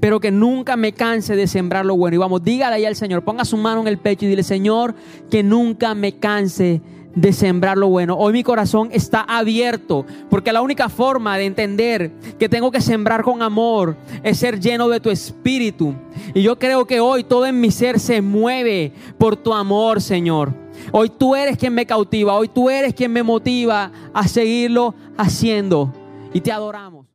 Pero 0.00 0.20
que 0.20 0.30
nunca 0.30 0.76
me 0.76 0.92
canse 0.92 1.34
de 1.34 1.46
sembrar 1.46 1.86
lo 1.86 1.96
bueno. 1.96 2.14
Y 2.14 2.18
vamos, 2.18 2.44
dígale 2.44 2.76
ahí 2.76 2.84
al 2.84 2.94
Señor, 2.94 3.24
ponga 3.24 3.44
su 3.44 3.56
mano 3.56 3.80
en 3.80 3.88
el 3.88 3.98
pecho 3.98 4.26
y 4.26 4.28
dile, 4.28 4.42
Señor, 4.42 4.94
que 5.30 5.42
nunca 5.42 5.94
me 5.94 6.18
canse 6.18 6.82
de 7.14 7.32
sembrar 7.32 7.76
lo 7.76 7.88
bueno. 7.88 8.16
Hoy 8.16 8.32
mi 8.32 8.42
corazón 8.42 8.90
está 8.92 9.20
abierto 9.22 10.04
porque 10.30 10.52
la 10.52 10.62
única 10.62 10.88
forma 10.88 11.36
de 11.36 11.46
entender 11.46 12.12
que 12.38 12.48
tengo 12.48 12.70
que 12.70 12.80
sembrar 12.80 13.22
con 13.22 13.42
amor 13.42 13.96
es 14.22 14.38
ser 14.38 14.60
lleno 14.60 14.88
de 14.88 15.00
tu 15.00 15.10
espíritu. 15.10 15.94
Y 16.34 16.42
yo 16.42 16.58
creo 16.58 16.86
que 16.86 17.00
hoy 17.00 17.24
todo 17.24 17.46
en 17.46 17.60
mi 17.60 17.70
ser 17.70 17.98
se 17.98 18.20
mueve 18.22 18.92
por 19.18 19.36
tu 19.36 19.52
amor, 19.52 20.00
Señor. 20.00 20.52
Hoy 20.92 21.10
tú 21.10 21.34
eres 21.34 21.56
quien 21.56 21.74
me 21.74 21.86
cautiva, 21.86 22.34
hoy 22.34 22.48
tú 22.48 22.70
eres 22.70 22.94
quien 22.94 23.12
me 23.12 23.22
motiva 23.22 23.90
a 24.14 24.28
seguirlo 24.28 24.94
haciendo. 25.16 25.92
Y 26.32 26.40
te 26.40 26.52
adoramos. 26.52 27.07